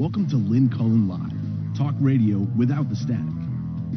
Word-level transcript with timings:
Welcome 0.00 0.24
to 0.30 0.36
Lynn 0.36 0.70
Cullen 0.70 1.06
Live, 1.08 1.36
talk 1.76 1.94
radio 2.00 2.38
without 2.56 2.88
the 2.88 2.96
static. 2.96 3.20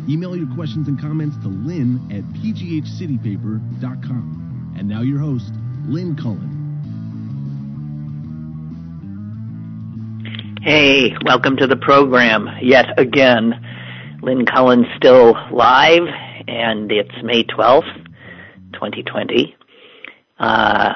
Email 0.10 0.36
your 0.36 0.54
questions 0.54 0.90
and 0.90 1.00
comments 1.00 1.38
to 1.44 1.48
lynn 1.48 1.98
at 2.12 2.26
pghcitypaper.com. 2.42 4.76
And 4.78 4.90
now 4.90 5.02
your 5.02 5.20
host, 5.20 5.54
Lynn 5.88 6.18
Cullen. 6.18 6.50
Hey, 10.62 11.16
welcome 11.24 11.56
to 11.56 11.68
the 11.68 11.78
program 11.78 12.50
yet 12.62 13.00
again. 13.00 13.66
Lynn 14.22 14.46
Cullen 14.46 14.86
still 14.98 15.38
live, 15.54 16.04
and 16.50 16.92
it's 16.92 17.16
May 17.24 17.46
12th, 17.46 17.96
2020. 18.74 19.56
Uh, 20.38 20.96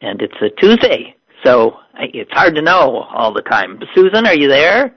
and 0.00 0.20
it's 0.20 0.34
a 0.42 0.48
Tuesday, 0.60 1.14
so 1.44 1.78
it's 1.98 2.30
hard 2.32 2.54
to 2.54 2.62
know 2.62 3.02
all 3.02 3.32
the 3.32 3.42
time. 3.42 3.80
Susan, 3.94 4.26
are 4.26 4.34
you 4.34 4.48
there? 4.48 4.94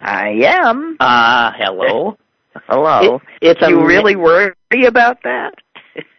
I 0.00 0.28
am. 0.44 0.96
Uh, 1.00 1.52
hello. 1.56 2.16
Hello. 2.68 3.16
It, 3.40 3.58
it's 3.58 3.68
you 3.68 3.84
really 3.84 4.16
worry 4.16 4.54
about 4.86 5.22
that? 5.24 5.54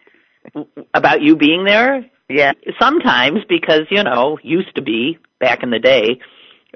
about 0.94 1.22
you 1.22 1.36
being 1.36 1.64
there? 1.64 2.04
Yeah. 2.28 2.52
Sometimes 2.80 3.40
because, 3.48 3.82
you 3.90 4.02
know, 4.02 4.38
used 4.42 4.74
to 4.76 4.82
be 4.82 5.18
back 5.38 5.62
in 5.62 5.70
the 5.70 5.78
day, 5.78 6.20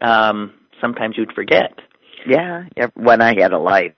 um, 0.03 0.53
sometimes 0.81 1.17
you'd 1.17 1.33
forget. 1.33 1.73
Yeah, 2.27 2.65
when 2.95 3.21
I 3.21 3.39
had 3.39 3.53
a 3.53 3.59
life. 3.59 3.93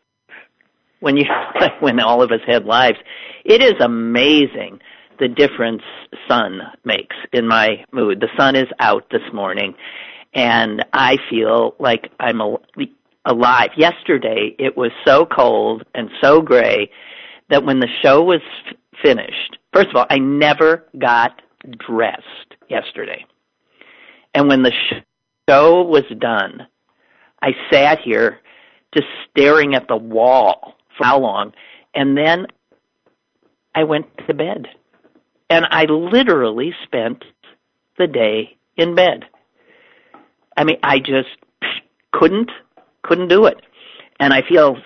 When 1.00 1.16
you 1.16 1.24
when 1.80 2.00
all 2.00 2.22
of 2.22 2.32
us 2.32 2.40
had 2.46 2.64
lives. 2.64 2.98
It 3.44 3.62
is 3.62 3.74
amazing 3.80 4.80
the 5.18 5.28
difference 5.28 5.82
sun 6.28 6.60
makes 6.84 7.16
in 7.32 7.46
my 7.46 7.84
mood. 7.92 8.20
The 8.20 8.28
sun 8.36 8.56
is 8.56 8.68
out 8.78 9.08
this 9.10 9.22
morning 9.32 9.74
and 10.34 10.84
I 10.92 11.16
feel 11.30 11.74
like 11.78 12.10
I'm 12.20 12.40
alive. 13.24 13.70
Yesterday 13.76 14.54
it 14.58 14.76
was 14.76 14.92
so 15.04 15.26
cold 15.26 15.84
and 15.94 16.10
so 16.20 16.40
gray 16.40 16.90
that 17.48 17.64
when 17.64 17.80
the 17.80 17.88
show 18.02 18.22
was 18.22 18.40
f- 18.68 18.76
finished, 19.02 19.58
first 19.72 19.88
of 19.88 19.96
all, 19.96 20.06
I 20.10 20.18
never 20.18 20.84
got 20.98 21.40
dressed 21.78 22.54
yesterday. 22.68 23.24
And 24.34 24.48
when 24.48 24.62
the 24.62 24.72
show 25.48 25.82
was 25.82 26.04
done, 26.18 26.66
I 27.42 27.52
sat 27.70 28.00
here 28.00 28.40
just 28.94 29.06
staring 29.30 29.74
at 29.74 29.88
the 29.88 29.96
wall 29.96 30.74
for 30.96 31.04
how 31.04 31.18
long, 31.18 31.52
and 31.94 32.16
then 32.16 32.46
I 33.74 33.84
went 33.84 34.06
to 34.26 34.34
bed 34.34 34.66
and 35.48 35.64
I 35.70 35.84
literally 35.84 36.72
spent 36.84 37.24
the 37.98 38.06
day 38.06 38.56
in 38.76 38.94
bed. 38.94 39.24
I 40.56 40.64
mean, 40.64 40.78
I 40.82 40.98
just 40.98 41.28
couldn't 42.12 42.50
couldn't 43.02 43.28
do 43.28 43.46
it, 43.46 43.58
and 44.18 44.32
I 44.32 44.42
feel 44.48 44.76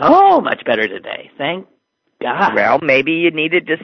so 0.00 0.40
much 0.40 0.64
better 0.64 0.86
today. 0.86 1.30
Thank 1.38 1.66
God. 2.20 2.54
Well, 2.54 2.78
maybe 2.82 3.12
you 3.12 3.30
needed 3.30 3.66
to 3.68 3.76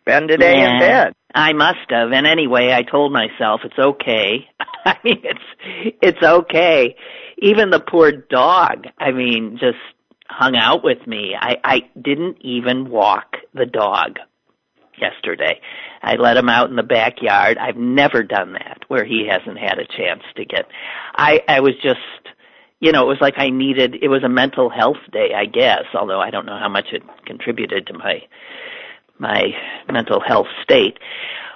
spend 0.00 0.30
a 0.30 0.36
day 0.36 0.58
yeah, 0.58 0.74
in 0.74 0.80
bed. 0.80 1.12
I 1.34 1.52
must 1.52 1.90
have, 1.90 2.12
and 2.12 2.26
anyway, 2.26 2.72
I 2.72 2.82
told 2.82 3.12
myself 3.12 3.62
it's 3.64 3.78
okay. 3.78 4.48
I 4.84 4.96
mean, 5.02 5.22
it's 5.24 5.96
it's 6.00 6.22
okay. 6.22 6.96
Even 7.38 7.70
the 7.70 7.80
poor 7.80 8.12
dog. 8.12 8.86
I 8.98 9.10
mean, 9.10 9.58
just 9.58 9.78
hung 10.28 10.56
out 10.56 10.84
with 10.84 11.04
me. 11.06 11.34
I 11.38 11.56
I 11.64 11.80
didn't 12.00 12.38
even 12.42 12.90
walk 12.90 13.36
the 13.52 13.66
dog 13.66 14.18
yesterday. 15.00 15.60
I 16.02 16.16
let 16.16 16.36
him 16.36 16.48
out 16.48 16.70
in 16.70 16.76
the 16.76 16.82
backyard. 16.82 17.58
I've 17.58 17.76
never 17.76 18.22
done 18.22 18.52
that 18.52 18.82
where 18.88 19.04
he 19.04 19.26
hasn't 19.28 19.58
had 19.58 19.78
a 19.78 19.86
chance 19.86 20.22
to 20.36 20.44
get. 20.44 20.66
I 21.14 21.42
I 21.48 21.60
was 21.60 21.74
just 21.82 22.00
you 22.80 22.92
know, 22.92 23.04
it 23.04 23.08
was 23.08 23.20
like 23.20 23.34
I 23.38 23.50
needed 23.50 23.96
it 24.02 24.08
was 24.08 24.22
a 24.24 24.28
mental 24.28 24.68
health 24.68 24.98
day, 25.12 25.30
I 25.34 25.46
guess, 25.46 25.84
although 25.94 26.20
I 26.20 26.30
don't 26.30 26.46
know 26.46 26.58
how 26.58 26.68
much 26.68 26.86
it 26.92 27.02
contributed 27.24 27.86
to 27.88 27.94
my 27.94 28.22
my 29.18 29.42
mental 29.90 30.20
health 30.20 30.48
state. 30.62 30.98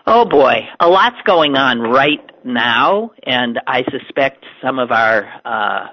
Oh 0.06 0.24
boy, 0.24 0.54
a 0.80 0.88
lot's 0.88 1.20
going 1.26 1.56
on 1.56 1.80
right 1.80 2.24
now 2.44 3.12
and 3.24 3.60
I 3.66 3.82
suspect 3.90 4.44
some 4.62 4.78
of 4.78 4.90
our 4.90 5.28
uh 5.44 5.86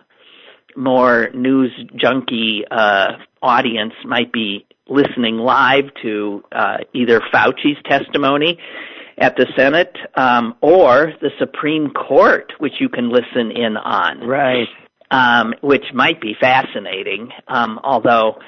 more 0.78 1.30
news 1.34 1.72
junkie 1.96 2.64
uh 2.70 3.14
audience 3.42 3.94
might 4.06 4.32
be 4.32 4.66
listening 4.88 5.38
live 5.38 5.86
to 6.02 6.44
uh, 6.52 6.78
either 6.94 7.22
Fauci's 7.34 7.78
testimony 7.86 8.58
at 9.18 9.36
the 9.36 9.48
Senate 9.58 9.96
um, 10.16 10.56
or 10.62 11.14
the 11.22 11.32
Supreme 11.40 11.92
Court, 11.92 12.52
which 12.60 12.74
you 12.80 12.90
can 12.90 13.10
listen 13.10 13.52
in 13.52 13.78
on. 13.78 14.28
Right. 14.28 14.68
Um, 15.12 15.54
which 15.62 15.86
might 15.94 16.20
be 16.20 16.36
fascinating, 16.40 17.30
um, 17.48 17.80
although 17.84 18.40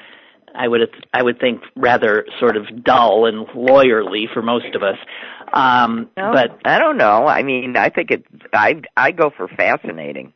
I 0.54 0.66
would 0.66 0.80
I 1.14 1.22
would 1.22 1.38
think 1.38 1.62
rather 1.76 2.26
sort 2.40 2.56
of 2.56 2.84
dull 2.84 3.26
and 3.26 3.46
lawyerly 3.48 4.24
for 4.32 4.42
most 4.42 4.74
of 4.74 4.82
us. 4.82 4.96
Um, 5.52 6.10
no, 6.16 6.32
but 6.32 6.58
I 6.64 6.80
don't 6.80 6.98
know. 6.98 7.26
I 7.26 7.44
mean, 7.44 7.76
I 7.76 7.90
think 7.90 8.10
it. 8.10 8.24
I 8.52 8.82
I 8.96 9.12
go 9.12 9.30
for 9.34 9.46
fascinating. 9.46 10.32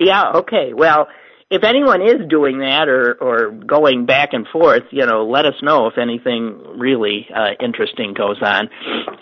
Yeah. 0.00 0.32
Okay. 0.34 0.72
Well, 0.74 1.06
if 1.52 1.64
anyone 1.64 2.00
is 2.00 2.26
doing 2.28 2.60
that 2.60 2.88
or 2.88 3.12
or 3.12 3.50
going 3.50 4.06
back 4.06 4.30
and 4.32 4.46
forth, 4.48 4.84
you 4.90 5.04
know, 5.04 5.26
let 5.26 5.44
us 5.44 5.54
know 5.62 5.86
if 5.86 5.98
anything 5.98 6.78
really 6.78 7.28
uh, 7.34 7.50
interesting 7.60 8.14
goes 8.14 8.38
on. 8.40 8.68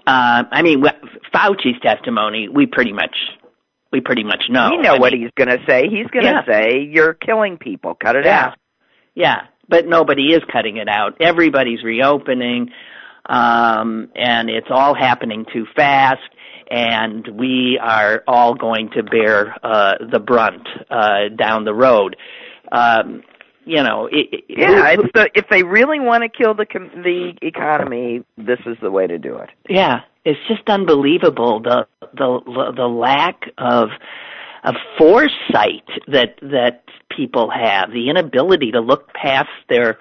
Uh, 0.07 0.45
I 0.51 0.63
mean, 0.63 0.85
Fauci's 1.35 1.81
testimony, 1.83 2.49
we 2.49 2.67
pretty 2.67 2.93
much 2.93 3.17
we 3.93 4.01
pretty 4.01 4.23
much 4.23 4.45
know. 4.49 4.71
We 4.71 4.79
know 4.79 4.95
I 4.95 4.99
what 5.01 5.13
mean, 5.13 5.23
he's 5.23 5.33
going 5.37 5.49
to 5.49 5.65
say. 5.69 5.89
He's 5.89 6.07
going 6.07 6.25
to 6.25 6.31
Yeah. 6.31 6.45
say 6.47 6.83
you're 6.89 7.15
killing 7.15 7.59
people. 7.59 7.97
Cut 7.97 8.15
it 8.15 8.25
yeah, 8.25 8.47
out. 8.47 8.59
yeah, 9.17 9.41
but 9.69 9.89
nobody 9.89 10.33
is 10.33 10.43
cutting 10.53 10.77
it 10.77 10.89
out. 10.89 11.21
Everybody's 11.21 11.83
reopening, 11.83 12.71
um, 13.27 14.09
and 14.15 14.49
it's 14.49 14.69
all 14.71 14.95
happening 14.95 15.47
too 15.53 15.67
fast. 15.75 16.23
And 16.71 17.27
we 17.37 17.79
are 17.83 18.23
all 18.29 18.55
going 18.55 18.91
to 18.91 19.03
bear 19.03 19.57
uh, 19.65 19.95
the 20.11 20.21
brunt 20.21 20.69
uh, 20.89 21.29
down 21.37 21.65
the 21.65 21.75
road. 21.75 22.17
Um, 22.71 23.23
you 23.65 23.83
know, 23.83 24.07
it, 24.07 24.29
it- 24.33 24.45
Yeah, 24.49 24.97
the, 24.97 25.31
if 25.35 25.47
they 25.51 25.63
really 25.63 26.01
want 26.01 26.23
to 26.23 26.29
kill 26.29 26.55
the 26.55 26.67
com- 26.67 27.03
the 27.03 27.33
economy, 27.43 28.25
this 28.39 28.61
is 28.67 28.77
the 28.81 28.91
way 28.91 29.07
to 29.07 29.19
do 29.19 29.37
it. 29.37 29.51
Yeah, 29.69 30.01
it's 30.25 30.39
just 30.49 30.69
unbelievable 30.69 31.61
the 31.61 31.87
the 32.15 32.73
the 32.77 32.87
lack 32.89 33.51
of 33.59 33.89
of 34.65 34.75
foresight 34.99 35.89
that 36.09 36.37
that 36.43 36.85
people 37.17 37.51
have, 37.51 37.91
the 37.91 38.09
inability 38.09 38.71
to 38.73 38.81
look 38.81 39.13
past 39.13 39.49
their 39.69 39.99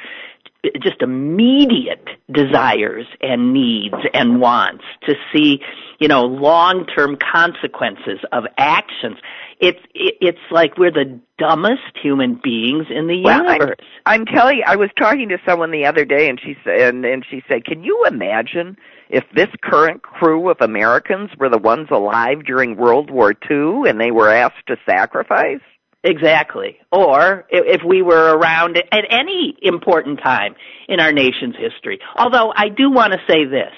just 0.82 1.02
immediate 1.02 2.06
desires 2.32 3.06
and 3.22 3.54
needs 3.54 3.96
and 4.14 4.42
wants 4.42 4.84
to 5.08 5.16
see, 5.34 5.60
you 6.00 6.08
know, 6.08 6.24
long-term 6.24 7.18
consequences 7.18 8.20
of 8.32 8.44
actions. 8.58 9.18
It's 9.60 9.80
it, 9.94 10.16
it's 10.20 10.52
like 10.52 10.78
we're 10.78 10.92
the 10.92 11.20
dumbest 11.38 11.98
human 12.02 12.40
beings 12.44 12.88
in 12.90 13.08
the 13.08 13.22
Well, 13.24 13.44
universe. 13.44 13.78
I'm 14.06 14.26
telling 14.26 14.58
you, 14.58 14.64
I 14.68 14.76
was 14.76 14.90
talking 14.98 15.30
to 15.30 15.38
someone 15.48 15.72
the 15.72 15.86
other 15.86 16.04
day, 16.04 16.30
and 16.30 16.40
she 16.42 16.56
said, 16.64 16.82
and, 16.82 17.06
and 17.06 17.26
she 17.30 17.42
said, 17.50 17.64
"Can 17.64 17.84
you 17.84 18.06
imagine 18.06 18.78
if 19.10 19.24
this 19.34 19.50
current 19.64 20.02
crew 20.02 20.50
of 20.50 20.58
Americans 20.60 21.30
were 21.38 21.50
the 21.50 21.58
ones 21.58 21.88
alive 21.90 22.44
during 22.46 22.76
World 22.76 23.10
War 23.10 23.34
II 23.50 23.90
and 23.90 24.00
they 24.00 24.12
were 24.12 24.30
asked 24.30 24.68
to 24.68 24.76
sacrifice?" 24.86 25.62
Exactly. 26.04 26.78
Or 26.92 27.46
if 27.50 27.82
we 27.86 28.02
were 28.02 28.38
around 28.38 28.78
at 28.78 29.04
any 29.10 29.56
important 29.62 30.20
time 30.24 30.56
in 30.88 31.00
our 31.00 31.12
nation's 31.12 31.56
history. 31.58 32.00
Although 32.16 32.54
I 32.56 32.70
do 32.70 32.90
want 32.90 33.14
to 33.14 33.20
say 33.28 33.46
this. 33.46 33.72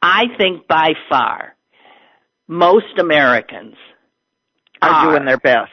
I 0.00 0.24
think 0.38 0.66
by 0.66 0.94
far 1.08 1.54
most 2.48 2.98
Americans 2.98 3.74
Are 4.80 4.90
are 4.90 5.10
doing 5.10 5.26
their 5.26 5.38
best. 5.38 5.70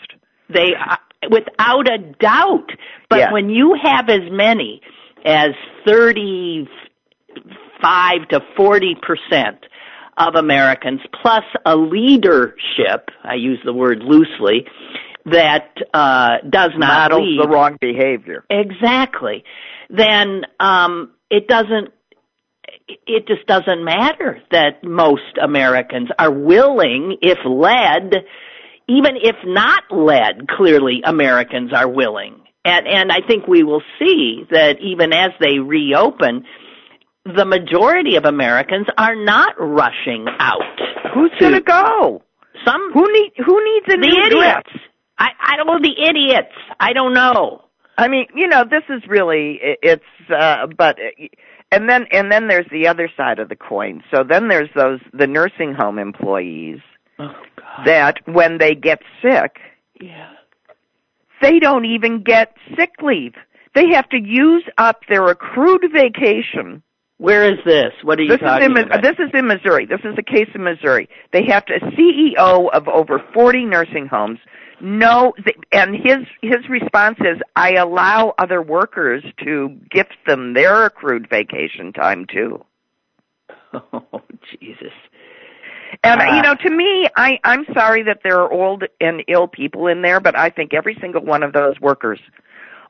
they 0.49 0.73
are, 0.75 0.99
without 1.31 1.91
a 1.91 1.97
doubt. 2.19 2.69
But 3.09 3.19
Yeah. 3.19 3.31
when 3.33 3.49
you 3.49 3.73
have 3.81 4.09
as 4.09 4.29
many 4.29 4.81
as 5.25 5.51
35 5.85 8.27
to 8.29 8.39
40 8.55 8.95
percent 9.01 9.65
of 10.17 10.35
Americans 10.35 11.01
plus 11.21 11.43
a 11.65 11.75
leadership, 11.75 13.09
I 13.23 13.35
use 13.35 13.59
the 13.63 13.73
word 13.73 14.03
loosely, 14.03 14.67
that 15.25 15.69
uh, 15.93 16.37
does 16.49 16.71
not 16.77 17.11
Models 17.11 17.21
lead 17.21 17.39
the 17.43 17.47
wrong 17.47 17.77
behavior. 17.79 18.43
exactly, 18.49 19.43
then 19.89 20.43
um, 20.59 21.11
it 21.29 21.47
doesn't. 21.47 21.89
It 23.05 23.27
just 23.27 23.45
doesn't 23.47 23.83
matter 23.83 24.41
that 24.51 24.83
most 24.83 25.37
Americans 25.41 26.09
are 26.17 26.31
willing, 26.31 27.17
if 27.21 27.37
led, 27.45 28.13
even 28.87 29.15
if 29.21 29.35
not 29.45 29.83
led, 29.91 30.47
clearly 30.47 31.01
Americans 31.05 31.71
are 31.73 31.87
willing. 31.87 32.41
And, 32.65 32.87
and 32.87 33.11
I 33.11 33.19
think 33.27 33.47
we 33.47 33.63
will 33.63 33.81
see 33.99 34.43
that 34.51 34.77
even 34.81 35.13
as 35.13 35.31
they 35.39 35.59
reopen, 35.59 36.45
the 37.25 37.45
majority 37.45 38.15
of 38.15 38.25
Americans 38.25 38.87
are 38.97 39.15
not 39.15 39.53
rushing 39.59 40.25
out. 40.39 40.61
Who's 41.13 41.31
going 41.39 41.53
to 41.53 41.61
go? 41.61 42.23
Some 42.65 42.91
Who 42.93 43.11
need 43.11 43.31
who 43.45 43.63
needs 43.63 43.85
a 43.87 43.97
the 43.97 44.07
new 44.07 44.25
idiots. 44.25 44.69
dress? 44.71 44.81
I 45.19 45.29
I 45.39 45.55
don't 45.57 45.67
know 45.67 45.79
the 45.79 46.01
idiots. 46.01 46.55
I 46.79 46.93
don't 46.93 47.13
know. 47.13 47.61
I 47.97 48.07
mean, 48.07 48.27
you 48.33 48.47
know, 48.47 48.63
this 48.63 48.83
is 48.89 49.03
really 49.07 49.59
it's 49.61 50.03
uh 50.33 50.67
but 50.77 50.97
and 51.71 51.89
then 51.89 52.05
and 52.11 52.31
then 52.31 52.47
there's 52.47 52.67
the 52.71 52.87
other 52.87 53.09
side 53.15 53.39
of 53.39 53.49
the 53.49 53.55
coin. 53.55 54.03
So 54.11 54.23
then 54.23 54.47
there's 54.47 54.69
those 54.75 54.99
the 55.13 55.27
nursing 55.27 55.73
home 55.73 55.99
employees 55.99 56.79
oh, 57.19 57.33
God. 57.57 57.85
that 57.85 58.15
when 58.25 58.57
they 58.57 58.73
get 58.73 59.01
sick, 59.21 59.57
yeah. 59.99 60.31
They 61.41 61.59
don't 61.59 61.85
even 61.85 62.23
get 62.23 62.53
sick 62.77 62.91
leave. 63.01 63.33
They 63.75 63.89
have 63.93 64.09
to 64.09 64.17
use 64.17 64.63
up 64.77 65.01
their 65.07 65.25
accrued 65.27 65.83
vacation. 65.93 66.83
Where 67.17 67.49
is 67.49 67.59
this? 67.65 67.91
What 68.03 68.19
are 68.19 68.23
you 68.23 68.29
this 68.29 68.39
talking 68.39 68.71
is 68.71 68.77
in, 68.77 68.85
about? 68.85 69.03
This 69.03 69.15
is 69.19 69.29
in 69.33 69.47
Missouri. 69.47 69.85
This 69.85 69.99
is 70.03 70.17
a 70.17 70.23
case 70.23 70.49
in 70.55 70.63
Missouri. 70.63 71.09
They 71.33 71.45
have 71.47 71.65
to. 71.65 71.75
A 71.75 71.79
CEO 71.91 72.69
of 72.71 72.87
over 72.87 73.21
40 73.33 73.65
nursing 73.65 74.07
homes 74.07 74.39
no, 74.81 75.33
and 75.71 75.95
his 75.95 76.25
his 76.41 76.67
response 76.69 77.17
is, 77.19 77.39
I 77.55 77.73
allow 77.73 78.33
other 78.37 78.61
workers 78.61 79.23
to 79.43 79.69
gift 79.89 80.15
them 80.27 80.53
their 80.53 80.85
accrued 80.85 81.29
vacation 81.29 81.93
time 81.93 82.25
too. 82.31 82.63
Oh 83.93 84.21
Jesus! 84.59 84.93
And 86.03 86.21
uh, 86.21 86.35
you 86.35 86.41
know, 86.41 86.55
to 86.55 86.69
me, 86.71 87.07
I 87.15 87.39
I'm 87.43 87.65
sorry 87.73 88.03
that 88.03 88.21
there 88.23 88.39
are 88.39 88.51
old 88.51 88.83
and 88.99 89.23
ill 89.27 89.47
people 89.47 89.87
in 89.87 90.01
there, 90.01 90.19
but 90.19 90.37
I 90.37 90.49
think 90.49 90.73
every 90.73 90.97
single 90.99 91.23
one 91.23 91.43
of 91.43 91.53
those 91.53 91.79
workers 91.79 92.19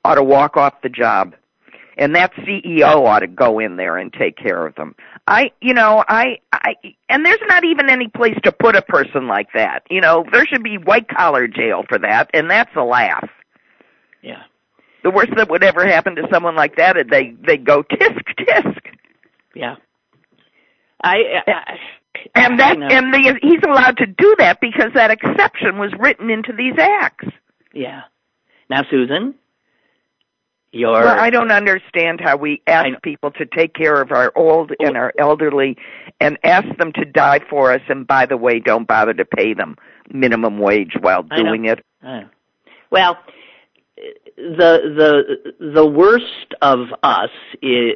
ought 0.06 0.16
to 0.16 0.24
walk 0.24 0.56
off 0.56 0.82
the 0.82 0.90
job 0.90 1.36
and 2.00 2.16
that 2.16 2.34
CEO 2.34 3.06
ought 3.06 3.20
to 3.20 3.28
go 3.28 3.60
in 3.60 3.76
there 3.76 3.98
and 3.98 4.12
take 4.12 4.38
care 4.38 4.66
of 4.66 4.74
them. 4.76 4.96
I, 5.28 5.52
you 5.62 5.74
know, 5.74 6.04
I, 6.08 6.40
I, 6.54 6.74
and 7.10 7.26
there's 7.26 7.42
not 7.48 7.66
even 7.66 7.90
any 7.90 8.08
place 8.08 8.38
to 8.46 8.54
put 8.54 8.78
a 8.78 8.82
person 8.82 9.28
like 9.28 9.50
that. 9.54 9.82
You 9.90 10.00
know, 10.00 10.26
there 10.32 10.46
should 10.46 10.64
be 10.64 10.78
white 10.78 11.10
collar 11.10 11.48
jail 11.48 11.84
for 11.88 12.00
that, 12.00 12.30
and 12.34 12.50
that's 12.50 12.74
a 12.76 12.84
laugh. 12.84 13.30
Yeah. 14.24 14.44
The 15.04 15.12
worst 15.12 15.32
that 15.36 15.50
would 15.50 15.64
ever 15.64 15.86
happen 15.86 16.16
to 16.16 16.24
someone 16.32 16.56
like 16.56 16.78
that 16.78 16.98
is 16.98 17.04
they 17.12 17.36
they 17.46 17.58
go 17.58 17.84
tisk 17.92 18.24
tisk. 18.40 18.80
Yeah. 19.54 19.76
I, 21.04 21.18
I 21.48 21.78
and 22.36 22.60
that 22.60 22.78
and 22.82 23.14
the, 23.14 23.40
he's 23.42 23.62
allowed 23.66 23.98
to 23.98 24.06
do 24.06 24.36
that 24.40 24.60
because 24.62 24.92
that 24.96 25.12
exception 25.12 25.78
was 25.78 25.92
written 26.00 26.30
into 26.30 26.54
these 26.54 26.76
acts. 26.78 27.28
Yeah. 27.74 28.04
Now, 28.70 28.84
Susan, 28.90 29.36
your 30.72 30.92
well, 30.92 31.20
I 31.20 31.30
don't 31.30 31.52
understand 31.52 32.22
how 32.22 32.38
we 32.38 32.62
ask 32.68 33.02
people 33.02 33.32
to 33.32 33.46
take 33.46 33.74
care 33.74 34.02
of 34.02 34.12
our 34.12 34.32
old 34.36 34.72
and 34.80 34.96
our 34.96 35.14
elderly 35.18 35.78
and 36.20 36.38
ask 36.44 36.68
them 36.78 36.92
to 36.94 37.06
die 37.06 37.40
for 37.50 37.72
us 37.72 37.82
and 37.90 38.06
by 38.06 38.26
the 38.26 38.38
way 38.38 38.60
don't 38.60 38.88
bother 38.88 39.14
to 39.14 39.26
pay 39.26 39.54
them 39.54 39.76
minimum 40.12 40.60
wage 40.60 40.94
while 41.00 41.24
doing 41.24 41.66
it. 41.66 41.84
Well, 42.92 43.18
the 44.38 44.80
the 45.58 45.74
the 45.74 45.86
worst 45.86 46.54
of 46.62 46.80
us 47.04 47.30
is, 47.62 47.94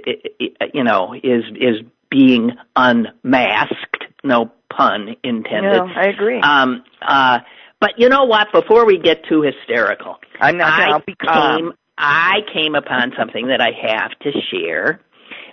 you 0.74 0.84
know 0.84 1.14
is 1.14 1.44
is 1.56 1.78
being 2.10 2.52
unmasked, 2.76 4.04
no 4.24 4.52
pun 4.70 5.16
intended. 5.24 5.74
No, 5.74 5.88
I 5.96 6.08
agree. 6.08 6.42
Um 6.42 6.84
uh 7.02 7.40
but 7.80 7.92
you 7.98 8.08
know 8.08 8.24
what? 8.24 8.48
Before 8.54 8.86
we 8.86 8.98
get 8.98 9.26
too 9.28 9.42
hysterical, 9.42 10.18
I'm 10.40 10.58
not 10.58 10.80
I 10.80 10.90
I'll 10.92 11.04
be 11.06 11.16
calm. 11.16 11.74
I 11.98 12.40
came 12.54 12.76
upon 12.76 13.14
something 13.18 13.48
that 13.48 13.62
I 13.62 13.72
have 13.72 14.18
to 14.20 14.32
share, 14.52 15.00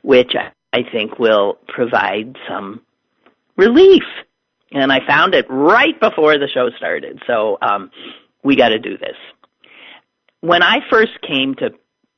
which 0.03 0.33
I 0.73 0.83
think 0.91 1.19
will 1.19 1.59
provide 1.69 2.37
some 2.49 2.83
relief. 3.57 4.05
And 4.73 4.93
I 4.93 5.01
found 5.07 5.35
it 5.35 5.47
right 5.49 5.99
before 6.01 6.39
the 6.39 6.49
show 6.53 6.71
started. 6.77 7.23
So 7.27 7.59
um, 7.61 7.91
we 8.43 8.57
got 8.57 8.69
to 8.69 8.79
do 8.79 8.97
this. 8.97 9.17
When 10.41 10.63
I 10.63 10.79
first 10.91 11.21
came 11.27 11.55
to 11.57 11.71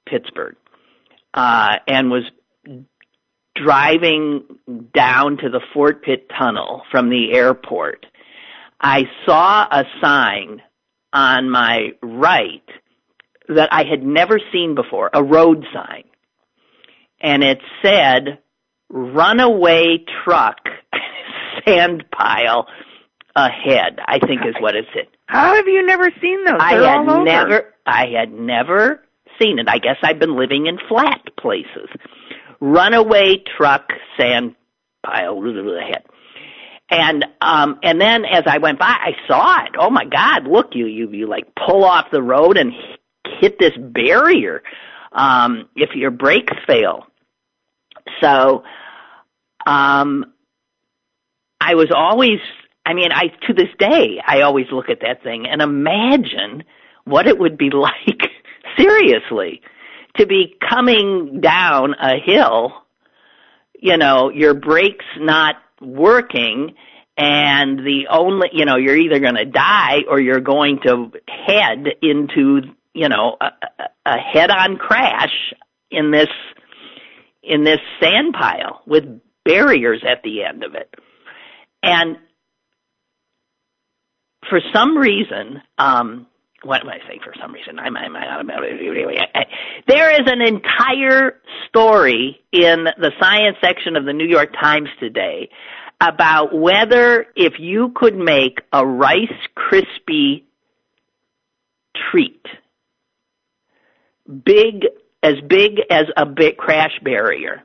Pittsburgh 0.07 0.57
uh, 1.35 1.79
and 1.89 2.11
was 2.11 2.25
driving 3.57 4.45
down 4.95 5.39
to 5.39 5.49
the 5.49 5.61
Fort 5.75 6.05
Pitt 6.05 6.29
Tunnel 6.39 6.83
from 6.91 7.11
the 7.11 7.33
airport, 7.33 8.07
I 8.81 9.05
saw 9.27 9.67
a 9.71 9.85
sign 10.01 10.63
on 11.13 11.51
my 11.51 11.93
right 12.03 12.63
that 13.55 13.73
I 13.73 13.85
had 13.85 14.03
never 14.03 14.41
seen 14.53 14.75
before, 14.75 15.11
a 15.13 15.23
road 15.23 15.65
sign. 15.73 16.05
And 17.21 17.43
it 17.43 17.59
said, 17.83 18.39
runaway 18.91 20.05
truck, 20.25 20.59
sand 21.67 22.05
pile 22.11 22.67
ahead, 23.35 23.99
I 24.07 24.19
think 24.19 24.43
is 24.47 24.55
what 24.61 24.75
it 24.75 24.87
said. 24.95 25.07
How 25.27 25.55
have 25.55 25.67
you 25.67 25.85
never 25.87 26.11
seen 26.21 26.45
those? 26.45 26.57
I 26.61 26.75
They're 26.75 26.89
had 26.89 26.99
all 26.99 27.11
over. 27.11 27.25
never, 27.25 27.75
I 27.87 28.07
had 28.19 28.33
never 28.33 29.01
seen 29.41 29.59
it. 29.59 29.69
I 29.69 29.79
guess 29.79 29.97
I've 30.03 30.19
been 30.19 30.37
living 30.37 30.67
in 30.67 30.79
flat 30.89 31.21
places. 31.41 31.89
Runaway 32.61 33.43
truck, 33.57 33.89
sand 34.19 34.55
pile 35.05 35.43
ahead. 35.43 36.05
And 36.91 37.25
um 37.41 37.79
and 37.83 38.01
then 38.01 38.25
as 38.27 38.45
I 38.47 38.59
went 38.59 38.79
by 38.79 38.87
I 38.87 39.13
saw 39.27 39.65
it. 39.65 39.73
Oh 39.79 39.89
my 39.91 40.05
god, 40.05 40.47
look 40.47 40.75
you 40.75 40.87
you 40.87 41.11
you 41.11 41.27
like 41.27 41.47
pull 41.55 41.85
off 41.85 42.07
the 42.13 42.23
road 42.23 42.59
and 42.59 42.73
hit 43.41 43.59
this 43.59 43.73
barrier 43.77 44.63
um, 45.13 45.69
if 45.77 45.95
your 45.95 46.11
brakes 46.11 46.55
fail. 46.67 47.07
So 48.21 48.65
um, 49.67 50.33
I 51.61 51.75
was 51.75 51.91
always, 51.95 52.39
I 52.85 52.95
mean, 52.95 53.13
I 53.13 53.29
to 53.47 53.55
this 53.55 53.69
day, 53.79 54.21
I 54.27 54.43
always 54.43 54.67
look 54.73 54.89
at 54.89 55.01
that 55.03 55.23
thing 55.23 55.47
and 55.47 55.63
imagine 55.63 56.65
what 57.05 57.27
it 57.27 57.39
would 57.39 57.57
be 57.57 57.71
like, 57.73 58.31
seriously, 58.77 59.63
to 60.17 60.27
be 60.27 60.57
coming 60.69 61.41
down 61.41 61.95
a 61.95 62.19
hill, 62.25 62.73
you 63.79 63.97
know, 63.97 64.31
your 64.31 64.55
brakes 64.55 65.07
not 65.19 65.57
working 65.81 66.75
and 67.17 67.81
the 67.81 68.07
only 68.11 68.49
you 68.53 68.65
know 68.65 68.77
you're 68.77 68.97
either 68.97 69.19
going 69.19 69.35
to 69.35 69.45
die 69.45 70.01
or 70.09 70.19
you're 70.19 70.41
going 70.41 70.81
to 70.83 71.13
head 71.29 71.87
into 72.01 72.63
you 72.95 73.09
know 73.09 73.37
a, 73.41 73.51
a 74.07 74.17
head-on 74.19 74.77
crash 74.77 75.55
in 75.91 76.11
this 76.11 76.29
in 77.43 77.65
this 77.65 77.81
sand 78.01 78.35
pile 78.39 78.83
with 78.87 79.05
barriers 79.45 80.03
at 80.09 80.23
the 80.23 80.45
end 80.45 80.65
of 80.65 80.75
it 80.75 80.95
and 81.83 82.17
for 84.49 84.61
some 84.73 84.97
reason 84.97 85.63
um 85.79 86.27
what 86.65 86.81
am 86.81 86.89
I 86.89 86.99
saying 87.09 87.21
for 87.25 87.35
some 87.41 87.53
reason? 87.53 87.79
I'm, 87.79 87.97
I'm, 87.97 88.15
I'm, 88.17 88.47
there 89.89 90.13
is 90.13 90.27
an 90.27 90.41
entire 90.41 91.41
story 91.69 92.41
in 92.53 92.85
the 92.85 93.11
science 93.21 93.57
section 93.63 93.97
of 93.97 94.05
the 94.05 94.13
New 94.13 94.29
York 94.29 94.53
Times 94.53 94.89
today 95.01 95.51
about 96.01 96.55
whether 96.55 97.27
if 97.37 97.55
you 97.59 97.93
could 97.95 98.17
make 98.17 98.61
a 98.73 98.85
Rice 98.85 99.29
Krispie 99.57 100.45
treat 102.11 102.45
big 104.27 104.87
as 105.23 105.35
big 105.47 105.81
as 105.91 106.05
a 106.17 106.27
big 106.27 106.57
crash 106.57 106.99
barrier. 107.03 107.63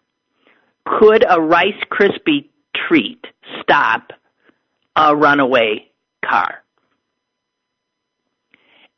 Could 0.86 1.26
a 1.28 1.42
Rice 1.42 1.82
Krispie 1.92 2.50
treat 2.88 3.24
stop 3.62 4.12
a 4.96 5.16
runaway 5.16 5.90
car? 6.24 6.64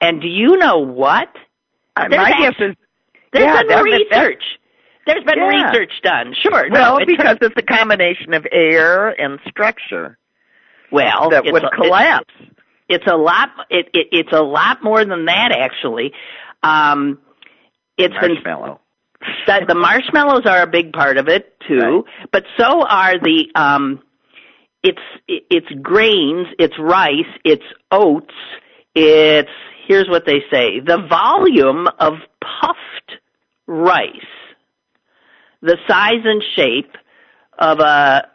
And 0.02 0.22
do 0.22 0.28
you 0.28 0.58
know 0.58 0.80
what? 0.80 1.30
Uh, 1.96 2.08
my 2.10 2.32
guess 2.40 2.56
is 2.60 2.76
there's 3.34 3.46
yeah, 3.46 3.64
been 3.64 3.84
research. 3.84 4.44
There's 5.06 5.24
been 5.24 5.38
yeah. 5.38 5.68
research 5.68 5.92
done. 6.04 6.36
Sure. 6.42 6.70
Well, 6.70 7.00
no, 7.00 7.06
because 7.06 7.38
it's 7.42 7.56
a 7.58 7.62
combination 7.64 8.34
of 8.34 8.46
air 8.52 9.10
and 9.10 9.40
structure 9.50 10.18
well 10.92 11.30
that 11.32 11.44
would 11.46 11.64
a, 11.64 11.70
collapse. 11.72 12.34
It, 12.40 12.56
it's 12.90 13.08
a 13.08 13.16
lot. 13.16 13.50
It, 13.70 13.88
it, 13.94 14.08
it's 14.12 14.34
a 14.34 14.42
lot 14.42 14.84
more 14.84 15.04
than 15.04 15.26
that, 15.26 15.52
actually. 15.52 16.14
Um, 16.64 17.20
it's 18.00 18.14
marshmallow. 18.14 18.80
been 19.46 19.68
the 19.68 19.76
marshmallows 19.76 20.46
are 20.46 20.62
a 20.62 20.68
big 20.68 20.94
part 20.94 21.18
of 21.18 21.28
it 21.28 21.56
too, 21.68 21.78
right. 21.80 22.30
but 22.32 22.44
so 22.58 22.86
are 22.86 23.20
the 23.20 23.48
um 23.56 24.02
it's 24.84 25.02
it's 25.28 25.68
grains, 25.82 26.48
it's 26.58 26.76
rice, 26.80 27.32
it's 27.44 27.64
oats, 27.92 28.34
it's 28.96 29.50
here's 29.88 30.08
what 30.08 30.26
they 30.26 30.42
say, 30.52 30.80
the 30.80 31.06
volume 31.10 31.88
of 32.00 32.14
puffed 32.42 33.20
rice, 33.68 34.10
the 35.62 35.78
size 35.88 36.24
and 36.24 36.44
shape 36.56 36.96
of 37.58 37.80
a 37.80 38.28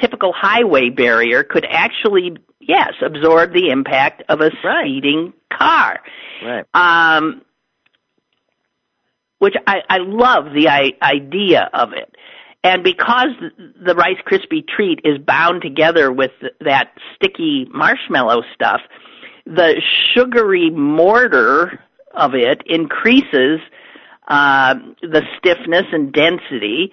typical 0.00 0.32
highway 0.32 0.90
barrier 0.90 1.42
could 1.42 1.66
actually 1.68 2.36
yes, 2.60 2.92
absorb 3.04 3.52
the 3.52 3.70
impact 3.70 4.22
of 4.28 4.40
a 4.40 4.50
right. 4.62 4.84
speeding 4.84 5.32
car. 5.52 5.98
Right. 6.44 6.64
Um 6.72 7.42
which 9.40 9.54
I, 9.66 9.78
I 9.88 9.98
love 9.98 10.52
the 10.54 10.68
I, 10.68 10.92
idea 11.02 11.68
of 11.72 11.92
it. 11.92 12.14
And 12.62 12.84
because 12.84 13.30
the 13.82 13.94
Rice 13.94 14.18
Krispie 14.30 14.66
treat 14.68 15.00
is 15.02 15.18
bound 15.18 15.62
together 15.62 16.12
with 16.12 16.32
that 16.60 16.92
sticky 17.14 17.66
marshmallow 17.72 18.42
stuff, 18.54 18.82
the 19.46 19.80
sugary 20.14 20.70
mortar 20.70 21.80
of 22.14 22.34
it 22.34 22.62
increases 22.66 23.60
uh, 24.28 24.74
the 25.00 25.22
stiffness 25.38 25.84
and 25.90 26.12
density. 26.12 26.92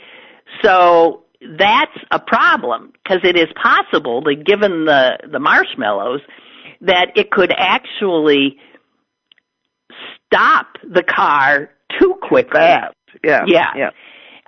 So 0.64 1.24
that's 1.42 2.00
a 2.12 2.20
problem 2.20 2.94
because 3.04 3.20
it 3.26 3.38
is 3.38 3.48
possible 3.62 4.22
that 4.22 4.46
given 4.46 4.86
the, 4.86 5.18
the 5.30 5.40
marshmallows 5.40 6.22
that 6.80 7.12
it 7.18 7.30
could 7.30 7.52
actually 7.56 8.58
stop 10.26 10.68
the 10.84 11.04
car 11.04 11.72
too 12.00 12.16
quickly. 12.22 12.60
Fast. 12.60 12.96
Yeah. 13.24 13.44
Yeah. 13.48 13.72
Yeah. 13.76 13.90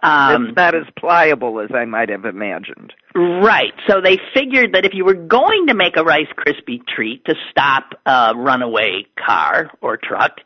Um, 0.02 0.48
it's 0.48 0.56
not 0.56 0.76
as 0.76 0.86
pliable 0.98 1.60
as 1.60 1.72
I 1.74 1.86
might 1.86 2.10
have 2.10 2.26
imagined. 2.26 2.94
Right. 3.16 3.74
So 3.88 4.00
they 4.02 4.18
figured 4.34 4.74
that 4.74 4.86
if 4.86 4.94
you 4.94 5.04
were 5.04 5.14
going 5.14 5.68
to 5.68 5.74
make 5.74 5.98
a 5.98 6.04
Rice 6.04 6.28
Krispie 6.38 6.86
treat 6.88 7.26
to 7.26 7.36
stop 7.52 7.94
a 8.06 8.34
runaway 8.36 9.06
car 9.18 9.72
or 9.82 9.98
truck, 9.98 10.40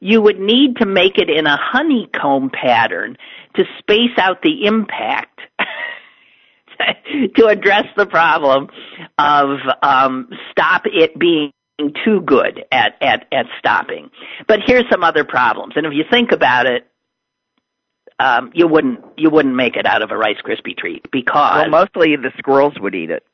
you 0.00 0.22
would 0.22 0.38
need 0.38 0.76
to 0.76 0.86
make 0.86 1.18
it 1.18 1.28
in 1.28 1.46
a 1.46 1.58
honeycomb 1.60 2.50
pattern 2.50 3.16
to 3.56 3.64
space 3.78 4.16
out 4.18 4.42
the 4.42 4.66
impact 4.66 5.40
to 7.36 7.46
address 7.46 7.86
the 7.96 8.06
problem 8.06 8.68
of 9.18 9.58
um, 9.82 10.28
stop 10.50 10.82
it 10.86 11.18
being 11.18 11.52
too 12.04 12.20
good 12.22 12.64
at, 12.72 12.96
at, 13.00 13.26
at 13.32 13.46
stopping. 13.58 14.10
But 14.46 14.60
here's 14.66 14.84
some 14.90 15.04
other 15.04 15.24
problems. 15.24 15.74
And 15.76 15.86
if 15.86 15.92
you 15.92 16.04
think 16.10 16.32
about 16.32 16.66
it, 16.66 16.86
um, 18.18 18.50
you 18.54 18.66
wouldn't 18.66 19.00
you 19.18 19.28
wouldn't 19.28 19.54
make 19.54 19.76
it 19.76 19.84
out 19.84 20.00
of 20.00 20.10
a 20.10 20.16
Rice 20.16 20.38
Krispie 20.42 20.76
treat 20.76 21.10
because 21.10 21.68
Well, 21.70 21.86
mostly 21.86 22.16
the 22.16 22.32
squirrels 22.38 22.72
would 22.80 22.94
eat 22.94 23.10
it. 23.10 23.26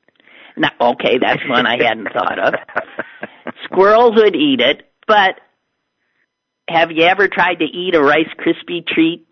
now, 0.57 0.71
okay, 0.81 1.19
that's 1.19 1.41
one 1.49 1.67
I 1.67 1.77
hadn't 1.83 2.09
thought 2.13 2.39
of. 2.41 2.55
Squirrels 3.65 4.17
would 4.17 4.35
eat 4.35 4.61
it, 4.61 4.83
but 5.07 5.41
have 6.69 6.91
you 6.91 7.05
ever 7.05 7.29
tried 7.29 7.57
to 7.61 7.65
eat 7.65 7.95
a 7.95 8.01
Rice 8.03 8.29
Krispie 8.39 8.85
treat 8.85 9.25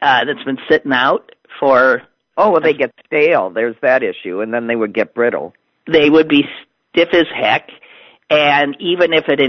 uh, 0.00 0.24
that's 0.26 0.44
been 0.44 0.58
sitting 0.70 0.92
out 0.92 1.32
for? 1.58 2.02
Oh, 2.36 2.50
well, 2.50 2.60
they 2.60 2.74
get 2.74 2.92
stale. 3.06 3.50
There's 3.50 3.76
that 3.82 4.02
issue, 4.04 4.40
and 4.42 4.52
then 4.54 4.66
they 4.68 4.76
would 4.76 4.92
get 4.94 5.12
brittle. 5.14 5.54
They 5.90 6.08
would 6.10 6.28
be 6.28 6.42
stiff 6.92 7.08
as 7.12 7.26
heck, 7.34 7.68
and 8.34 8.76
even 8.80 9.12
if 9.12 9.24
it 9.28 9.40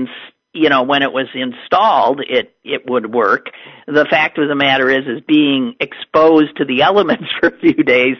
you 0.54 0.70
know 0.70 0.84
when 0.84 1.04
it 1.04 1.12
was 1.12 1.28
installed, 1.34 2.22
it 2.28 2.56
it 2.64 2.90
would 2.90 3.14
work. 3.14 3.48
The 3.88 4.06
fact 4.10 4.38
of 4.38 4.48
the 4.48 4.56
matter 4.56 4.90
is, 4.90 5.06
is 5.06 5.22
being 5.28 5.76
exposed 5.80 6.58
to 6.58 6.66
the 6.66 6.82
elements 6.84 7.26
for 7.40 7.50
a 7.50 7.60
few 7.60 7.84
days 7.84 8.16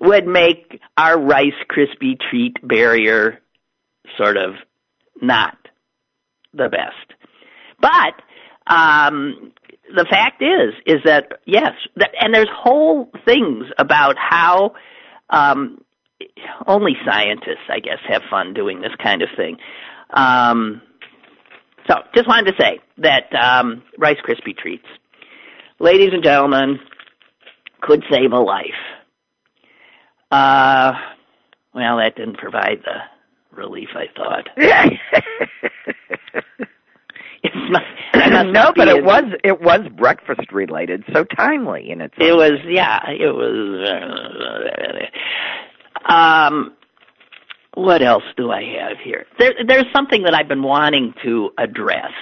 would 0.00 0.26
make 0.26 0.80
our 0.96 1.20
Rice 1.20 1.52
Krispie 1.70 2.18
treat 2.30 2.56
barrier 2.62 3.40
sort 4.16 4.36
of 4.36 4.54
not 5.20 5.56
the 6.52 6.68
best. 6.68 7.18
But 7.80 8.72
um, 8.72 9.52
the 9.94 10.06
fact 10.08 10.42
is, 10.42 10.74
is 10.86 11.02
that 11.04 11.40
yes, 11.46 11.72
that, 11.96 12.10
and 12.20 12.34
there's 12.34 12.48
whole 12.52 13.10
things 13.24 13.66
about 13.78 14.16
how 14.18 14.74
um, 15.30 15.82
only 16.66 16.92
scientists, 17.04 17.68
I 17.68 17.80
guess, 17.80 17.98
have 18.08 18.22
fun 18.30 18.54
doing 18.54 18.80
this 18.80 18.94
kind 19.02 19.22
of 19.22 19.28
thing. 19.36 19.56
Um, 20.12 20.82
so, 21.88 21.94
just 22.14 22.28
wanted 22.28 22.52
to 22.52 22.62
say 22.62 22.80
that 22.98 23.34
um, 23.34 23.82
Rice 23.98 24.18
Krispie 24.26 24.56
treats, 24.56 24.86
ladies 25.78 26.10
and 26.12 26.22
gentlemen, 26.22 26.78
could 27.80 28.04
save 28.10 28.32
a 28.32 28.38
life. 28.38 28.64
Uh, 30.30 30.92
well, 31.74 31.96
that 31.98 32.16
didn't 32.16 32.38
provide 32.38 32.82
the 32.84 33.56
relief 33.56 33.88
I 33.94 34.06
thought. 34.16 34.48
It's 37.42 37.54
not, 37.70 37.82
must 38.14 38.52
no, 38.52 38.72
but 38.76 38.88
it 38.88 38.98
as- 38.98 39.04
was 39.04 39.24
it 39.42 39.60
was 39.62 39.80
breakfast 39.96 40.52
related, 40.52 41.04
so 41.12 41.24
timely 41.24 41.90
in 41.90 42.02
its. 42.02 42.14
It 42.18 42.32
was, 42.32 42.60
yeah, 42.66 43.00
it 43.08 43.34
was. 43.34 43.88
Uh, 46.06 46.12
um, 46.12 46.76
what 47.74 48.02
else 48.02 48.24
do 48.36 48.50
I 48.50 48.62
have 48.80 48.98
here? 49.02 49.26
There, 49.38 49.54
there's 49.66 49.86
something 49.94 50.24
that 50.24 50.34
I've 50.34 50.48
been 50.48 50.62
wanting 50.62 51.14
to 51.24 51.50
address, 51.56 52.12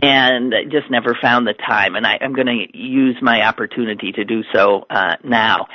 and 0.00 0.54
I 0.54 0.64
just 0.64 0.90
never 0.90 1.16
found 1.20 1.46
the 1.46 1.54
time, 1.54 1.96
and 1.96 2.06
I, 2.06 2.18
I'm 2.20 2.34
going 2.34 2.46
to 2.46 2.78
use 2.78 3.16
my 3.20 3.46
opportunity 3.46 4.12
to 4.12 4.24
do 4.24 4.42
so 4.52 4.86
uh, 4.90 5.16
now. 5.24 5.66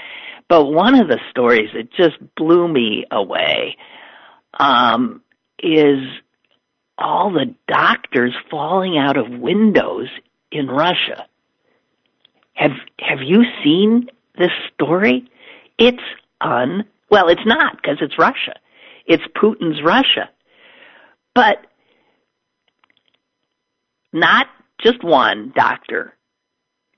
But 0.47 0.65
one 0.65 0.95
of 0.95 1.07
the 1.07 1.19
stories 1.29 1.69
that 1.73 1.91
just 1.93 2.17
blew 2.35 2.67
me 2.67 3.05
away 3.11 3.77
um, 4.57 5.21
is 5.61 5.99
all 6.97 7.31
the 7.31 7.55
doctors 7.67 8.33
falling 8.49 8.97
out 8.97 9.15
of 9.15 9.29
windows 9.29 10.07
in 10.51 10.67
Russia. 10.67 11.27
Have 12.53 12.71
have 12.99 13.19
you 13.23 13.43
seen 13.63 14.09
this 14.37 14.51
story? 14.73 15.29
It's 15.77 16.03
un 16.41 16.85
well, 17.09 17.29
it's 17.29 17.45
not 17.45 17.77
because 17.77 17.97
it's 18.01 18.17
Russia. 18.17 18.59
It's 19.09 19.23
Putin's 19.35 19.81
Russia. 19.83 20.29
But 21.33 21.57
not 24.13 24.47
just 24.81 25.03
one 25.03 25.51
doctor 25.55 26.13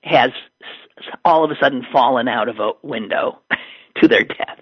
has 0.02 0.30
all 1.24 1.44
of 1.44 1.50
a 1.50 1.54
sudden 1.60 1.84
fallen 1.90 2.28
out 2.28 2.48
of 2.48 2.58
a 2.58 2.72
window 2.82 3.38
to 4.00 4.08
their 4.08 4.24
death. 4.24 4.60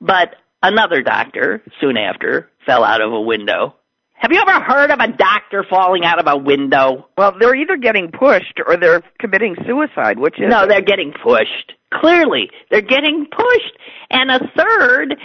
But 0.00 0.36
another 0.62 1.02
doctor 1.02 1.62
soon 1.80 1.96
after 1.96 2.48
fell 2.64 2.84
out 2.84 3.00
of 3.00 3.12
a 3.12 3.20
window. 3.20 3.74
Have 4.14 4.30
you 4.30 4.40
ever 4.40 4.64
heard 4.64 4.92
of 4.92 5.00
a 5.00 5.08
doctor 5.08 5.64
falling 5.68 6.04
out 6.04 6.20
of 6.20 6.26
a 6.28 6.36
window? 6.36 7.08
Well, 7.18 7.34
they're 7.40 7.56
either 7.56 7.76
getting 7.76 8.12
pushed 8.12 8.60
or 8.64 8.76
they're 8.76 9.02
committing 9.18 9.56
suicide, 9.66 10.20
which 10.20 10.38
is 10.38 10.48
No, 10.48 10.68
they're 10.68 10.80
getting 10.80 11.12
pushed. 11.12 11.72
Clearly, 11.92 12.48
they're 12.70 12.82
getting 12.82 13.26
pushed. 13.26 13.78
And 14.10 14.30
a 14.30 14.38
third 14.56 15.16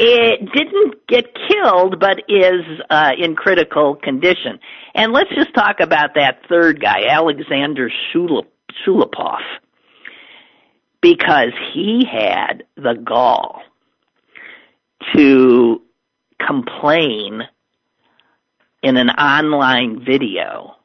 it 0.00 0.52
didn't 0.52 1.06
get 1.08 1.34
killed, 1.48 1.98
but 1.98 2.18
is 2.28 2.64
uh, 2.88 3.10
in 3.18 3.34
critical 3.34 3.96
condition. 3.96 4.60
And 4.94 5.12
let's 5.12 5.30
just 5.34 5.52
talk 5.54 5.80
about 5.80 6.10
that 6.14 6.42
third 6.48 6.80
guy, 6.80 7.06
Alexander 7.10 7.90
Shulepov, 8.14 9.40
because 11.02 11.52
he 11.74 12.04
had 12.10 12.62
the 12.76 12.94
gall 12.94 13.62
to 15.16 15.82
complain 16.46 17.42
in 18.80 18.96
an 18.96 19.10
online 19.10 20.04
video 20.04 20.76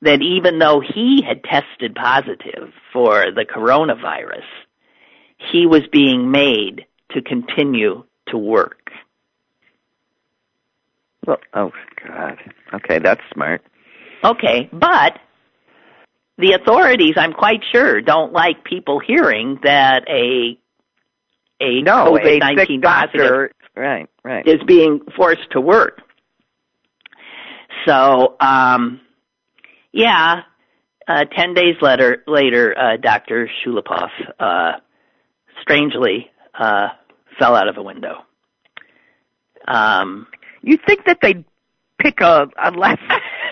that 0.00 0.22
even 0.22 0.58
though 0.58 0.80
he 0.80 1.22
had 1.22 1.44
tested 1.44 1.94
positive 1.94 2.72
for 2.94 3.30
the 3.30 3.44
coronavirus, 3.44 4.48
he 5.52 5.66
was 5.66 5.82
being 5.92 6.30
made 6.30 6.86
to 7.10 7.20
continue 7.20 8.04
to 8.32 8.38
work. 8.38 8.90
Well, 11.26 11.38
oh 11.54 11.70
God. 12.06 12.38
Okay, 12.74 12.98
that's 12.98 13.20
smart. 13.32 13.62
Okay, 14.24 14.68
but 14.72 15.18
the 16.38 16.52
authorities, 16.54 17.14
I'm 17.16 17.32
quite 17.32 17.60
sure, 17.72 18.00
don't 18.00 18.32
like 18.32 18.64
people 18.64 18.98
hearing 18.98 19.60
that 19.62 20.08
a 20.08 20.58
a 21.60 21.82
No, 21.82 22.12
COVID 22.12 22.40
nineteen 22.40 22.80
positive 22.80 23.20
doctor. 23.20 23.52
Right, 23.76 24.08
right. 24.24 24.46
is 24.46 24.60
being 24.66 25.00
forced 25.16 25.50
to 25.52 25.60
work. 25.60 26.00
So, 27.86 28.36
um, 28.40 29.00
yeah, 29.92 30.42
uh, 31.08 31.24
ten 31.36 31.54
days 31.54 31.76
later, 31.80 32.22
later, 32.26 32.76
uh, 32.78 32.96
Doctor 32.96 33.48
Shulepov, 33.64 34.10
uh, 34.38 34.72
strangely, 35.62 36.30
uh, 36.58 36.88
fell 37.38 37.54
out 37.54 37.68
of 37.68 37.76
a 37.76 37.82
window. 37.82 38.24
Um, 39.68 40.26
You 40.62 40.78
think 40.86 41.04
that 41.06 41.18
they'd 41.22 41.44
pick 41.98 42.20
a, 42.20 42.46
a 42.62 42.70
less 42.72 42.98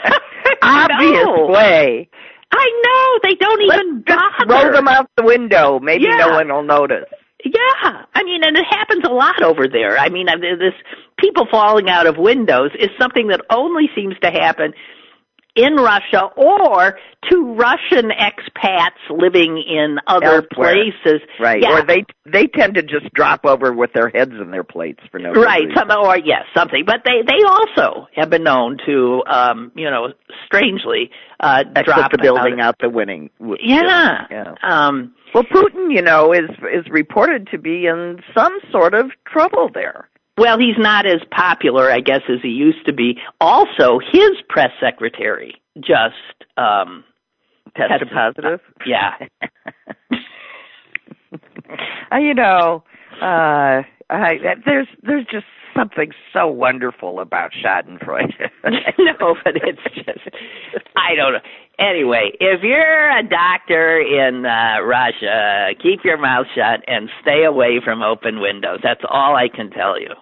obvious 0.63 1.25
No. 1.25 1.47
way? 1.47 2.09
I 2.53 2.83
know 2.85 3.19
they 3.29 3.37
don't 3.37 3.67
Let's 3.67 3.81
even 3.83 4.05
just 4.07 4.19
bother. 4.49 4.61
throw 4.61 4.73
them 4.73 4.89
out 4.89 5.09
the 5.17 5.23
window. 5.25 5.79
Maybe 5.81 6.05
Yeah. 6.05 6.17
no 6.19 6.31
one 6.31 6.49
will 6.49 6.63
notice. 6.65 7.05
Yeah, 7.45 8.03
I 8.15 8.23
mean, 8.25 8.43
and 8.45 8.55
it 8.57 8.67
happens 8.69 9.03
a 9.05 9.09
lot 9.13 9.43
over 9.43 9.67
there. 9.67 9.97
I 9.99 10.11
mean, 10.11 10.27
this 10.27 10.75
people 11.19 11.47
falling 11.51 11.89
out 11.89 12.07
of 12.07 12.19
windows 12.19 12.71
is 12.79 12.91
something 12.99 13.29
that 13.29 13.41
only 13.51 13.89
seems 13.95 14.15
to 14.23 14.31
happen 14.31 14.75
in 15.57 15.75
Russia 15.76 16.30
or 16.37 16.99
to 17.30 17.54
Russian 17.54 18.11
expats 18.11 19.00
living 19.11 19.59
in 19.66 19.99
other 20.07 20.47
Elsewhere. 20.49 20.75
places. 20.75 21.21
Right. 21.38 21.61
Yeah. 21.62 21.78
Or 21.80 21.83
they 21.87 22.04
they 22.25 22.47
tend 22.47 22.75
to 22.76 22.83
just 22.83 23.12
drop 23.14 23.45
over 23.45 23.73
with 23.73 23.92
their 23.92 24.09
heads 24.09 24.33
in 24.40 24.50
their 24.50 24.64
plates 24.64 25.00
for 25.11 25.19
no 25.19 25.33
Right, 25.33 25.62
reason. 25.66 25.75
some 25.76 25.90
or 25.90 26.16
yes, 26.19 26.45
something. 26.54 26.85
But 26.87 27.02
they 27.04 27.23
they 27.26 27.42
also 27.45 28.07
have 28.14 28.30
been 28.30 28.45
known 28.45 28.78
to, 28.87 29.23
um, 29.26 29.73
you 29.75 29.90
know, 29.90 30.09
strangely 30.47 31.11
uh, 31.40 31.64
Exit 31.75 31.85
drop 31.85 32.12
the 32.12 32.19
building 32.19 32.61
out. 32.61 32.69
out 32.69 32.76
the 32.80 32.88
winning. 32.88 33.30
Yeah. 33.62 34.26
Yeah. 34.30 34.54
Um, 34.62 35.14
Well, 35.35 35.45
Putin, 35.45 35.92
you 35.95 36.02
know, 36.02 36.33
is 36.33 36.49
is 36.73 36.87
reported 36.90 37.49
to 37.52 37.59
be 37.59 37.87
in 37.87 38.21
some 38.37 38.59
sort 38.73 38.95
of 38.95 39.11
trouble 39.26 39.71
there. 39.73 40.09
Well, 40.40 40.59
he's 40.59 40.78
not 40.78 41.04
as 41.04 41.20
popular, 41.30 41.90
I 41.90 42.00
guess, 42.00 42.23
as 42.30 42.38
he 42.42 42.49
used 42.49 42.87
to 42.87 42.94
be. 42.94 43.18
Also, 43.42 43.99
his 44.11 44.30
press 44.49 44.70
secretary 44.80 45.61
just 45.76 46.14
um 46.56 47.04
tested, 47.76 48.09
tested 48.09 48.11
positive. 48.11 48.61
Yeah. 48.87 49.16
uh, 52.11 52.16
you 52.16 52.32
know, 52.32 52.82
uh 53.20 53.82
I, 54.09 54.38
there's 54.64 54.88
there's 55.02 55.26
just 55.30 55.44
something 55.76 56.11
so 56.32 56.49
wonderful 56.49 57.20
about 57.20 57.50
Schadenfreude. 57.52 58.32
no, 58.64 59.37
but 59.44 59.56
it's 59.56 59.94
just 59.94 60.26
I 60.97 61.14
don't 61.16 61.35
know. 61.35 61.40
Anyway, 61.78 62.30
if 62.40 62.62
you're 62.62 63.11
a 63.11 63.23
doctor 63.23 64.00
in 64.00 64.47
uh, 64.47 64.80
Russia, 64.85 65.75
keep 65.82 66.02
your 66.02 66.16
mouth 66.16 66.47
shut 66.54 66.80
and 66.87 67.11
stay 67.20 67.44
away 67.44 67.78
from 67.85 68.02
open 68.02 68.40
windows. 68.40 68.80
That's 68.82 69.02
all 69.06 69.37
I 69.37 69.49
can 69.54 69.70
tell 69.70 70.00
you. 70.00 70.14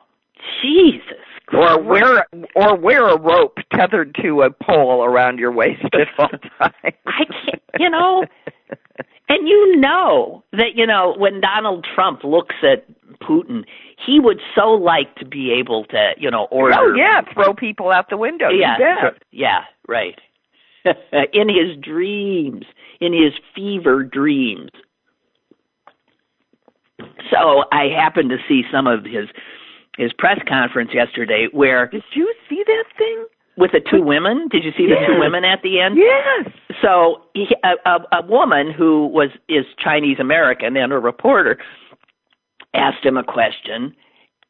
Jesus. 0.62 1.25
Or 1.52 1.80
wear 1.80 2.26
or 2.54 2.76
wear 2.76 3.09
a 3.09 3.18
rope 3.18 3.57
tethered 3.75 4.14
to 4.23 4.42
a 4.42 4.50
pole 4.50 5.02
around 5.02 5.38
your 5.38 5.50
waist 5.50 5.83
at 5.95 6.09
all 6.18 6.28
times. 6.59 6.95
I 7.07 7.25
can't, 7.25 7.62
you 7.78 7.88
know, 7.88 8.26
and 9.30 9.49
you 9.49 9.76
know 9.76 10.45
that 10.52 10.75
you 10.75 10.87
know 10.87 11.14
when 11.16 11.40
Donald 11.40 11.87
Trump 11.95 12.23
looks 12.23 12.57
at 12.62 12.85
Putin, 13.21 13.64
he 14.04 14.21
would 14.21 14.40
so 14.54 14.73
like 14.73 15.14
to 15.16 15.25
be 15.25 15.52
able 15.52 15.85
to, 15.87 16.12
you 16.18 16.30
know, 16.30 16.49
order. 16.50 16.75
Oh 16.78 16.95
yeah, 16.95 17.23
throw 17.33 17.54
people 17.54 17.90
out 17.90 18.11
the 18.11 18.16
window. 18.16 18.50
Yeah, 18.50 19.11
yeah, 19.30 19.64
right. 19.87 20.18
in 21.33 21.49
his 21.49 21.76
dreams, 21.80 22.64
in 23.00 23.12
his 23.12 23.33
fever 23.54 24.02
dreams. 24.02 24.71
So 27.30 27.64
I 27.73 27.85
happened 27.95 28.30
to 28.30 28.38
see 28.49 28.62
some 28.73 28.87
of 28.87 29.04
his 29.04 29.28
his 29.99 30.12
press 30.12 30.38
conference 30.49 30.90
yesterday 30.95 31.49
where 31.52 31.88
Did 31.88 32.05
you 32.14 32.33
see 32.49 32.62
that 32.64 32.85
thing? 32.97 33.26
With 33.57 33.73
the 33.73 33.81
two 33.81 34.00
women? 34.00 34.49
Did 34.49 34.62
you 34.62 34.71
see 34.78 34.87
yes. 34.88 34.99
the 35.00 35.14
two 35.14 35.21
women 35.21 35.45
at 35.45 35.62
the 35.62 35.81
end? 35.81 35.99
Yes. 35.99 36.52
So 36.81 37.23
he, 37.35 37.49
a, 37.64 37.75
a, 37.85 38.23
a 38.23 38.26
woman 38.26 38.71
who 38.71 39.09
was 39.09 39.31
is 39.49 39.64
Chinese 39.83 40.19
American 40.21 40.76
and 40.76 40.93
a 40.93 40.99
reporter 40.99 41.59
asked 42.73 43.05
him 43.05 43.17
a 43.17 43.25
question, 43.25 43.97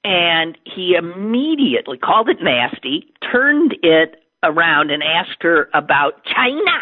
and 0.05 0.59
he 0.65 0.95
immediately 0.95 1.97
called 1.97 2.29
it 2.29 2.43
nasty, 2.43 3.07
turned 3.33 3.77
it 3.83 4.23
around, 4.43 4.91
and 4.91 5.03
asked 5.03 5.43
her 5.43 5.71
about 5.73 6.23
China. 6.27 6.79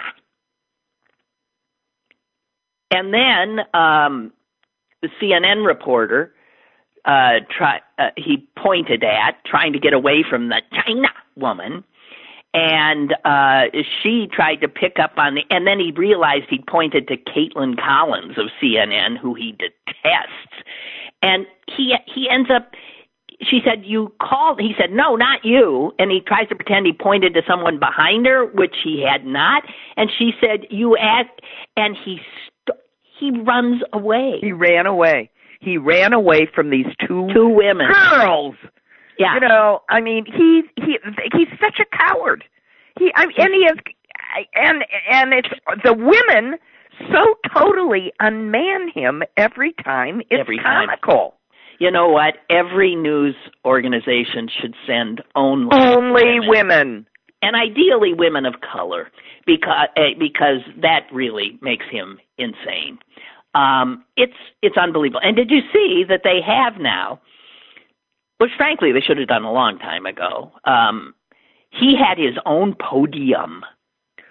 And 2.90 3.14
then 3.14 3.60
um, 3.72 4.32
the 5.02 5.08
CNN 5.22 5.64
reporter 5.64 6.34
uh, 7.04 7.40
try, 7.56 7.80
uh, 7.98 8.10
he 8.16 8.46
pointed 8.56 9.02
at, 9.04 9.44
trying 9.44 9.72
to 9.72 9.78
get 9.78 9.92
away 9.92 10.24
from 10.28 10.48
the 10.48 10.60
China 10.72 11.08
woman, 11.36 11.84
and 12.52 13.14
uh, 13.24 13.64
she 14.02 14.28
tried 14.32 14.56
to 14.56 14.68
pick 14.68 14.98
up 14.98 15.12
on 15.16 15.34
the. 15.34 15.42
And 15.50 15.66
then 15.66 15.78
he 15.78 15.92
realized 15.92 16.44
he 16.48 16.62
pointed 16.68 17.08
to 17.08 17.16
Kaitlan 17.16 17.78
Collins 17.78 18.38
of 18.38 18.46
CNN, 18.62 19.18
who 19.18 19.34
he 19.34 19.52
detests, 19.52 20.64
and 21.22 21.46
he 21.68 21.94
he 22.06 22.28
ends 22.30 22.50
up 22.50 22.72
she 23.42 23.60
said 23.62 23.84
you 23.84 24.12
called 24.22 24.60
he 24.60 24.72
said 24.78 24.90
no 24.90 25.16
not 25.16 25.44
you. 25.44 25.92
And 25.98 26.10
he 26.10 26.20
tries 26.20 26.48
to 26.48 26.54
pretend 26.54 26.86
he 26.86 26.92
pointed 26.92 27.34
to 27.34 27.42
someone 27.46 27.78
behind 27.78 28.26
her 28.26 28.46
which 28.46 28.76
he 28.82 29.04
had 29.06 29.26
not. 29.26 29.62
And 29.96 30.10
she 30.18 30.32
said 30.40 30.66
you 30.70 30.96
asked 30.96 31.40
and 31.76 31.96
he 32.02 32.20
st- 32.46 32.78
he 33.18 33.30
runs 33.42 33.82
away. 33.92 34.38
He 34.40 34.52
ran 34.52 34.86
away 34.86 35.30
he 35.60 35.76
ran 35.78 36.12
away 36.12 36.48
from 36.54 36.70
these 36.70 36.86
two 37.06 37.28
two 37.34 37.48
women 37.48 37.86
girls 38.10 38.54
yeah 39.18 39.34
you 39.34 39.40
know 39.40 39.80
i 39.88 40.00
mean 40.00 40.24
he 40.26 40.62
he 40.76 40.98
he's 41.32 41.48
such 41.60 41.80
a 41.80 41.96
coward 41.96 42.44
he 42.98 43.10
i 43.14 43.26
mean 43.26 43.36
and 43.38 43.54
he 43.54 43.60
is 43.60 43.78
and 44.54 44.84
and 45.10 45.32
it's 45.32 45.48
the 45.84 45.94
women 45.94 46.58
so 47.12 47.34
totally 47.54 48.12
unman 48.20 48.88
him 48.92 49.22
every 49.36 49.74
time. 49.84 50.20
It's 50.30 50.40
every 50.40 50.58
comical. 50.58 51.30
Time. 51.30 51.38
You 51.78 51.90
know 51.90 52.08
what? 52.08 52.34
Every 52.48 52.94
news 52.94 53.34
organization 53.64 54.48
should 54.60 54.74
send 54.86 55.22
only 55.34 55.68
only 55.72 56.40
women. 56.40 56.48
women. 56.48 57.06
and 57.42 57.54
ideally 57.54 58.14
women 58.14 58.46
of 58.46 58.54
color, 58.60 59.10
because 59.44 59.88
uh, 59.96 60.00
because 60.18 60.60
that 60.80 61.06
really 61.12 61.58
makes 61.60 61.84
him 61.90 62.18
insane. 62.38 62.98
Um, 63.56 64.04
it's 64.16 64.36
it's 64.62 64.76
unbelievable. 64.76 65.20
And 65.22 65.36
did 65.36 65.50
you 65.50 65.60
see 65.72 66.04
that 66.08 66.20
they 66.24 66.40
have 66.46 66.80
now, 66.80 67.20
which 68.38 68.50
frankly 68.56 68.92
they 68.92 69.00
should 69.00 69.18
have 69.18 69.28
done 69.28 69.44
a 69.44 69.52
long 69.52 69.78
time 69.78 70.06
ago. 70.06 70.52
Um, 70.64 71.14
he 71.70 71.96
had 71.96 72.18
his 72.18 72.36
own 72.44 72.74
podium 72.74 73.64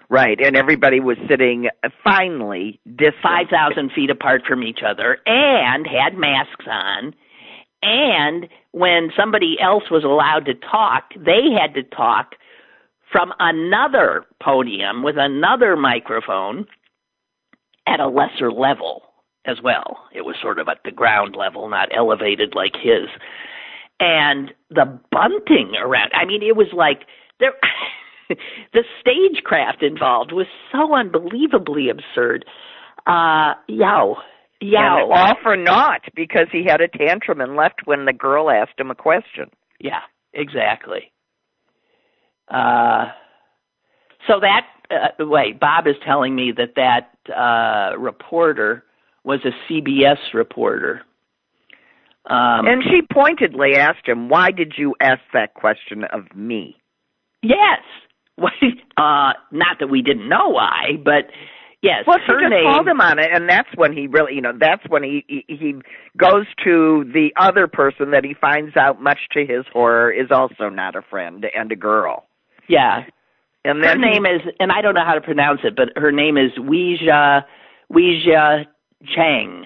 Right, 0.08 0.40
and 0.40 0.56
everybody 0.56 1.00
was 1.00 1.16
sitting 1.28 1.68
finally 2.04 2.80
distant. 2.86 3.16
5,000 3.22 3.90
feet 3.92 4.10
apart 4.10 4.42
from 4.46 4.62
each 4.62 4.80
other 4.86 5.18
and 5.26 5.86
had 5.86 6.16
masks 6.16 6.64
on. 6.70 7.12
And 7.82 8.48
when 8.70 9.10
somebody 9.16 9.56
else 9.60 9.84
was 9.90 10.04
allowed 10.04 10.46
to 10.46 10.54
talk, 10.54 11.10
they 11.16 11.50
had 11.58 11.74
to 11.74 11.82
talk 11.82 12.36
from 13.10 13.32
another 13.40 14.24
podium 14.40 15.02
with 15.02 15.16
another 15.18 15.76
microphone 15.76 16.66
at 17.86 17.98
a 18.00 18.08
lesser 18.08 18.52
level 18.52 19.02
as 19.46 19.56
well. 19.62 19.98
It 20.12 20.22
was 20.22 20.36
sort 20.40 20.58
of 20.58 20.68
at 20.68 20.78
the 20.84 20.90
ground 20.90 21.36
level, 21.36 21.68
not 21.68 21.88
elevated 21.96 22.54
like 22.54 22.74
his. 22.74 23.08
And 23.98 24.52
the 24.70 24.98
bunting 25.10 25.72
around, 25.80 26.10
I 26.14 26.24
mean, 26.26 26.42
it 26.42 26.56
was 26.56 26.68
like 26.72 27.02
there. 27.40 27.52
the 28.72 28.82
stagecraft 29.00 29.82
involved 29.82 30.32
was 30.32 30.46
so 30.72 30.94
unbelievably 30.94 31.88
absurd. 31.88 32.44
Uh, 33.06 33.54
yow. 33.68 34.16
Yow. 34.60 35.10
And 35.10 35.12
all 35.12 35.34
for 35.42 35.56
naught 35.56 36.02
because 36.14 36.48
he 36.50 36.64
had 36.66 36.80
a 36.80 36.88
tantrum 36.88 37.40
and 37.40 37.56
left 37.56 37.82
when 37.84 38.04
the 38.04 38.12
girl 38.12 38.50
asked 38.50 38.78
him 38.78 38.90
a 38.90 38.94
question. 38.94 39.50
Yeah, 39.78 40.00
exactly. 40.32 41.12
Uh, 42.48 43.06
so 44.26 44.40
that 44.40 44.66
uh, 44.90 45.24
wait, 45.24 45.58
Bob 45.60 45.86
is 45.86 45.96
telling 46.04 46.34
me 46.34 46.52
that 46.56 46.74
that 46.76 47.32
uh, 47.32 47.98
reporter 47.98 48.84
was 49.26 49.40
a 49.44 49.50
CBS 49.70 50.32
reporter. 50.32 51.02
Um, 52.30 52.66
and 52.66 52.82
she 52.82 53.02
pointedly 53.12 53.74
asked 53.76 54.06
him, 54.06 54.28
"Why 54.28 54.50
did 54.50 54.74
you 54.78 54.94
ask 55.00 55.20
that 55.32 55.54
question 55.54 56.04
of 56.04 56.34
me?" 56.34 56.76
Yes, 57.42 57.80
uh, 58.96 59.32
not 59.52 59.78
that 59.80 59.88
we 59.90 60.02
didn't 60.02 60.28
know 60.28 60.48
why, 60.48 60.96
but 61.04 61.30
yes, 61.82 62.04
well, 62.06 62.18
she 62.18 62.32
just 62.32 62.50
name, 62.50 62.64
called 62.64 62.88
him 62.88 63.00
on 63.00 63.18
it, 63.18 63.30
and 63.32 63.48
that's 63.48 63.68
when 63.76 63.92
he 63.92 64.08
really, 64.08 64.34
you 64.34 64.40
know, 64.40 64.52
that's 64.58 64.82
when 64.88 65.04
he, 65.04 65.24
he 65.28 65.44
he 65.48 65.74
goes 66.16 66.46
to 66.64 67.04
the 67.12 67.30
other 67.36 67.68
person 67.68 68.10
that 68.10 68.24
he 68.24 68.34
finds 68.34 68.76
out, 68.76 69.00
much 69.00 69.18
to 69.32 69.40
his 69.40 69.64
horror, 69.72 70.10
is 70.10 70.30
also 70.30 70.68
not 70.68 70.96
a 70.96 71.02
friend 71.02 71.46
and 71.54 71.70
a 71.70 71.76
girl. 71.76 72.26
Yeah, 72.68 73.04
and 73.64 73.84
then 73.84 74.00
her 74.00 74.10
name 74.10 74.24
he, 74.24 74.30
is, 74.32 74.54
and 74.58 74.72
I 74.72 74.82
don't 74.82 74.94
know 74.94 75.04
how 75.06 75.14
to 75.14 75.20
pronounce 75.20 75.60
it, 75.62 75.76
but 75.76 75.90
her 75.94 76.10
name 76.10 76.36
is 76.36 76.50
Weijia 76.58 77.44
Weijia 77.92 78.66
Jiang. 79.04 79.64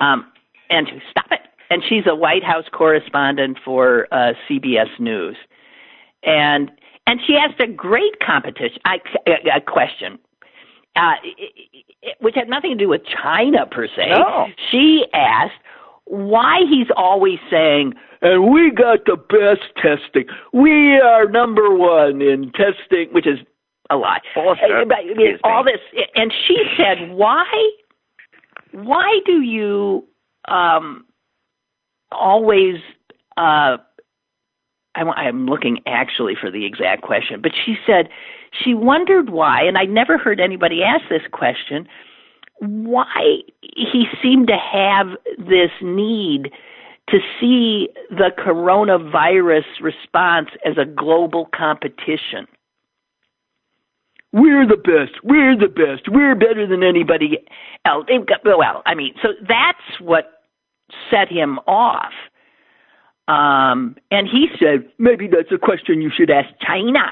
Um, 0.00 0.30
and 0.70 0.88
stop 1.10 1.26
it. 1.30 1.40
And 1.70 1.82
she's 1.88 2.04
a 2.06 2.14
White 2.14 2.44
House 2.44 2.64
correspondent 2.72 3.58
for 3.64 4.06
uh, 4.12 4.32
CBS 4.48 5.00
News, 5.00 5.36
and 6.22 6.70
and 7.06 7.20
she 7.26 7.36
asked 7.36 7.60
a 7.60 7.66
great 7.66 8.20
competition 8.24 8.78
I, 8.84 8.98
a 9.54 9.60
question, 9.60 10.18
uh, 10.96 11.14
which 12.20 12.34
had 12.34 12.48
nothing 12.48 12.72
to 12.72 12.76
do 12.76 12.88
with 12.88 13.02
China 13.22 13.66
per 13.66 13.86
se. 13.86 14.10
No. 14.10 14.46
She 14.70 15.04
asked 15.14 15.54
why 16.04 16.60
he's 16.68 16.88
always 16.96 17.38
saying, 17.50 17.94
"And 18.20 18.52
we 18.52 18.70
got 18.70 19.06
the 19.06 19.16
best 19.16 19.74
testing. 19.76 20.26
We 20.52 21.00
are 21.00 21.26
number 21.26 21.74
one 21.74 22.20
in 22.20 22.52
testing," 22.52 23.08
which 23.12 23.26
is 23.26 23.38
a 23.90 23.96
lie. 23.96 24.20
Bullshit. 24.34 24.70
Uh, 24.70 24.84
but, 24.86 24.98
I 24.98 25.14
mean, 25.14 25.38
all 25.44 25.64
this, 25.64 25.80
and 26.14 26.32
she 26.46 26.56
said, 26.76 27.10
"Why? 27.10 27.44
Why 28.74 29.20
do 29.24 29.40
you 29.40 30.04
um, 30.48 31.04
always?" 32.12 32.76
Uh, 33.36 33.78
I, 34.96 35.02
I'm 35.02 35.46
looking 35.46 35.80
actually 35.86 36.34
for 36.40 36.50
the 36.50 36.66
exact 36.66 37.02
question, 37.02 37.40
but 37.42 37.52
she 37.64 37.76
said 37.86 38.08
she 38.62 38.74
wondered 38.74 39.30
why, 39.30 39.62
and 39.62 39.76
I 39.76 39.84
never 39.84 40.18
heard 40.18 40.40
anybody 40.40 40.82
ask 40.82 41.08
this 41.08 41.22
question, 41.32 41.88
why 42.60 43.40
he 43.62 44.04
seemed 44.22 44.48
to 44.48 44.56
have 44.56 45.08
this 45.38 45.70
need 45.82 46.50
to 47.10 47.18
see 47.40 47.88
the 48.10 48.30
coronavirus 48.38 49.64
response 49.80 50.48
as 50.64 50.78
a 50.78 50.84
global 50.84 51.48
competition. 51.54 52.46
We're 54.34 54.66
the 54.66 54.76
best. 54.76 55.22
We're 55.22 55.56
the 55.56 55.68
best. 55.68 56.08
We're 56.08 56.34
better 56.34 56.66
than 56.66 56.82
anybody 56.82 57.38
else. 57.84 58.06
Well, 58.44 58.82
I 58.84 58.94
mean, 58.96 59.14
so 59.22 59.28
that's 59.46 60.00
what 60.00 60.42
set 61.08 61.28
him 61.28 61.60
off. 61.68 62.12
Um, 63.28 63.94
and 64.10 64.26
he 64.26 64.48
said, 64.58 64.90
maybe 64.98 65.28
that's 65.28 65.52
a 65.52 65.58
question 65.58 66.02
you 66.02 66.10
should 66.14 66.30
ask 66.30 66.48
China. 66.60 67.06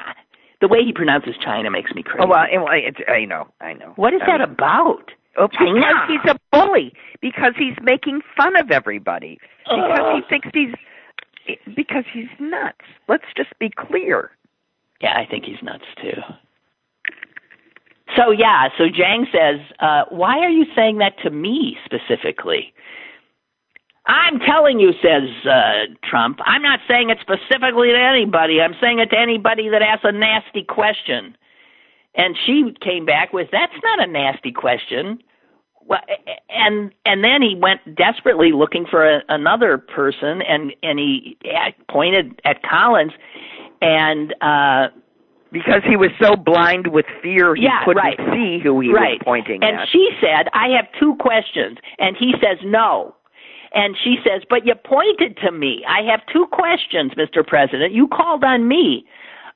The 0.61 0.67
way 0.67 0.81
he 0.85 0.93
pronounces 0.93 1.37
China 1.43 1.71
makes 1.71 1.93
me 1.95 2.03
crazy. 2.03 2.25
Oh, 2.25 2.29
well, 2.29 2.45
it's, 2.51 2.99
I 3.09 3.25
know, 3.25 3.47
I 3.61 3.75
know. 3.75 3.93
What 3.95 4.15
is 4.15 4.21
I 4.25 4.27
that 4.27 4.41
mean, 4.41 4.51
about? 4.51 5.13
Oh, 5.39 5.47
China. 5.47 5.75
because 5.75 6.09
he's 6.09 6.31
a 6.31 6.37
bully. 6.51 6.93
Because 7.21 7.55
he's 7.57 7.77
making 7.83 8.21
fun 8.37 8.57
of 8.57 8.73
everybody. 8.73 9.39
Because 9.65 10.01
Ugh. 10.03 10.17
he 10.17 10.29
thinks 10.29 10.49
he's. 10.53 10.75
Because 11.75 12.05
he's 12.13 12.29
nuts. 12.41 12.85
Let's 13.09 13.25
just 13.37 13.57
be 13.61 13.71
clear. 13.71 14.33
Yeah, 15.01 15.17
I 15.17 15.25
think 15.25 15.45
he's 15.45 15.63
nuts 15.63 15.85
too. 16.01 16.21
So 18.17 18.31
yeah, 18.31 18.69
so 18.77 18.85
Jiang 18.85 19.25
says, 19.33 19.61
uh, 19.81 20.05
"Why 20.11 20.39
are 20.39 20.51
you 20.51 20.67
saying 20.75 20.99
that 20.99 21.19
to 21.23 21.31
me 21.31 21.77
specifically?" 21.85 22.73
I'm 24.07 24.41
telling 24.41 24.81
you, 24.81 24.93
says 25.01 25.29
uh, 25.47 25.95
Trump. 26.05 26.41
I'm 26.45 26.63
not 26.63 26.81
saying 26.89 27.11
it 27.11 27.19
specifically 27.21 27.89
to 27.89 27.99
anybody. 27.99 28.61
I'm 28.61 28.75
saying 28.81 28.99
it 28.99 29.11
to 29.11 29.19
anybody 29.19 29.69
that 29.69 29.81
asks 29.81 30.05
a 30.05 30.13
nasty 30.13 30.65
question. 30.65 31.37
And 32.15 32.37
she 32.45 32.75
came 32.81 33.07
back 33.07 33.33
with, 33.33 33.49
"That's 33.53 33.73
not 33.83 34.03
a 34.03 34.11
nasty 34.11 34.53
question." 34.53 35.23
Well, 35.87 36.01
and 36.51 36.93
and 37.07 37.25
then 37.25 37.43
he 37.43 37.57
went 37.57 37.97
desperately 37.97 38.53
looking 38.53 38.87
for 38.91 39.09
a, 39.09 39.23
another 39.29 39.79
person, 39.79 40.43
and 40.43 40.75
and 40.83 40.99
he 40.99 41.39
pointed 41.89 42.41
at 42.45 42.63
Collins, 42.63 43.13
and 43.81 44.35
uh, 44.41 44.89
Because 45.53 45.83
he 45.87 45.97
was 45.97 46.11
so 46.19 46.35
blind 46.35 46.87
with 46.89 47.05
fear, 47.23 47.55
he 47.55 47.65
Yeah, 47.65 47.85
couldn't 47.85 48.03
right. 48.03 48.19
see 48.33 48.59
who 48.59 48.81
he 48.81 48.91
right. 48.91 49.19
was 49.19 49.21
pointing 49.23 49.63
and 49.63 49.77
at. 49.77 49.81
And 49.83 49.89
she 49.91 50.11
said, 50.21 50.49
"I 50.55 50.69
have 50.71 50.91
two 50.99 51.15
questions," 51.17 51.79
and 51.99 52.17
he 52.17 52.33
says, 52.41 52.59
"No." 52.65 53.15
And 53.75 53.97
she 54.03 54.19
says, 54.25 54.43
"But 54.49 54.67
you 54.67 54.75
pointed 54.75 55.37
to 55.39 55.53
me. 55.53 55.85
I 55.87 56.03
have 56.03 56.25
two 56.27 56.47
questions, 56.47 57.13
Mr. 57.15 57.47
President. 57.47 57.93
You 57.93 58.09
called 58.09 58.45
on 58.45 58.67
me." 58.67 59.07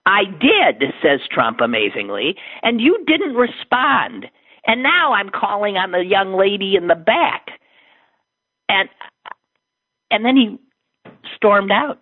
I 0.07 0.25
did, 0.25 0.93
says 1.03 1.21
Trump 1.29 1.61
amazingly, 1.61 2.37
and 2.63 2.81
you 2.81 3.03
didn't 3.07 3.35
respond. 3.35 4.31
And 4.67 4.83
now 4.83 5.13
I'm 5.13 5.31
calling 5.31 5.77
on 5.77 5.91
the 5.91 6.05
young 6.05 6.35
lady 6.35 6.77
in 6.77 6.87
the 6.87 6.95
back. 6.95 7.59
And 8.69 8.89
and 10.11 10.25
then 10.25 10.37
he 10.37 10.59
stormed 11.35 11.73
out. 11.73 11.99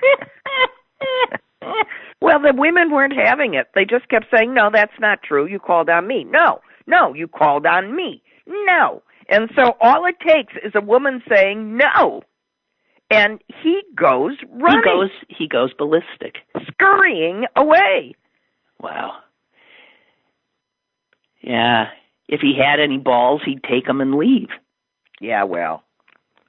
well, 2.20 2.40
the 2.40 2.52
women 2.54 2.90
weren't 2.90 3.14
having 3.16 3.54
it. 3.54 3.68
They 3.74 3.84
just 3.84 4.08
kept 4.08 4.26
saying, 4.34 4.54
"No, 4.54 4.70
that's 4.72 4.98
not 5.00 5.22
true. 5.22 5.46
You 5.46 5.58
called 5.58 5.88
on 5.88 6.06
me." 6.06 6.24
No, 6.24 6.60
no, 6.86 7.14
you 7.14 7.28
called 7.28 7.66
on 7.66 7.94
me. 7.94 8.22
No. 8.46 9.02
And 9.28 9.50
so 9.54 9.76
all 9.80 10.06
it 10.06 10.16
takes 10.26 10.54
is 10.64 10.72
a 10.74 10.80
woman 10.80 11.22
saying 11.28 11.76
no, 11.76 12.22
and 13.10 13.40
he 13.62 13.82
goes 13.94 14.36
running, 14.50 14.82
He 14.82 14.90
goes 14.90 15.10
he 15.28 15.48
goes 15.48 15.72
ballistic. 15.78 16.36
scurrying 16.66 17.44
away. 17.56 18.14
Wow. 18.80 19.18
Yeah. 21.42 21.86
If 22.28 22.40
he 22.40 22.54
had 22.56 22.80
any 22.80 22.98
balls, 22.98 23.40
he'd 23.44 23.62
take 23.64 23.86
them 23.86 24.00
and 24.00 24.14
leave. 24.14 24.48
Yeah, 25.20 25.44
well, 25.44 25.82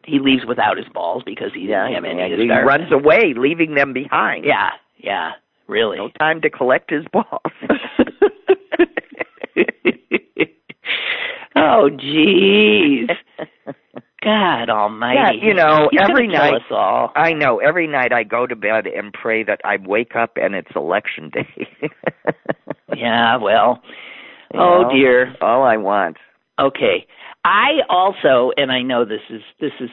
He 0.05 0.19
leaves 0.19 0.45
without 0.47 0.77
his 0.77 0.87
balls 0.93 1.23
because 1.25 1.51
he 1.53 1.61
yeah, 1.61 1.87
didn't 1.87 2.03
have 2.03 2.17
any 2.17 2.35
he 2.35 2.47
start 2.47 2.65
runs 2.65 2.91
away, 2.91 3.33
leaving 3.35 3.75
them 3.75 3.93
behind. 3.93 4.45
Yeah, 4.45 4.69
yeah, 4.97 5.31
really. 5.67 5.97
no 5.97 6.09
time 6.19 6.41
to 6.41 6.49
collect 6.49 6.89
his 6.91 7.05
balls. 7.11 7.27
oh, 11.55 11.89
jeez. 11.93 13.09
God 14.23 14.69
Almighty. 14.69 15.19
Yeah, 15.19 15.31
you 15.47 15.53
know, 15.53 15.89
He's 15.91 15.99
every 16.01 16.27
night-. 16.27 16.61
I 16.71 17.33
know. 17.33 17.57
Every 17.57 17.87
night 17.87 18.13
I 18.13 18.23
go 18.23 18.45
to 18.45 18.55
bed 18.55 18.85
and 18.85 19.11
pray 19.11 19.43
that 19.43 19.61
I 19.65 19.77
wake 19.83 20.15
up 20.15 20.33
and 20.35 20.53
it's 20.53 20.69
election 20.75 21.31
day. 21.31 21.67
Yeah, 23.01 23.37
well. 23.37 23.81
You 24.53 24.59
Oh 24.59 24.81
know, 24.83 24.91
dear. 24.91 25.35
All 25.41 25.63
I 25.63 25.77
want. 25.77 26.17
Okay. 26.59 27.07
I 27.43 27.79
also, 27.89 28.51
and 28.57 28.71
I 28.71 28.81
know 28.81 29.05
this 29.05 29.21
is 29.29 29.41
this 29.59 29.71
is 29.79 29.89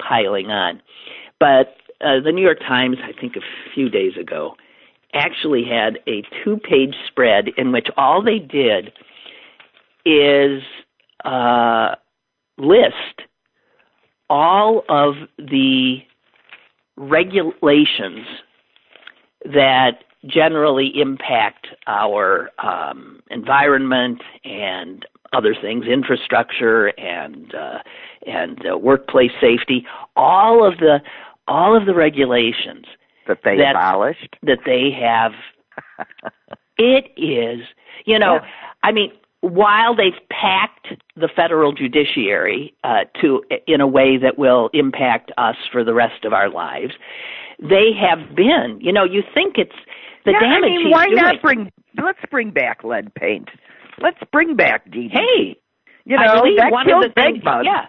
piling 0.00 0.46
on, 0.50 0.82
but 1.40 1.76
uh, 2.00 2.20
the 2.22 2.32
New 2.32 2.42
York 2.42 2.60
Times, 2.60 2.98
I 3.02 3.18
think 3.18 3.36
a 3.36 3.40
few 3.74 3.88
days 3.88 4.16
ago, 4.20 4.56
actually 5.14 5.64
had 5.64 5.98
a 6.06 6.22
two-page 6.44 6.94
spread 7.08 7.48
in 7.56 7.72
which 7.72 7.88
all 7.96 8.22
they 8.22 8.38
did 8.38 8.92
is 10.04 10.62
uh, 11.24 11.94
list 12.58 13.22
all 14.28 14.82
of 14.88 15.14
the 15.38 15.98
regulations 16.96 18.26
that 19.44 20.04
generally 20.26 20.92
impact 21.00 21.68
our 21.86 22.50
um, 22.62 23.20
environment 23.30 24.22
and 24.44 25.06
other 25.32 25.54
things, 25.60 25.86
infrastructure 25.86 26.88
and 26.98 27.54
uh, 27.54 27.78
and 28.26 28.64
uh, 28.70 28.76
workplace 28.78 29.32
safety. 29.40 29.86
All 30.16 30.66
of 30.66 30.78
the 30.78 31.00
all 31.48 31.76
of 31.76 31.86
the 31.86 31.94
regulations 31.94 32.86
That 33.28 33.38
they 33.44 33.56
That's- 33.56 33.74
abolished. 33.76 34.36
that 34.42 34.60
they 34.64 34.90
have. 34.90 35.32
It 36.78 37.10
is, 37.16 37.60
you 38.04 38.18
know, 38.18 38.34
Yeah. 38.34 38.46
I 38.82 38.92
mean, 38.92 39.10
while 39.40 39.94
they've 39.94 40.20
packed 40.30 40.88
the 41.16 41.28
federal 41.28 41.72
judiciary 41.72 42.74
uh, 42.84 43.04
to 43.20 43.42
in 43.66 43.80
a 43.80 43.86
way 43.86 44.16
that 44.18 44.38
will 44.38 44.68
impact 44.74 45.32
us 45.38 45.56
for 45.72 45.82
the 45.84 45.94
rest 45.94 46.24
of 46.24 46.32
our 46.32 46.50
lives, 46.50 46.92
they 47.58 47.92
have 47.92 48.34
been. 48.34 48.78
You 48.80 48.92
know, 48.92 49.04
you 49.04 49.22
think 49.32 49.56
it's 49.56 49.76
the 50.26 50.32
yeah, 50.32 50.40
damage 50.40 50.64
I 50.64 50.76
mean, 50.76 50.90
why 50.90 51.06
doing. 51.06 51.16
not 51.16 51.40
bring? 51.42 51.72
Let's 52.02 52.18
bring 52.30 52.50
back 52.50 52.84
lead 52.84 53.14
paint. 53.14 53.48
Let's 53.98 54.18
bring 54.32 54.56
back 54.56 54.86
DDT. 54.90 55.12
Hey, 55.12 55.56
you 56.04 56.16
I 56.16 56.26
know 56.26 56.42
believe 56.42 56.58
that 56.58 56.70
one 56.70 56.86
kills 56.86 57.06
of 57.06 57.14
the 57.14 57.22
things, 57.22 57.38
bed 57.38 57.44
bugs. 57.44 57.66
Yeah, 57.66 57.86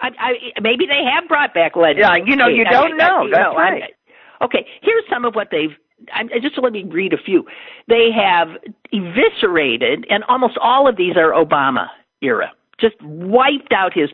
I, 0.00 0.08
I, 0.18 0.60
maybe 0.60 0.86
they 0.86 1.04
have 1.14 1.28
brought 1.28 1.54
back 1.54 1.76
lead. 1.76 1.96
Yeah, 1.98 2.16
you 2.16 2.34
know, 2.34 2.48
you 2.48 2.64
I- 2.66 2.72
don't 2.72 2.96
know. 2.96 3.28
That's 3.30 3.46
I'm- 3.46 3.56
right. 3.56 3.94
Okay, 4.42 4.66
here's 4.82 5.04
some 5.10 5.24
of 5.24 5.34
what 5.34 5.48
they've. 5.50 5.76
I'm, 6.12 6.28
just 6.40 6.56
let 6.62 6.72
me 6.72 6.84
read 6.84 7.12
a 7.12 7.18
few. 7.18 7.44
They 7.88 8.10
have 8.14 8.48
eviscerated, 8.92 10.06
and 10.08 10.24
almost 10.28 10.56
all 10.62 10.88
of 10.88 10.96
these 10.96 11.16
are 11.16 11.32
Obama 11.32 11.88
era. 12.22 12.52
Just 12.80 12.94
wiped 13.02 13.72
out 13.72 13.92
his 13.92 14.10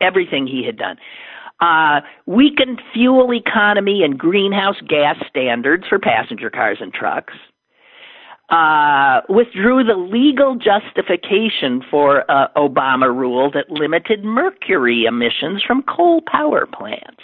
everything 0.00 0.46
he 0.46 0.64
had 0.64 0.76
done. 0.76 0.96
Uh, 1.60 2.00
weakened 2.26 2.80
fuel 2.92 3.32
economy 3.32 4.02
and 4.02 4.18
greenhouse 4.18 4.76
gas 4.88 5.16
standards 5.28 5.84
for 5.88 5.98
passenger 5.98 6.50
cars 6.50 6.78
and 6.80 6.92
trucks 6.92 7.32
uh, 8.50 9.20
withdrew 9.28 9.84
the 9.84 9.94
legal 9.94 10.56
justification 10.56 11.82
for 11.90 12.30
uh, 12.30 12.48
Obama 12.56 13.14
rule 13.14 13.50
that 13.52 13.70
limited 13.70 14.22
mercury 14.22 15.04
emissions 15.04 15.62
from 15.66 15.82
coal 15.82 16.20
power 16.30 16.66
plants. 16.66 17.22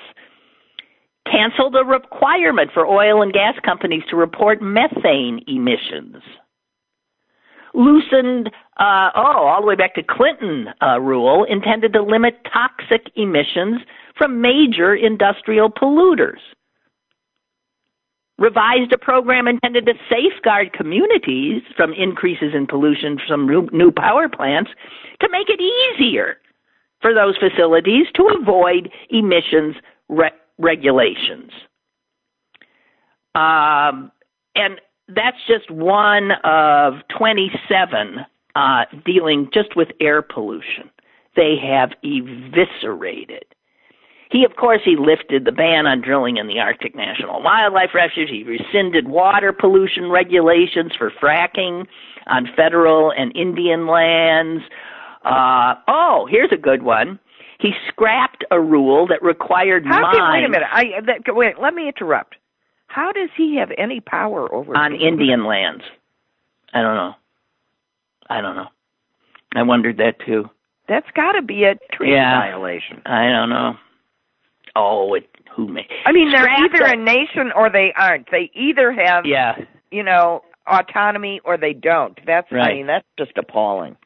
Canceled 1.30 1.76
a 1.76 1.84
requirement 1.84 2.70
for 2.72 2.86
oil 2.86 3.22
and 3.22 3.32
gas 3.32 3.54
companies 3.64 4.02
to 4.08 4.16
report 4.16 4.62
methane 4.62 5.44
emissions. 5.46 6.22
Loosened, 7.74 8.48
uh, 8.80 9.10
oh, 9.14 9.46
all 9.46 9.60
the 9.60 9.66
way 9.66 9.76
back 9.76 9.94
to 9.94 10.02
Clinton 10.02 10.68
uh, 10.82 10.98
rule 10.98 11.44
intended 11.44 11.92
to 11.92 12.02
limit 12.02 12.38
toxic 12.52 13.12
emissions 13.14 13.82
from 14.20 14.42
major 14.42 14.94
industrial 14.94 15.70
polluters 15.70 16.40
revised 18.36 18.92
a 18.92 18.98
program 18.98 19.48
intended 19.48 19.86
to 19.86 19.94
safeguard 20.10 20.74
communities 20.74 21.62
from 21.74 21.94
increases 21.94 22.52
in 22.54 22.66
pollution 22.66 23.18
from 23.26 23.46
new- 23.46 23.90
power 23.90 24.28
plants 24.28 24.70
to 25.20 25.28
make 25.30 25.48
it 25.48 25.58
easier 25.58 26.36
for 27.00 27.14
those 27.14 27.34
facilities 27.38 28.06
to 28.14 28.28
avoid 28.38 28.90
emissions 29.08 29.76
re- 30.10 30.30
regulations. 30.58 31.50
Um, 33.34 34.12
and 34.54 34.82
that's 35.08 35.38
just 35.48 35.70
one 35.70 36.32
of 36.44 36.94
27 37.16 38.18
uh, 38.54 38.84
dealing 39.06 39.48
just 39.54 39.74
with 39.76 39.88
air 39.98 40.20
pollution. 40.20 40.90
They 41.36 41.56
have 41.62 41.92
eviscerated. 42.04 43.44
He, 44.30 44.44
of 44.44 44.56
course, 44.56 44.80
he 44.84 44.96
lifted 44.96 45.44
the 45.44 45.52
ban 45.52 45.86
on 45.86 46.00
drilling 46.00 46.36
in 46.36 46.46
the 46.46 46.60
Arctic 46.60 46.94
National 46.94 47.42
Wildlife 47.42 47.90
Refuge. 47.94 48.28
He 48.30 48.44
rescinded 48.44 49.08
water 49.08 49.52
pollution 49.52 50.08
regulations 50.08 50.92
for 50.96 51.10
fracking 51.10 51.86
on 52.28 52.48
federal 52.54 53.10
and 53.10 53.34
Indian 53.36 53.88
lands. 53.88 54.62
Uh, 55.24 55.74
oh, 55.88 56.28
here's 56.30 56.52
a 56.52 56.56
good 56.56 56.82
one. 56.84 57.18
He 57.58 57.72
scrapped 57.88 58.44
a 58.50 58.60
rule 58.60 59.06
that 59.08 59.22
required 59.22 59.84
How 59.84 60.00
mines 60.00 60.16
can, 60.16 60.32
wait 60.32 60.44
a 60.44 60.48
minute. 60.48 60.68
I 60.72 60.84
that, 61.06 61.34
wait. 61.34 61.58
Let 61.60 61.74
me 61.74 61.88
interrupt. 61.88 62.36
How 62.86 63.12
does 63.12 63.28
he 63.36 63.56
have 63.56 63.70
any 63.76 64.00
power 64.00 64.52
over 64.52 64.76
on 64.76 64.92
people? 64.92 65.06
Indian 65.06 65.44
lands. 65.44 65.82
I 66.72 66.82
don't 66.82 66.94
know. 66.94 67.14
I 68.28 68.40
don't 68.40 68.56
know. 68.56 68.68
I 69.54 69.62
wondered 69.62 69.98
that 69.98 70.14
too. 70.24 70.48
That's 70.88 71.06
got 71.14 71.32
to 71.32 71.42
be 71.42 71.64
a 71.64 71.74
treaty 71.92 72.12
Yeah. 72.12 72.40
violation. 72.40 73.02
I 73.04 73.28
don't 73.28 73.50
know. 73.50 73.74
Oh, 74.76 75.14
it, 75.14 75.28
who 75.54 75.68
may? 75.68 75.86
I 76.06 76.12
mean, 76.12 76.30
they're 76.32 76.48
either 76.48 76.78
the- 76.78 76.92
a 76.92 76.96
nation 76.96 77.52
or 77.54 77.70
they 77.70 77.92
aren't. 77.96 78.30
They 78.30 78.50
either 78.54 78.92
have, 78.92 79.26
Yeah. 79.26 79.56
you 79.90 80.02
know, 80.02 80.42
autonomy 80.66 81.40
or 81.44 81.56
they 81.56 81.72
don't. 81.72 82.18
That's, 82.26 82.50
right. 82.52 82.70
I 82.70 82.74
mean, 82.74 82.86
that's 82.86 83.06
just 83.18 83.36
appalling. 83.36 83.96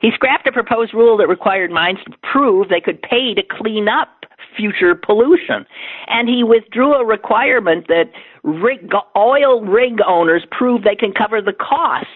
He 0.00 0.10
scrapped 0.12 0.46
a 0.46 0.52
proposed 0.52 0.92
rule 0.92 1.16
that 1.18 1.28
required 1.28 1.70
mines 1.70 1.98
to 2.06 2.12
prove 2.32 2.68
they 2.68 2.80
could 2.80 3.00
pay 3.00 3.34
to 3.34 3.42
clean 3.42 3.88
up 3.88 4.26
future 4.56 4.94
pollution. 4.94 5.66
And 6.08 6.28
he 6.28 6.44
withdrew 6.44 6.94
a 6.94 7.04
requirement 7.04 7.86
that 7.88 8.10
rig, 8.42 8.90
oil 9.16 9.62
rig 9.62 9.98
owners 10.06 10.44
prove 10.50 10.82
they 10.84 10.94
can 10.96 11.12
cover 11.12 11.40
the 11.40 11.52
costs 11.54 12.08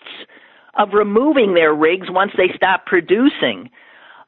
of 0.74 0.92
removing 0.92 1.54
their 1.54 1.74
rigs 1.74 2.08
once 2.10 2.32
they 2.36 2.50
stop 2.54 2.86
producing. 2.86 3.70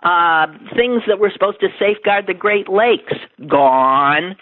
Uh, 0.03 0.47
things 0.75 1.03
that 1.07 1.19
were 1.19 1.31
supposed 1.31 1.61
to 1.61 1.69
safeguard 1.79 2.27
the 2.27 2.35
Great 2.35 2.69
Lakes, 2.69 3.13
gone. 3.47 4.37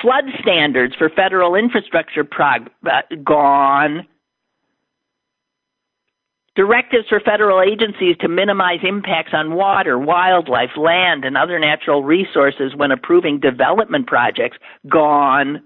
Flood 0.00 0.24
standards 0.40 0.94
for 0.94 1.10
federal 1.10 1.56
infrastructure 1.56 2.24
prog- 2.24 2.70
uh, 2.86 3.02
gone 3.24 4.06
directives 6.56 7.08
for 7.08 7.20
federal 7.20 7.62
agencies 7.62 8.16
to 8.20 8.28
minimize 8.28 8.80
impacts 8.82 9.32
on 9.32 9.54
water, 9.54 9.98
wildlife, 9.98 10.76
land, 10.76 11.24
and 11.24 11.36
other 11.36 11.58
natural 11.58 12.02
resources 12.02 12.74
when 12.76 12.90
approving 12.90 13.40
development 13.40 14.06
projects 14.06 14.58
gone. 14.86 15.62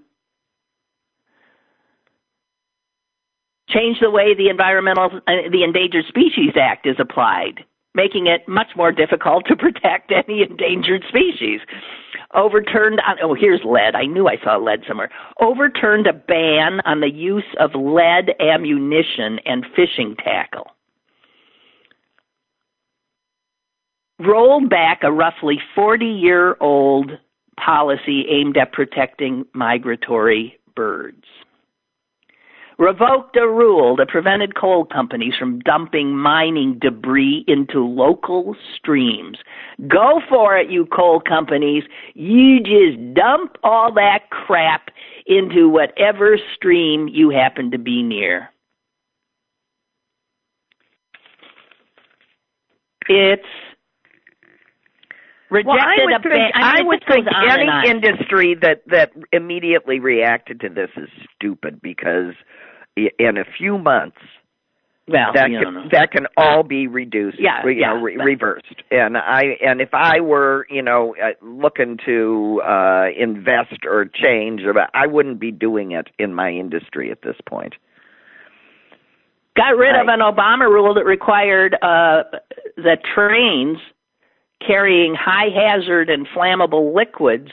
Change 3.67 3.97
the 3.99 4.11
way 4.11 4.35
the 4.35 4.47
Environmental 4.47 5.09
uh, 5.27 5.49
the 5.51 5.63
Endangered 5.63 6.05
Species 6.07 6.53
Act 6.55 6.85
is 6.85 6.95
applied, 6.99 7.65
making 7.95 8.27
it 8.27 8.47
much 8.47 8.67
more 8.75 8.91
difficult 8.91 9.45
to 9.47 9.55
protect 9.57 10.11
any 10.11 10.41
endangered 10.41 11.03
species. 11.09 11.61
Overturned 12.33 13.01
on 13.07 13.17
oh 13.23 13.33
here's 13.33 13.61
lead. 13.63 13.95
I 13.95 14.05
knew 14.05 14.27
I 14.27 14.37
saw 14.43 14.57
lead 14.57 14.81
somewhere. 14.87 15.09
Overturned 15.41 16.07
a 16.07 16.13
ban 16.13 16.81
on 16.85 16.99
the 16.99 17.11
use 17.11 17.43
of 17.59 17.71
lead 17.75 18.31
ammunition 18.39 19.39
and 19.45 19.65
fishing 19.75 20.15
tackle. 20.17 20.67
rolled 24.19 24.69
back 24.69 25.01
a 25.03 25.11
roughly 25.11 25.59
40 25.73 26.05
year 26.05 26.57
old 26.59 27.11
policy 27.63 28.25
aimed 28.29 28.57
at 28.57 28.71
protecting 28.71 29.45
migratory 29.53 30.57
birds. 30.75 31.23
Revoked 32.77 33.37
a 33.37 33.47
rule 33.47 33.95
that 33.95 34.09
prevented 34.09 34.55
coal 34.55 34.85
companies 34.85 35.33
from 35.39 35.59
dumping 35.59 36.17
mining 36.17 36.77
debris 36.79 37.45
into 37.47 37.79
local 37.85 38.55
streams. 38.75 39.37
Go 39.87 40.21
for 40.27 40.57
it, 40.57 40.69
you 40.69 40.85
coal 40.85 41.21
companies. 41.21 41.83
You 42.15 42.59
just 42.59 43.13
dump 43.13 43.55
all 43.63 43.93
that 43.93 44.29
crap 44.29 44.89
into 45.25 45.69
whatever 45.69 46.37
stream 46.53 47.07
you 47.07 47.29
happen 47.29 47.71
to 47.71 47.77
be 47.77 48.03
near. 48.03 48.49
It's 53.07 53.43
rejected 55.49 55.67
well, 55.67 55.79
I 55.79 55.95
would 56.05 56.23
think. 56.23 56.51
I, 56.55 56.59
mean, 56.59 56.75
I 56.77 56.81
would 56.83 57.03
think 57.07 57.27
any 57.49 57.67
on. 57.69 57.85
industry 57.87 58.55
that 58.61 58.81
that 58.87 59.11
immediately 59.31 59.99
reacted 59.99 60.59
to 60.61 60.69
this 60.69 60.89
is 60.97 61.09
stupid 61.35 61.81
because 61.81 62.33
i- 62.97 63.11
in 63.19 63.37
a 63.37 63.45
few 63.57 63.77
months 63.77 64.17
well, 65.07 65.31
that 65.35 65.49
can, 65.49 65.73
know. 65.75 65.87
that 65.91 66.11
can 66.11 66.25
all 66.35 66.63
be 66.63 66.87
reduced, 66.87 67.37
Yeah, 67.39 67.63
you 67.63 67.71
yeah, 67.73 67.89
know, 67.93 68.01
re- 68.01 68.17
reversed. 68.17 68.81
And 68.89 69.17
I 69.17 69.55
and 69.63 69.79
if 69.79 69.93
I 69.93 70.19
were, 70.19 70.65
you 70.69 70.81
know, 70.81 71.15
uh, 71.23 71.33
looking 71.45 71.99
to 72.07 72.61
uh 72.67 73.09
invest 73.15 73.85
or 73.85 74.05
change, 74.05 74.61
I 74.95 75.05
wouldn't 75.05 75.39
be 75.39 75.51
doing 75.51 75.91
it 75.91 76.07
in 76.17 76.33
my 76.33 76.49
industry 76.49 77.11
at 77.11 77.21
this 77.21 77.35
point. 77.47 77.75
got 79.55 79.77
rid 79.77 79.95
of 79.95 80.07
an 80.07 80.19
Obama 80.21 80.67
rule 80.69 80.93
that 80.95 81.05
required 81.05 81.75
uh, 81.81 82.23
that 82.77 82.99
trains 83.13 83.77
carrying 84.65 85.15
high 85.15 85.49
hazard 85.53 86.09
and 86.09 86.27
flammable 86.27 86.93
liquids 86.93 87.49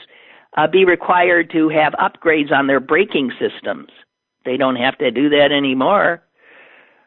uh, 0.57 0.67
be 0.67 0.85
required 0.85 1.49
to 1.51 1.69
have 1.69 1.93
upgrades 1.93 2.51
on 2.51 2.67
their 2.67 2.79
braking 2.79 3.31
systems. 3.39 3.89
They 4.45 4.57
don't 4.57 4.75
have 4.75 4.97
to 4.99 5.11
do 5.11 5.29
that 5.29 5.51
anymore. 5.51 6.21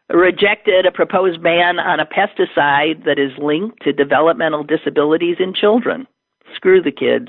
Rejected 0.09 0.85
a 0.85 0.91
proposed 0.91 1.43
ban 1.43 1.79
on 1.79 1.99
a 1.99 2.05
pesticide 2.05 3.05
that 3.05 3.19
is 3.19 3.31
linked 3.37 3.83
to 3.83 3.93
developmental 3.93 4.63
disabilities 4.63 5.37
in 5.39 5.53
children. 5.53 6.07
Screw 6.55 6.81
the 6.81 6.91
kids. 6.91 7.27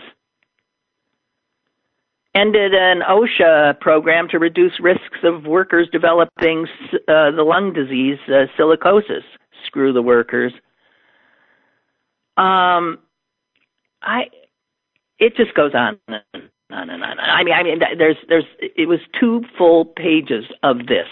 Ended 2.35 2.73
an 2.73 3.01
OSHA 3.01 3.81
program 3.81 4.29
to 4.29 4.39
reduce 4.39 4.79
risks 4.81 5.19
of 5.25 5.45
workers 5.45 5.89
developing 5.91 6.67
uh, 7.09 7.33
the 7.33 7.43
lung 7.45 7.73
disease 7.73 8.19
uh, 8.29 8.47
silicosis. 8.57 9.25
Screw 9.67 9.93
the 9.93 10.03
workers. 10.03 10.53
Um, 12.39 12.99
I. 14.03 14.25
It 15.19 15.35
just 15.37 15.55
goes 15.55 15.73
on 15.75 15.99
and 16.07 16.23
on 16.71 16.91
and 16.91 17.03
on. 17.03 17.19
I 17.19 17.43
mean, 17.43 17.55
I 17.55 17.63
mean, 17.65 17.81
there's, 17.99 18.17
there's. 18.29 18.45
It 18.61 18.87
was 18.89 19.01
two 19.19 19.43
full 19.57 19.85
pages 19.85 20.45
of 20.63 20.87
this. 20.87 21.09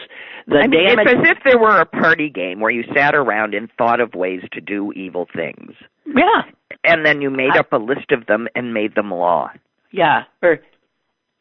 The 0.46 0.58
I 0.58 0.66
mean, 0.68 0.86
damage. 0.86 1.06
it's 1.08 1.28
as 1.28 1.36
if 1.36 1.38
there 1.44 1.58
were 1.58 1.80
a 1.80 1.84
party 1.86 2.30
game 2.30 2.60
where 2.60 2.70
you 2.70 2.84
sat 2.94 3.16
around 3.16 3.52
and 3.54 3.68
thought 3.76 4.00
of 4.00 4.14
ways 4.14 4.42
to 4.52 4.60
do 4.60 4.92
evil 4.92 5.26
things, 5.34 5.72
yeah, 6.06 6.42
and 6.84 7.04
then 7.04 7.20
you 7.20 7.30
made 7.30 7.50
I- 7.56 7.58
up 7.60 7.72
a 7.72 7.78
list 7.78 8.12
of 8.12 8.26
them 8.26 8.46
and 8.54 8.72
made 8.72 8.94
them 8.94 9.10
law. 9.10 9.50
yeah. 9.90 10.22
Or 10.42 10.60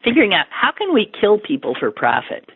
figuring 0.03 0.33
out 0.33 0.47
how 0.49 0.71
can 0.71 0.91
we 0.93 1.11
kill 1.19 1.37
people 1.39 1.75
for 1.79 1.91
profit. 1.91 2.49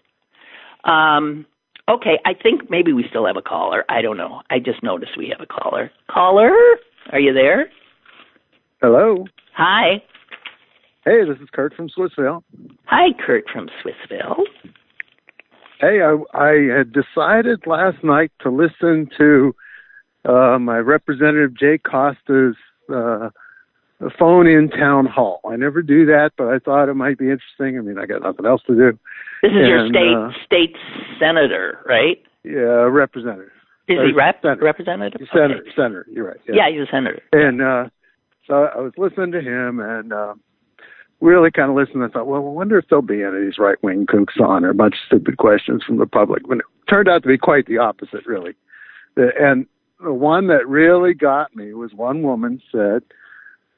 Um, 0.85 1.45
okay, 1.87 2.19
I 2.25 2.33
think 2.33 2.69
maybe 2.69 2.93
we 2.93 3.05
still 3.09 3.25
have 3.27 3.37
a 3.37 3.41
caller. 3.43 3.85
I 3.89 4.01
don't 4.01 4.17
know. 4.17 4.41
I 4.49 4.59
just 4.59 4.81
noticed 4.81 5.17
we 5.17 5.29
have 5.29 5.41
a 5.41 5.45
caller. 5.45 5.91
Caller, 6.09 6.51
are 7.11 7.19
you 7.19 7.33
there? 7.33 7.69
Hello. 8.81 9.25
Hi. 9.55 10.01
Hey, 11.05 11.25
this 11.27 11.37
is 11.41 11.49
Kurt 11.51 11.73
from 11.73 11.89
Swissvale. 11.89 12.43
Hi, 12.85 13.07
Kurt 13.25 13.45
from 13.51 13.69
Swissvale. 13.83 14.43
Hey, 15.79 16.01
I, 16.01 16.17
I 16.37 16.77
had 16.77 16.91
decided 16.91 17.65
last 17.65 18.03
night 18.03 18.31
to 18.41 18.49
listen 18.49 19.09
to 19.17 19.55
uh, 20.25 20.59
my 20.59 20.77
representative 20.77 21.57
Jay 21.57 21.77
Costa's 21.77 22.55
uh, 22.93 23.29
phone 24.17 24.47
in 24.47 24.69
town 24.69 25.05
hall. 25.05 25.39
I 25.49 25.55
never 25.55 25.81
do 25.81 26.05
that, 26.05 26.31
but 26.37 26.47
I 26.47 26.59
thought 26.59 26.89
it 26.89 26.95
might 26.95 27.17
be 27.17 27.25
interesting. 27.25 27.77
I 27.77 27.81
mean, 27.81 27.97
I 27.97 28.05
got 28.05 28.21
nothing 28.21 28.45
else 28.45 28.61
to 28.67 28.75
do. 28.75 28.99
This 29.41 29.51
is 29.51 29.67
your 29.67 29.87
state 29.87 30.15
uh, 30.15 30.31
state 30.45 30.75
senator, 31.19 31.79
right? 31.85 32.21
Yeah, 32.43 32.87
representative, 32.89 33.51
Is 33.89 33.97
uh, 33.99 34.05
he 34.05 34.13
rep 34.13 34.41
senator. 34.41 34.63
representative? 34.63 35.27
senator, 35.33 35.61
Okay. 35.61 35.71
senator. 35.75 36.05
You're 36.11 36.27
right. 36.27 36.37
Yeah, 36.47 36.69
he's 36.71 36.81
a 36.87 36.91
senator. 36.91 37.21
And 37.33 37.61
uh, 37.61 37.89
so 38.47 38.69
I 38.73 38.79
was 38.79 38.93
listening 38.97 39.31
to 39.31 39.41
him 39.41 39.79
and 39.79 40.13
uh, 40.13 40.35
really 41.21 41.51
kind 41.51 41.69
of 41.69 41.75
listened. 41.75 42.03
I 42.03 42.07
thought, 42.07 42.27
well, 42.27 42.41
I 42.41 42.49
wonder 42.51 42.77
if 42.77 42.85
there'll 42.89 43.01
be 43.01 43.23
any 43.23 43.37
of 43.37 43.43
these 43.43 43.57
right 43.57 43.81
wing 43.83 44.05
kooks 44.05 44.39
on 44.39 44.63
or 44.63 44.69
a 44.69 44.75
bunch 44.75 44.93
of 44.93 44.99
stupid 45.07 45.37
questions 45.37 45.83
from 45.83 45.97
the 45.97 46.05
public. 46.05 46.47
When 46.47 46.59
it 46.59 46.65
turned 46.89 47.09
out 47.09 47.23
to 47.23 47.27
be 47.27 47.37
quite 47.37 47.65
the 47.65 47.79
opposite, 47.79 48.25
really. 48.25 48.53
And 49.17 49.65
the 50.01 50.13
one 50.13 50.47
that 50.47 50.67
really 50.67 51.13
got 51.13 51.55
me 51.55 51.73
was 51.73 51.93
one 51.93 52.21
woman 52.21 52.61
said, 52.71 53.01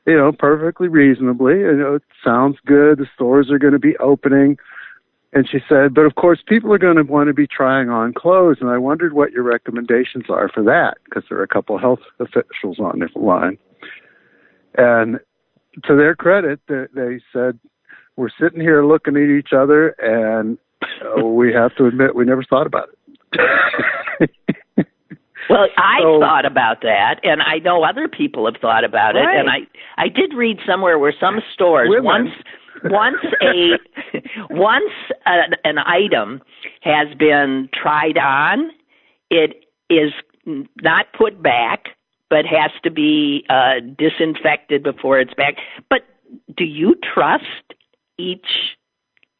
you 0.05 0.17
know, 0.17 0.31
perfectly 0.31 0.87
reasonably, 0.87 1.59
you 1.59 1.77
know, 1.77 1.95
it 1.95 2.03
sounds 2.23 2.57
good. 2.65 2.99
The 2.99 3.07
stores 3.15 3.49
are 3.49 3.59
going 3.59 3.73
to 3.73 3.79
be 3.79 3.97
opening. 3.97 4.57
And 5.33 5.47
she 5.49 5.59
said, 5.69 5.93
but 5.93 6.01
of 6.01 6.15
course, 6.15 6.39
people 6.45 6.73
are 6.73 6.77
going 6.77 6.97
to 6.97 7.03
want 7.03 7.27
to 7.27 7.33
be 7.33 7.47
trying 7.47 7.89
on 7.89 8.13
clothes. 8.13 8.57
And 8.59 8.69
I 8.69 8.77
wondered 8.77 9.13
what 9.13 9.31
your 9.31 9.43
recommendations 9.43 10.25
are 10.29 10.49
for 10.49 10.61
that, 10.63 10.95
because 11.05 11.23
there 11.29 11.39
are 11.39 11.43
a 11.43 11.47
couple 11.47 11.75
of 11.75 11.81
health 11.81 11.99
officials 12.19 12.79
on 12.79 12.99
the 12.99 13.07
line. 13.19 13.57
And 14.77 15.19
to 15.85 15.95
their 15.95 16.15
credit, 16.15 16.59
they, 16.67 16.83
they 16.93 17.21
said, 17.31 17.57
we're 18.17 18.29
sitting 18.39 18.59
here 18.59 18.85
looking 18.85 19.15
at 19.15 19.29
each 19.29 19.53
other, 19.53 19.95
and 20.01 20.57
we 21.23 21.53
have 21.53 21.75
to 21.77 21.85
admit 21.85 22.13
we 22.15 22.25
never 22.25 22.43
thought 22.43 22.67
about 22.67 22.89
it. 23.33 24.29
Well, 25.49 25.67
I 25.75 25.99
So- 26.01 26.19
thought 26.19 26.45
about 26.45 26.81
that, 26.81 27.19
and 27.23 27.41
I 27.41 27.57
know 27.57 27.83
other 27.83 28.07
people 28.07 28.45
have 28.45 28.61
thought 28.61 28.83
about 28.85 29.15
it. 29.17 29.23
And 29.25 29.49
I, 29.49 29.61
I 29.97 30.07
did 30.07 30.33
read 30.33 30.59
somewhere 30.65 30.97
where 30.97 31.13
some 31.19 31.41
stores 31.53 31.89
Women. 31.89 32.05
once, 32.05 32.29
once 32.83 33.23
a, 33.41 33.77
once 34.49 34.91
a, 35.25 35.67
an 35.67 35.77
item 35.77 36.41
has 36.81 37.07
been 37.17 37.69
tried 37.73 38.17
on, 38.17 38.71
it 39.29 39.65
is 39.89 40.11
not 40.81 41.07
put 41.17 41.41
back, 41.41 41.89
but 42.29 42.45
has 42.45 42.71
to 42.83 42.91
be 42.91 43.45
uh, 43.49 43.75
disinfected 43.97 44.83
before 44.83 45.19
it's 45.19 45.33
back. 45.33 45.55
But 45.89 46.01
do 46.55 46.63
you 46.63 46.95
trust 47.13 47.75
each 48.17 48.47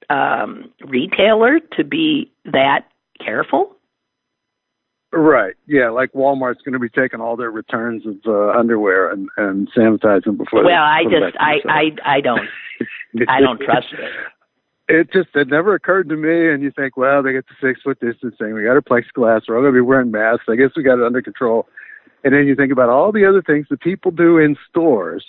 um, 0.10 0.71
retailer 0.86 1.60
to 1.77 1.84
be 1.84 2.32
that 2.45 2.86
careful? 3.23 3.75
Right. 5.13 5.56
Yeah, 5.67 5.89
like 5.89 6.13
Walmart's 6.13 6.62
going 6.62 6.74
to 6.74 6.80
be 6.80 6.89
taking 6.89 7.19
all 7.19 7.36
their 7.36 7.52
returns 7.52 8.06
of 8.06 8.15
uh, 8.26 8.58
underwear 8.58 9.12
and 9.12 9.28
and 9.36 9.67
sanitizing 9.74 10.38
before. 10.38 10.63
Well, 10.63 10.67
they 10.67 10.74
I 10.74 11.04
just, 11.04 11.38
I, 11.38 11.56
I, 11.67 12.15
I 12.17 12.21
don't. 12.21 12.47
I 13.28 13.41
don't 13.41 13.60
trust 13.60 13.88
it. 13.93 14.00
It 14.93 15.10
just 15.13 15.30
it 15.36 15.47
never 15.47 15.74
occurred 15.74 16.10
to 16.10 16.17
me. 16.17 16.52
And 16.52 16.62
you 16.62 16.69
think, 16.69 16.97
well, 16.97 17.24
they 17.24 17.32
get 17.32 17.45
the 17.47 17.56
six 17.65 17.82
foot 17.82 18.02
distancing. 18.02 18.54
We 18.54 18.63
got 18.63 18.71
our 18.71 18.82
plexiglass. 18.82 19.43
We're 19.47 19.56
all 19.56 19.62
going 19.62 19.74
to 19.74 19.78
be 19.78 19.80
wearing 19.80 20.12
masks. 20.12 20.45
I 20.50 20.56
guess 20.56 20.71
we 20.76 20.84
got 20.84 21.00
it 21.00 21.06
under 21.06 21.21
control. 21.21 21.65
And 22.26 22.34
then 22.34 22.45
you 22.45 22.56
think 22.56 22.74
about 22.74 22.89
all 22.89 23.13
the 23.13 23.26
other 23.26 23.41
things 23.41 23.67
that 23.69 23.80
people 23.80 24.12
do 24.12 24.38
in 24.38 24.58
stores 24.69 25.24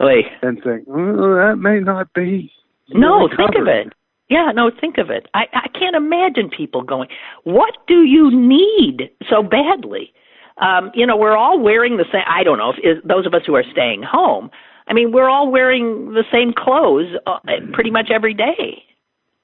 Wait, 0.00 0.24
and 0.40 0.62
think, 0.62 0.84
well, 0.86 1.34
that 1.36 1.56
may 1.58 1.80
not 1.80 2.14
be. 2.14 2.50
no, 2.88 3.28
think 3.28 3.50
of 3.60 3.66
it. 3.66 3.92
Yeah, 4.30 4.52
no, 4.54 4.70
think 4.70 4.96
of 4.96 5.10
it. 5.10 5.26
I, 5.34 5.46
I 5.52 5.68
can't 5.76 5.96
imagine 5.96 6.48
people 6.48 6.82
going, 6.82 7.08
what 7.42 7.74
do 7.88 8.04
you 8.04 8.30
need 8.30 9.10
so 9.28 9.42
badly? 9.42 10.12
Um, 10.58 10.92
you 10.94 11.04
know, 11.04 11.16
we're 11.16 11.36
all 11.36 11.58
wearing 11.58 11.96
the 11.96 12.04
same, 12.12 12.22
I 12.28 12.44
don't 12.44 12.58
know, 12.58 12.70
if, 12.70 12.78
is, 12.78 13.02
those 13.04 13.26
of 13.26 13.34
us 13.34 13.42
who 13.44 13.56
are 13.56 13.64
staying 13.72 14.02
home, 14.02 14.50
I 14.86 14.92
mean, 14.92 15.10
we're 15.10 15.28
all 15.28 15.50
wearing 15.50 16.12
the 16.12 16.24
same 16.32 16.52
clothes 16.56 17.16
uh, 17.26 17.38
pretty 17.72 17.90
much 17.90 18.10
every 18.10 18.34
day. 18.34 18.84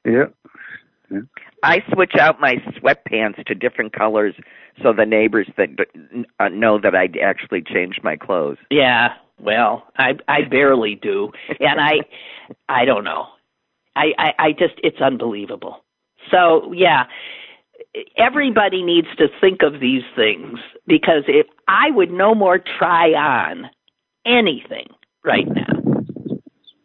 Yeah. 0.04 0.26
I 1.62 1.82
switch 1.92 2.12
out 2.20 2.40
my 2.40 2.56
sweatpants 2.76 3.44
to 3.46 3.54
different 3.54 3.92
colors 3.92 4.34
so 4.82 4.92
the 4.92 5.06
neighbors 5.06 5.48
that 5.56 5.70
uh, 6.38 6.48
know 6.48 6.78
that 6.80 6.94
I 6.94 7.08
actually 7.22 7.62
changed 7.62 8.00
my 8.04 8.16
clothes. 8.16 8.58
Yeah, 8.70 9.14
well, 9.40 9.86
I 9.96 10.12
I 10.28 10.42
barely 10.42 10.96
do, 10.96 11.32
and 11.60 11.80
I 11.80 12.00
I 12.68 12.84
don't 12.84 13.04
know. 13.04 13.26
I, 13.96 14.12
I 14.18 14.32
I 14.38 14.52
just 14.52 14.74
it's 14.84 15.00
unbelievable. 15.00 15.84
So 16.30 16.72
yeah, 16.72 17.04
everybody 18.16 18.82
needs 18.82 19.08
to 19.18 19.28
think 19.40 19.62
of 19.62 19.80
these 19.80 20.02
things 20.14 20.58
because 20.86 21.24
if 21.26 21.46
I 21.66 21.90
would 21.90 22.10
no 22.10 22.34
more 22.34 22.58
try 22.78 23.10
on 23.12 23.70
anything 24.24 24.88
right 25.24 25.48
now, 25.48 26.02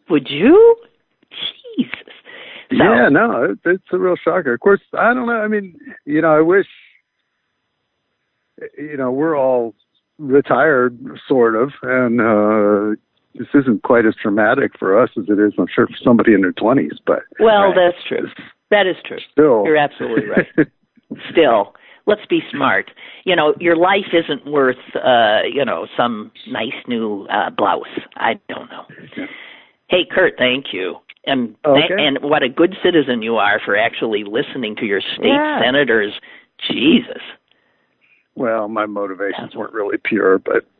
would 0.10 0.30
you? 0.30 0.76
Jesus. 1.78 1.98
So, 2.70 2.78
yeah, 2.78 3.10
no, 3.10 3.44
it, 3.44 3.60
it's 3.66 3.84
a 3.92 3.98
real 3.98 4.16
shocker. 4.16 4.54
Of 4.54 4.60
course, 4.62 4.82
I 4.98 5.14
don't 5.14 5.28
know. 5.28 5.34
I 5.34 5.48
mean, 5.48 5.78
you 6.06 6.22
know, 6.22 6.36
I 6.36 6.42
wish, 6.42 6.68
you 8.78 8.96
know, 8.98 9.12
we're 9.12 9.38
all 9.38 9.74
retired, 10.18 10.98
sort 11.28 11.56
of, 11.56 11.72
and 11.84 12.22
uh 12.22 12.96
this 13.36 13.48
isn't 13.54 13.84
quite 13.84 14.06
as 14.06 14.16
traumatic 14.16 14.72
for 14.78 15.00
us 15.02 15.10
as 15.18 15.26
it 15.30 15.40
is, 15.40 15.54
I'm 15.58 15.68
sure, 15.74 15.88
for 15.88 15.98
somebody 16.04 16.34
in 16.34 16.42
their 16.42 16.52
twenties. 16.54 16.94
But 17.06 17.24
well, 17.40 17.72
Right. 17.72 17.76
that's 17.94 18.04
true. 18.08 18.28
That 18.70 18.88
is 18.88 18.96
true. 19.06 19.20
still, 19.32 19.64
You're 19.66 19.78
absolutely 19.78 20.26
right. 20.28 20.48
still 21.30 21.74
let's 22.08 22.26
be 22.30 22.42
smart 22.52 22.90
you 23.26 23.36
know 23.36 23.54
your 23.60 23.76
life 23.76 24.14
isn't 24.14 24.46
worth 24.50 24.78
uh 24.96 25.42
you 25.44 25.64
know 25.66 25.86
some 25.98 26.32
nice 26.48 26.74
new 26.88 27.26
uh 27.28 27.50
blouse 27.50 27.86
i 28.16 28.40
don't 28.48 28.70
know 28.72 28.86
hey 29.88 30.06
kurt 30.10 30.34
thank 30.38 30.68
you 30.74 30.96
and 31.26 31.56
Okay. 31.66 31.94
and 31.98 32.18
what 32.22 32.44
a 32.44 32.50
good 32.50 32.76
citizen 32.82 33.22
you 33.22 33.36
are 33.36 33.60
for 33.64 33.76
actually 33.78 34.24
listening 34.24 34.76
to 34.78 34.86
your 34.86 35.02
state 35.02 35.26
Yeah. 35.34 35.62
senators 35.62 36.14
jesus 36.70 37.22
well, 38.36 38.68
my 38.68 38.86
motivations 38.86 39.56
weren't 39.56 39.74
really 39.74 39.98
pure, 40.04 40.40
but 40.40 40.64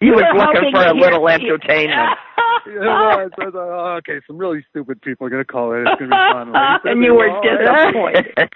He 0.00 0.10
was 0.10 0.22
We're 0.32 0.38
looking 0.38 0.70
for 0.72 0.86
a 0.86 0.94
little 0.94 1.28
entertainment. 1.28 2.18
you 2.66 2.80
know, 2.80 2.90
I 2.90 3.26
thought, 3.36 3.54
oh, 3.54 3.96
okay, 3.98 4.20
some 4.26 4.36
really 4.36 4.64
stupid 4.70 5.00
people 5.02 5.26
are 5.26 5.30
going 5.30 5.44
to 5.44 5.50
call 5.50 5.72
it. 5.72 5.80
It's 5.86 5.98
going 5.98 6.10
to 6.10 6.16
be 6.16 6.32
fun. 6.32 6.52
Like, 6.52 6.80
and 6.84 7.02
you 7.02 7.14
were 7.14 7.28
right. 7.28 7.42
disappointed 7.42 8.50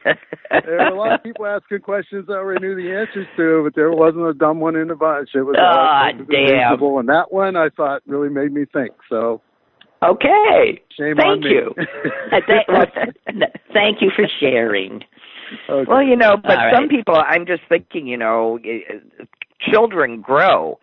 There 0.67 0.77
were 0.77 0.87
a 0.89 0.95
lot 0.95 1.13
of 1.13 1.23
people 1.23 1.47
asking 1.47 1.81
questions 1.81 2.27
I 2.29 2.33
already 2.35 2.67
knew 2.67 2.75
the 2.77 2.95
answers 2.95 3.27
to, 3.37 3.63
but 3.65 3.75
there 3.75 3.91
wasn't 3.93 4.27
a 4.27 4.35
dumb 4.35 4.61
one 4.61 4.77
in 4.77 4.89
the 4.89 4.97
bunch. 4.97 5.31
It 5.35 5.43
was 5.43 5.57
all 5.59 5.65
Ah, 5.67 6.13
damn. 6.13 6.83
and 6.99 7.09
that 7.09 7.33
one 7.33 7.57
I 7.57 7.69
thought 7.71 8.03
really 8.07 8.29
made 8.29 8.53
me 8.53 8.65
think. 8.73 8.93
So 9.09 9.41
okay 10.01 10.81
shame 10.97 11.17
thank 11.17 11.43
you 11.45 11.75
th- 12.31 12.67
well, 12.69 12.87
th- 12.95 13.51
thank 13.73 14.01
you 14.01 14.13
for 14.15 14.27
sharing 14.39 15.03
Okay. 15.69 15.91
Well, 15.91 16.03
you 16.03 16.17
know, 16.17 16.37
but 16.37 16.59
All 16.59 16.71
some 16.73 16.89
people, 16.89 17.15
I'm 17.17 17.47
just 17.47 17.63
thinking, 17.69 18.07
you 18.07 18.17
know, 18.17 18.59
eh, 18.65 18.99
children 19.61 20.21
grow. 20.21 20.79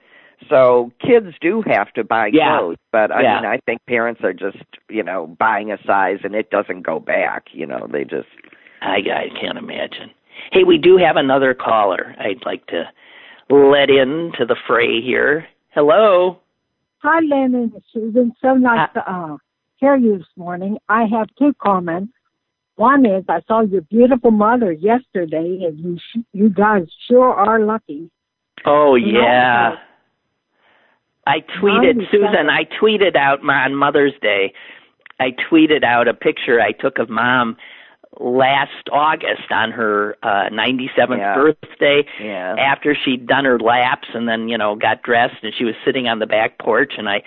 So 0.50 0.92
kids 1.00 1.28
do 1.42 1.64
have 1.68 1.92
to 1.94 2.04
buy 2.04 2.28
Yeah. 2.28 2.58
clothes, 2.58 2.78
but 2.92 3.12
I 3.12 3.22
Yeah. 3.22 3.36
mean, 3.36 3.46
I 3.46 3.58
think 3.66 3.86
parents 3.86 4.22
are 4.24 4.34
just, 4.34 4.64
you 4.90 5.04
know, 5.04 5.28
buying 5.40 5.72
a 5.72 5.78
size 5.84 6.20
and 6.24 6.36
it 6.36 6.50
doesn't 6.50 6.82
go 6.82 7.00
back. 7.00 7.48
You 7.54 7.66
know, 7.66 7.88
they 7.90 8.04
just. 8.04 8.28
I, 8.82 8.98
I 8.98 9.30
can't 9.40 9.58
imagine. 9.58 10.12
Hey, 10.52 10.64
we 10.64 10.78
do 10.78 10.98
have 10.98 11.16
another 11.16 11.54
caller. 11.54 12.16
I'd 12.20 12.46
like 12.46 12.68
to 12.68 12.88
let 13.50 13.90
in 13.90 14.32
to 14.38 14.46
the 14.46 14.56
fray 14.68 15.02
here. 15.02 15.48
Hello. 15.70 16.40
Hi, 17.00 17.20
Lynn 17.22 17.56
and 17.56 17.84
Susan. 17.94 18.34
So 18.42 18.56
nice 18.56 18.90
to 18.94 19.12
uh, 19.12 19.38
hear 19.78 19.96
you 19.96 20.18
this 20.18 20.28
morning. 20.36 20.78
I 20.90 21.06
have 21.06 21.28
two 21.38 21.54
comments. 21.62 22.14
One 22.78 23.06
is 23.06 23.24
I 23.30 23.42
saw 23.48 23.62
your 23.62 23.82
beautiful 23.82 24.32
mother 24.32 24.72
yesterday, 24.72 25.64
and 25.66 25.80
you 25.80 25.98
sh- 25.98 26.20
you 26.34 26.50
guys 26.50 26.84
sure 27.08 27.34
are 27.34 27.60
lucky. 27.62 28.10
Oh 28.66 28.96
You 28.96 29.14
know, 29.14 29.22
yeah. 29.22 29.76
I 31.28 31.40
tweeted 31.60 32.10
Susan. 32.12 32.50
I 32.50 32.66
tweeted 32.82 33.16
out 33.16 33.42
my, 33.44 33.64
on 33.66 33.76
Mother's 33.76 34.14
Day. 34.22 34.54
I 35.20 35.32
tweeted 35.50 35.84
out 35.84 36.08
a 36.08 36.14
picture 36.14 36.60
I 36.62 36.72
took 36.72 36.98
of 37.00 37.10
Mom 37.10 37.56
last 38.20 38.88
August 38.92 39.52
on 39.52 39.72
her 39.72 40.16
uh 40.24 40.50
97th 40.52 41.18
Yeah. 41.18 41.36
birthday. 41.36 42.06
Yeah. 42.22 42.56
after 42.58 42.96
she'd 42.96 43.28
done 43.28 43.44
her 43.46 43.60
laps 43.60 44.08
and 44.14 44.28
then 44.28 44.48
you 44.48 44.58
know 44.58 44.76
got 44.76 45.02
dressed 45.04 45.44
and 45.44 45.54
she 45.58 45.66
was 45.66 45.76
sitting 45.84 46.08
on 46.08 46.20
the 46.20 46.26
back 46.26 46.58
porch 46.58 46.94
and 46.98 47.10
i 47.10 47.22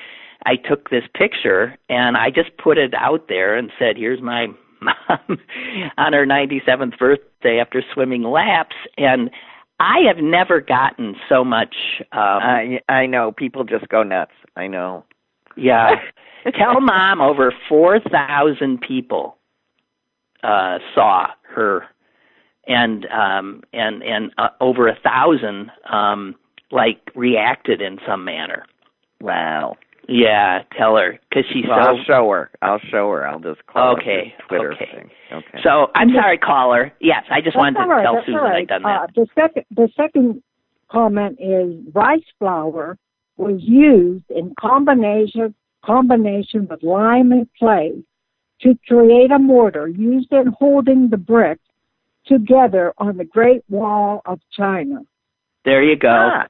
i 0.46 0.56
took 0.56 0.88
this 0.88 1.04
picture 1.14 1.76
and 1.90 2.16
i 2.16 2.30
just 2.30 2.56
put 2.56 2.78
it 2.78 2.94
out 2.94 3.28
there 3.28 3.54
and 3.54 3.70
said 3.78 3.98
here's 3.98 4.22
my 4.22 4.46
mom 4.46 4.56
on 5.98 6.12
her 6.12 6.26
97th 6.26 6.98
birthday 6.98 7.58
after 7.60 7.82
swimming 7.92 8.22
laps 8.22 8.76
and 8.96 9.30
i 9.80 9.98
have 10.06 10.18
never 10.18 10.60
gotten 10.60 11.14
so 11.28 11.44
much 11.44 11.74
um 12.12 12.40
I 12.42 12.80
I 12.88 13.06
know 13.06 13.32
people 13.32 13.64
just 13.64 13.88
go 13.88 14.02
nuts. 14.02 14.32
I 14.56 14.66
know. 14.66 15.04
yeah 15.56 15.96
tell 16.58 16.80
mom 16.80 17.20
over 17.20 17.52
4000 17.68 18.80
people 18.80 19.36
uh 20.42 20.78
saw 20.94 21.28
her 21.42 21.84
and 22.66 23.06
um 23.06 23.62
and 23.72 24.02
and 24.02 24.32
uh, 24.38 24.48
over 24.60 24.88
a 24.88 24.96
thousand 25.02 25.70
um 25.90 26.34
like 26.70 27.00
reacted 27.14 27.80
in 27.80 27.98
some 28.06 28.24
manner 28.24 28.64
Wow. 29.20 29.76
Yeah 30.08 30.62
tell 30.76 30.96
her 30.96 31.18
because 31.28 31.44
she's 31.52 31.64
Well, 31.68 31.82
so 31.84 31.88
I'll 31.90 32.04
show 32.04 32.30
her. 32.30 32.50
I'll 32.62 32.80
show 32.90 33.10
her. 33.10 33.26
I'll 33.28 33.38
just 33.40 33.64
call 33.66 33.92
up 33.92 33.98
Okay, 33.98 34.34
the 34.38 34.44
Twitter 34.48 34.72
okay. 34.72 34.88
thing. 34.94 35.10
Okay. 35.30 35.60
so 35.62 35.88
i'm 35.94 36.08
sorry 36.14 36.38
caller 36.38 36.90
yes 37.00 37.22
i 37.30 37.40
just 37.40 37.48
That's 37.48 37.56
wanted 37.56 37.74
to 37.76 37.80
all 37.82 37.88
right, 37.88 38.02
tell 38.02 38.14
that's 38.14 38.26
susan 38.26 38.40
all 38.40 38.44
right. 38.48 38.62
i'd 38.62 38.68
done 38.68 38.82
that 38.82 39.02
Uh, 39.02 39.06
the 39.14 39.26
second 39.34 39.64
the 39.70 39.88
second 39.94 40.42
comment 40.90 41.38
is 41.38 41.74
rice 41.94 42.24
flour 42.38 42.96
was 43.36 43.60
used 43.62 44.24
in 44.30 44.54
combination 44.58 45.54
combination 45.84 46.66
with 46.68 46.82
lime 46.82 47.30
and 47.32 47.46
clay 47.58 47.92
to 48.62 48.76
create 48.88 49.30
a 49.30 49.38
mortar 49.38 49.86
used 49.86 50.32
in 50.32 50.46
holding 50.58 51.10
the 51.10 51.16
bricks 51.18 51.60
together 52.26 52.92
on 52.98 53.16
the 53.16 53.24
Great 53.24 53.62
Wall 53.70 54.20
of 54.26 54.40
China. 54.56 55.02
there 55.64 55.82
you 55.82 55.96
go 55.96 56.08
Ah, 56.08 56.46
there 56.46 56.48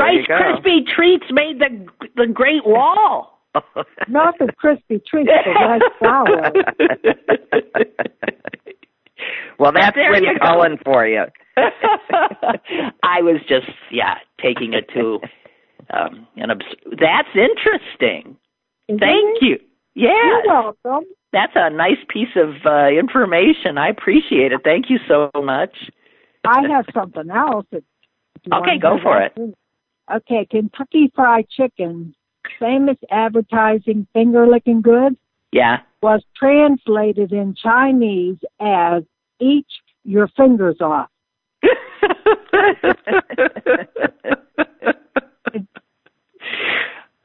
rice 0.00 0.14
you 0.16 0.26
go. 0.26 0.38
krispie 0.38 0.86
treats 0.86 1.26
made 1.30 1.58
the 1.58 1.86
the 2.16 2.26
great 2.26 2.64
wall 2.66 3.32
Not 4.08 4.34
the 4.38 4.52
crispy 4.58 5.00
treats, 5.08 5.30
the 5.30 5.50
rice 5.52 5.80
flour. 5.98 6.52
well, 9.58 9.72
that's 9.72 9.94
There 9.96 10.12
Lynn 10.12 10.24
you 10.24 10.38
go. 10.38 10.44
Cullen 10.46 10.78
for 10.84 11.06
you. 11.06 11.24
I 13.02 13.22
was 13.22 13.40
just 13.48 13.68
yeah 13.90 14.16
taking 14.42 14.74
it 14.74 14.88
to 14.94 15.20
um 15.92 16.26
an 16.36 16.50
abs- 16.50 16.64
that's 17.00 17.28
interesting. 17.34 18.36
Isn't 18.88 19.00
Thank 19.00 19.38
you. 19.40 19.58
Yeah, 19.94 20.10
You're 20.10 20.46
welcome. 20.84 21.08
that's 21.32 21.54
a 21.56 21.70
nice 21.70 21.96
piece 22.12 22.36
of 22.36 22.50
uh, 22.66 22.88
information. 22.88 23.78
I 23.78 23.88
appreciate 23.88 24.52
it. 24.52 24.60
Thank 24.62 24.90
you 24.90 24.98
so 25.08 25.30
much. 25.42 25.74
I 26.44 26.60
have 26.70 26.84
something 26.92 27.30
else. 27.30 27.64
If 27.72 27.82
Okay, 28.52 28.78
go 28.80 28.98
for 29.02 29.22
it. 29.22 29.34
too. 29.34 29.54
Okay, 30.14 30.46
Kentucky 30.50 31.10
Fried 31.14 31.48
Chicken, 31.48 32.14
famous 32.58 32.96
advertising 33.10 34.06
finger 34.12 34.46
licking 34.46 34.80
good, 34.82 35.16
Yeah. 35.52 35.80
was 36.02 36.22
translated 36.36 37.32
in 37.32 37.54
Chinese 37.54 38.38
as 38.60 39.02
"eat 39.40 39.66
your 40.04 40.28
fingers 40.28 40.80
off." 40.80 41.10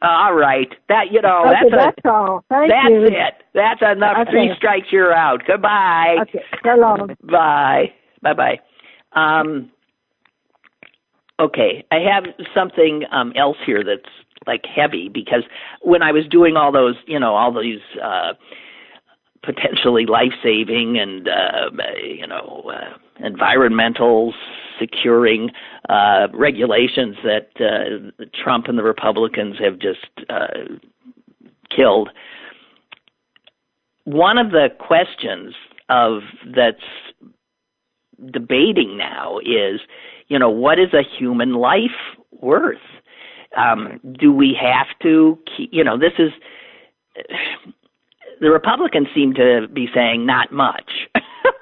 All 0.03 0.33
right. 0.33 0.73
That 0.89 1.11
you 1.11 1.21
know, 1.21 1.43
okay, 1.45 1.69
that's 1.69 1.97
a, 2.03 2.09
all. 2.09 2.43
Thank 2.49 2.71
that's 2.71 2.89
you. 2.89 3.03
it. 3.05 3.33
That's 3.53 3.81
enough. 3.83 4.17
Okay. 4.21 4.31
Three 4.31 4.53
strikes, 4.57 4.87
you're 4.91 5.13
out. 5.13 5.43
Goodbye. 5.45 6.17
Okay, 6.23 6.41
so 6.63 6.75
long. 6.75 7.15
Bye. 7.23 7.93
Bye 8.23 8.33
bye. 8.33 8.59
Um 9.13 9.71
Okay, 11.41 11.83
I 11.91 11.97
have 11.97 12.25
something 12.53 13.03
um 13.11 13.33
else 13.35 13.57
here 13.65 13.83
that's 13.83 14.13
like 14.45 14.63
heavy 14.65 15.09
because 15.09 15.43
when 15.81 16.03
I 16.03 16.11
was 16.11 16.27
doing 16.29 16.55
all 16.55 16.71
those, 16.71 16.95
you 17.07 17.19
know, 17.19 17.33
all 17.35 17.51
these 17.59 17.81
uh 18.01 18.33
potentially 19.43 20.05
life-saving 20.05 20.99
and 20.99 21.27
uh 21.27 21.71
you 21.99 22.27
know, 22.27 22.71
uh, 22.71 23.25
environmental 23.25 24.35
securing 24.79 25.49
uh 25.89 26.27
regulations 26.31 27.17
that 27.23 27.49
uh 27.59 28.25
Trump 28.43 28.67
and 28.67 28.77
the 28.77 28.83
Republicans 28.83 29.55
have 29.59 29.79
just 29.79 30.07
uh 30.29 30.77
killed 31.75 32.09
one 34.03 34.37
of 34.37 34.51
the 34.51 34.67
questions 34.79 35.55
of 35.89 36.21
that's 36.55 36.83
debating 38.31 38.97
now 38.97 39.39
is, 39.39 39.79
you 40.27 40.37
know, 40.37 40.49
what 40.49 40.79
is 40.79 40.93
a 40.93 41.03
human 41.03 41.53
life 41.55 41.91
worth? 42.31 42.77
Um, 43.57 43.99
do 44.19 44.31
we 44.31 44.57
have 44.61 44.87
to, 45.01 45.37
keep, 45.57 45.69
you 45.73 45.83
know, 45.83 45.97
this 45.97 46.13
is 46.17 46.31
the 48.39 48.49
Republicans 48.49 49.07
seem 49.13 49.33
to 49.35 49.67
be 49.71 49.87
saying 49.93 50.25
not 50.25 50.51
much. 50.51 50.91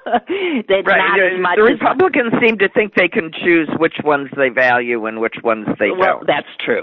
That's 0.06 0.86
Right. 0.86 0.98
not 0.98 1.20
as 1.20 1.40
much 1.40 1.56
the 1.56 1.62
Republicans 1.62 2.32
seem 2.42 2.58
to 2.58 2.68
think 2.68 2.94
they 2.94 3.08
can 3.08 3.30
choose 3.32 3.68
which 3.78 3.96
ones 4.02 4.28
they 4.36 4.48
value 4.48 5.06
and 5.06 5.20
which 5.20 5.36
ones 5.44 5.66
they 5.78 5.90
well, 5.90 6.18
don't. 6.18 6.26
that's 6.26 6.48
true. 6.64 6.82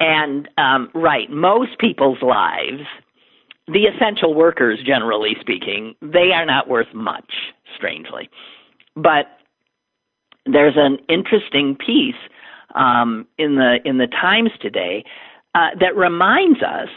And 0.00 0.48
um, 0.58 0.90
right, 0.94 1.30
most 1.30 1.78
people's 1.78 2.20
lives, 2.22 2.82
the 3.66 3.86
essential 3.86 4.34
workers, 4.34 4.80
generally 4.84 5.36
speaking, 5.40 5.94
they 6.02 6.32
are 6.32 6.44
not 6.44 6.68
worth 6.68 6.92
much. 6.94 7.32
Strangely, 7.76 8.28
but 8.96 9.26
there's 10.46 10.76
an 10.76 10.98
interesting 11.08 11.76
piece 11.76 12.14
um, 12.74 13.26
in 13.38 13.56
the 13.56 13.78
in 13.84 13.98
the 13.98 14.06
Times 14.06 14.50
today 14.60 15.04
uh, 15.54 15.70
that 15.80 15.96
reminds 15.96 16.62
us 16.62 16.88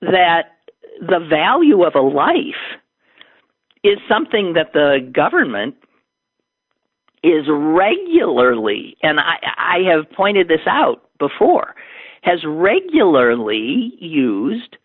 that 0.00 0.52
the 1.00 1.18
value 1.28 1.82
of 1.84 1.94
a 1.94 2.00
life 2.00 2.78
is 3.84 3.98
something 4.08 4.54
that 4.54 4.72
the 4.72 5.08
government 5.12 5.74
is 7.22 7.46
regularly, 7.48 8.96
and 9.02 9.18
I, 9.20 9.36
I 9.56 9.78
have 9.90 10.10
pointed 10.12 10.48
this 10.48 10.66
out 10.66 11.02
before, 11.18 11.74
has 12.22 12.40
regularly 12.46 13.92
used 13.98 14.76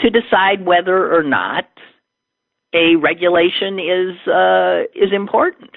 to 0.00 0.10
decide 0.10 0.64
whether 0.64 1.14
or 1.14 1.22
not 1.22 1.68
a 2.78 2.96
regulation 2.96 3.78
is 3.78 4.28
uh, 4.28 4.82
is 4.94 5.12
important. 5.12 5.70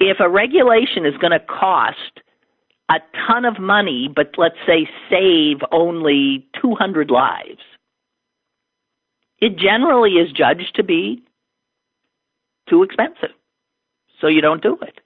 If 0.00 0.18
a 0.20 0.28
regulation 0.28 1.06
is 1.06 1.16
going 1.20 1.30
to 1.30 1.40
cost 1.40 2.20
a 2.90 2.96
ton 3.26 3.44
of 3.44 3.58
money, 3.58 4.08
but 4.14 4.34
let's 4.36 4.58
say 4.66 4.88
save 5.10 5.58
only 5.72 6.46
200 6.60 7.10
lives, 7.10 7.62
it 9.38 9.56
generally 9.56 10.12
is 10.12 10.30
judged 10.32 10.74
to 10.74 10.84
be 10.84 11.22
too 12.68 12.82
expensive. 12.82 13.34
So 14.20 14.26
you 14.26 14.40
don't 14.40 14.62
do 14.62 14.76
it. 14.82 15.00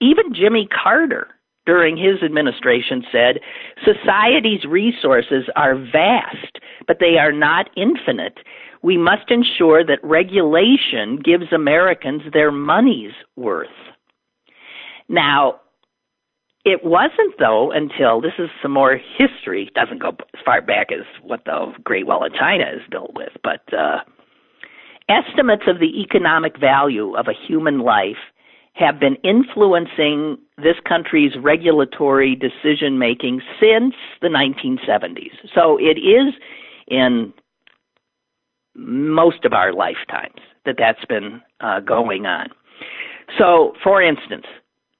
Even 0.00 0.34
Jimmy 0.34 0.66
Carter, 0.66 1.28
during 1.66 1.96
his 1.96 2.22
administration, 2.22 3.04
said 3.12 3.40
society's 3.84 4.64
resources 4.64 5.44
are 5.56 5.74
vast, 5.74 6.58
but 6.86 6.98
they 7.00 7.18
are 7.18 7.32
not 7.32 7.68
infinite. 7.76 8.38
We 8.82 8.96
must 8.96 9.30
ensure 9.30 9.84
that 9.84 9.98
regulation 10.02 11.20
gives 11.22 11.52
Americans 11.52 12.22
their 12.32 12.50
money's 12.50 13.12
worth. 13.36 13.68
Now, 15.08 15.60
it 16.64 16.84
wasn't, 16.84 17.38
though, 17.38 17.70
until 17.72 18.20
this 18.20 18.34
is 18.38 18.50
some 18.60 18.72
more 18.72 19.00
history, 19.16 19.70
doesn't 19.74 20.00
go 20.00 20.10
as 20.34 20.40
far 20.44 20.60
back 20.60 20.88
as 20.92 21.04
what 21.22 21.44
the 21.44 21.72
Great 21.82 22.06
Wall 22.06 22.24
of 22.24 22.34
China 22.34 22.64
is 22.64 22.82
built 22.90 23.14
with, 23.14 23.32
but 23.42 23.62
uh, 23.72 24.00
estimates 25.08 25.62
of 25.66 25.78
the 25.80 26.00
economic 26.02 26.58
value 26.58 27.16
of 27.16 27.26
a 27.26 27.32
human 27.32 27.80
life 27.80 28.18
have 28.74 29.00
been 29.00 29.16
influencing 29.24 30.38
this 30.56 30.76
country's 30.86 31.32
regulatory 31.40 32.36
decision 32.36 32.98
making 32.98 33.40
since 33.58 33.94
the 34.20 34.28
1970s. 34.28 35.32
So 35.54 35.78
it 35.78 35.98
is 35.98 36.34
in 36.86 37.32
most 38.78 39.44
of 39.44 39.52
our 39.52 39.72
lifetimes 39.72 40.40
that 40.64 40.76
that's 40.78 41.04
been 41.04 41.42
uh, 41.60 41.80
going 41.80 42.26
on. 42.26 42.48
So, 43.36 43.74
for 43.82 44.00
instance, 44.00 44.46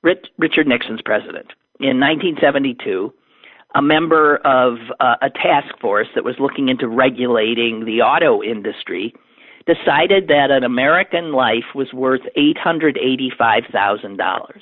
Rich, 0.03 0.27
Richard 0.37 0.67
Nixon's 0.67 1.03
president 1.03 1.53
in 1.81 2.01
1972, 2.01 3.13
a 3.75 3.83
member 3.83 4.37
of 4.39 4.79
uh, 5.01 5.17
a 5.23 5.31
task 5.31 5.79
force 5.81 6.09
that 6.15 6.25
was 6.25 6.37
looking 6.39 6.69
into 6.69 6.87
regulating 6.89 7.85
the 7.85 8.03
auto 8.03 8.43
industry 8.43 9.15
decided 9.67 10.29
that 10.29 10.51
an 10.51 10.65
American 10.65 11.33
life 11.33 11.75
was 11.75 11.93
worth 11.93 12.23
$885,000. 12.37 14.61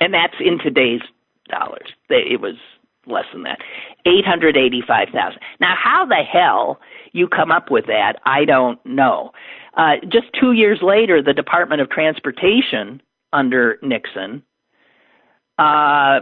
And 0.00 0.14
that's 0.14 0.34
in 0.40 0.58
today's 0.58 1.00
dollars. 1.48 1.92
It 2.08 2.40
was 2.40 2.56
less 3.06 3.26
than 3.32 3.44
that. 3.44 3.60
885,000. 4.06 5.38
Now 5.60 5.74
how 5.82 6.04
the 6.06 6.22
hell 6.30 6.78
you 7.12 7.28
come 7.28 7.50
up 7.50 7.70
with 7.70 7.86
that, 7.86 8.14
I 8.24 8.44
don't 8.44 8.84
know. 8.84 9.32
Uh, 9.76 9.96
just 10.08 10.26
2 10.40 10.52
years 10.52 10.80
later 10.82 11.22
the 11.22 11.32
Department 11.32 11.80
of 11.80 11.90
Transportation 11.90 13.00
under 13.32 13.78
Nixon 13.82 14.42
uh, 15.58 16.20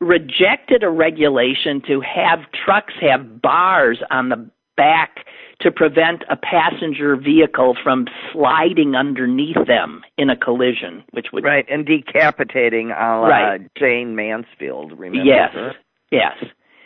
rejected 0.00 0.82
a 0.82 0.90
regulation 0.90 1.80
to 1.86 2.00
have 2.00 2.40
trucks 2.52 2.94
have 3.00 3.40
bars 3.40 4.02
on 4.10 4.28
the 4.28 4.50
back 4.76 5.24
to 5.60 5.70
prevent 5.70 6.24
a 6.28 6.36
passenger 6.36 7.16
vehicle 7.16 7.76
from 7.82 8.06
sliding 8.32 8.96
underneath 8.96 9.66
them 9.66 10.02
in 10.18 10.28
a 10.28 10.36
collision, 10.36 11.04
which 11.12 11.28
would 11.32 11.44
right 11.44 11.64
and 11.70 11.86
decapitating 11.86 12.90
a 12.90 13.20
la 13.20 13.26
Right. 13.28 13.70
Jayne 13.78 14.16
Mansfield. 14.16 14.98
Remember 14.98 15.24
yes, 15.24 15.52
her? 15.54 15.72
yes. 16.10 16.36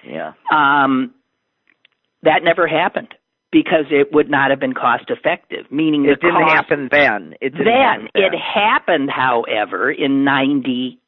Yeah. 0.04 0.32
Um, 0.52 1.14
that 2.22 2.44
never 2.44 2.66
happened 2.68 3.14
because 3.50 3.86
it 3.90 4.12
would 4.12 4.30
not 4.30 4.50
have 4.50 4.60
been 4.60 4.74
cost 4.74 5.04
effective. 5.08 5.70
Meaning 5.70 6.04
It 6.04 6.20
didn't 6.20 6.42
cost- 6.42 6.54
happen 6.54 6.88
then. 6.90 7.34
It 7.40 7.50
didn't 7.50 7.64
then 7.64 7.74
happen 7.74 8.08
then. 8.14 8.24
it 8.24 8.34
happened, 8.38 9.10
however, 9.10 9.90
in 9.90 10.24
'98, 10.24 10.98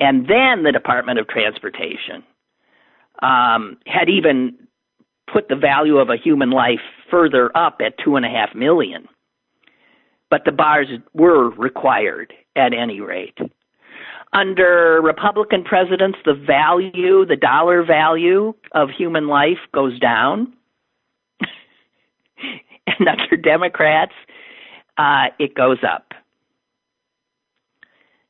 and 0.00 0.26
then 0.28 0.62
the 0.62 0.72
Department 0.72 1.18
of 1.18 1.26
Transportation 1.28 2.22
um, 3.20 3.78
had 3.86 4.08
even 4.08 4.56
put 5.32 5.48
the 5.48 5.56
value 5.56 5.98
of 5.98 6.08
a 6.08 6.16
human 6.16 6.50
life 6.50 6.80
further 7.10 7.54
up 7.56 7.78
at 7.84 7.94
two 8.02 8.16
and 8.16 8.24
a 8.24 8.28
half 8.28 8.54
million. 8.54 9.08
But 10.30 10.42
the 10.44 10.52
bars 10.52 10.86
were 11.14 11.50
required 11.50 12.32
at 12.54 12.72
any 12.74 13.00
rate. 13.00 13.36
Under 14.32 15.00
Republican 15.02 15.64
presidents, 15.64 16.18
the 16.24 16.34
value, 16.34 17.24
the 17.24 17.36
dollar 17.36 17.82
value 17.82 18.54
of 18.72 18.90
human 18.90 19.26
life 19.26 19.58
goes 19.72 19.98
down. 19.98 20.52
and 22.86 23.08
under 23.08 23.36
Democrats, 23.36 24.12
uh, 24.98 25.26
it 25.38 25.54
goes 25.54 25.78
up. 25.82 26.12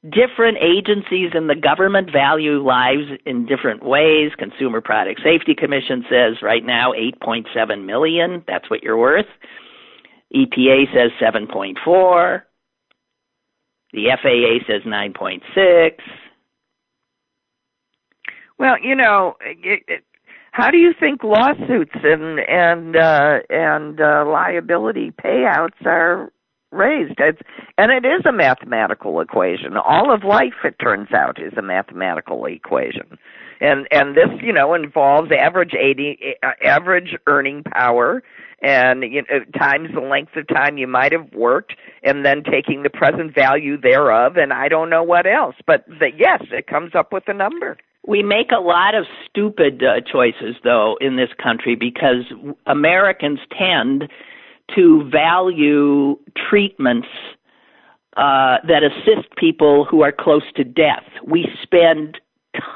Different 0.05 0.59
agencies 0.59 1.33
in 1.35 1.49
the 1.49 1.57
government 1.57 2.13
value 2.13 2.65
lives 2.65 3.11
in 3.27 3.47
different 3.47 3.83
ways. 3.83 4.31
Consumer 4.39 4.81
Product 4.81 5.21
Safety 5.25 5.57
Commission 5.57 6.05
says 6.09 6.41
right 6.41 6.65
now 6.65 6.93
8.7 6.93 7.85
million. 7.85 8.45
That's 8.47 8.71
what 8.71 8.85
you're 8.85 8.97
worth. 8.97 9.27
EPA 10.33 10.93
says 10.95 11.11
7.4. 11.21 12.43
The 13.93 14.11
FAA 14.23 14.67
says 14.71 14.83
9.6. 14.83 15.93
Well, 18.59 18.77
you 18.83 18.95
know, 18.95 19.37
it, 19.41 19.83
it, 19.87 20.05
how 20.53 20.71
do 20.71 20.79
you 20.79 20.93
think 20.99 21.23
lawsuits 21.23 21.95
and 22.03 22.41
and 22.41 22.97
uh, 22.97 23.39
and 23.49 24.01
uh, 24.01 24.25
liability 24.27 25.13
payouts 25.13 25.87
are 25.87 26.33
raised? 26.73 27.15
It's, 27.19 27.41
and 27.79 27.93
it 27.93 28.05
is 28.05 28.27
a 28.27 28.33
mathematical 28.33 29.21
equation. 29.21 29.77
All 29.77 30.13
of 30.13 30.25
life, 30.25 30.65
it 30.65 30.75
turns 30.83 31.13
out, 31.13 31.41
is 31.41 31.53
a 31.57 31.63
mathematical 31.63 32.45
equation. 32.47 33.19
And 33.61 33.87
and 33.93 34.17
this, 34.17 34.31
you 34.43 34.53
know, 34.53 34.75
involves 34.75 35.31
average 35.31 35.75
eighty 35.75 36.35
uh, 36.43 36.51
average 36.65 37.17
earning 37.29 37.63
power 37.63 38.23
and 38.61 39.03
you 39.03 39.23
know, 39.23 39.45
times 39.59 39.91
the 39.95 40.01
length 40.01 40.35
of 40.37 40.49
time 40.49 40.79
you 40.79 40.87
might 40.87 41.13
have 41.13 41.33
worked, 41.33 41.75
and 42.03 42.25
then 42.25 42.43
taking 42.43 42.83
the 42.83 42.91
present 42.91 43.35
value 43.35 43.77
thereof, 43.81 44.37
and 44.37 44.53
I 44.53 44.69
don't 44.69 44.91
know 44.91 45.03
what 45.03 45.27
else. 45.27 45.55
But 45.67 45.87
the, 45.87 46.11
yes, 46.17 46.43
it 46.51 46.67
comes 46.67 46.95
up 46.95 47.13
with 47.13 47.25
a 47.29 47.35
number. 47.35 47.77
we 48.07 48.23
make 48.23 48.51
a 48.53 48.61
lot 48.61 48.95
of 48.95 49.05
stupid 49.29 49.83
uh, 49.83 50.01
choices 50.01 50.57
though 50.65 50.97
in 51.01 51.17
this 51.17 51.31
country 51.43 51.77
because 51.77 52.25
Americans 52.67 53.39
tend 53.57 54.09
to 54.75 55.09
value 55.11 56.19
treatments 56.49 57.09
uh, 58.17 58.59
that 58.67 58.83
assist 58.83 59.29
people 59.37 59.85
who 59.85 60.03
are 60.03 60.13
close 60.13 60.43
to 60.57 60.65
death. 60.65 61.05
We 61.25 61.47
spend 61.63 62.19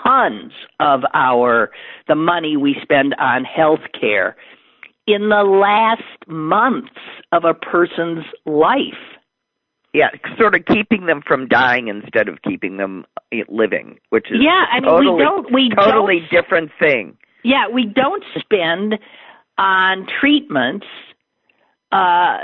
tons 0.05 0.53
of 0.79 1.01
our 1.15 1.71
the 2.07 2.15
money 2.15 2.57
we 2.57 2.77
spend 2.83 3.15
on 3.19 3.45
health 3.45 3.81
care 3.99 4.37
in 5.07 5.29
the 5.29 5.43
last 5.43 6.29
months 6.29 6.91
of 7.33 7.45
a 7.45 7.55
person's 7.55 8.25
life. 8.47 9.03
Yeah, 9.95 10.09
sort 10.41 10.55
of 10.55 10.65
keeping 10.65 11.05
them 11.07 11.21
from 11.27 11.49
dying 11.49 11.89
instead 11.89 12.29
of 12.29 12.41
keeping 12.43 12.79
them 12.79 13.05
uh, 13.33 13.39
living, 13.49 13.99
which 14.09 14.31
is 14.31 14.39
yeah. 14.41 14.65
I 14.73 14.81
mean, 14.81 14.89
totally, 14.89 15.17
we 15.17 15.23
don't 15.23 15.53
we 15.53 15.71
totally 15.77 16.21
don't, 16.21 16.31
different 16.31 16.71
thing. 16.81 17.19
Yeah, 17.45 17.69
we 17.71 17.85
don't 17.85 18.25
spend 18.41 18.95
on 19.59 20.07
treatments 20.19 20.87
uh, 21.93 22.39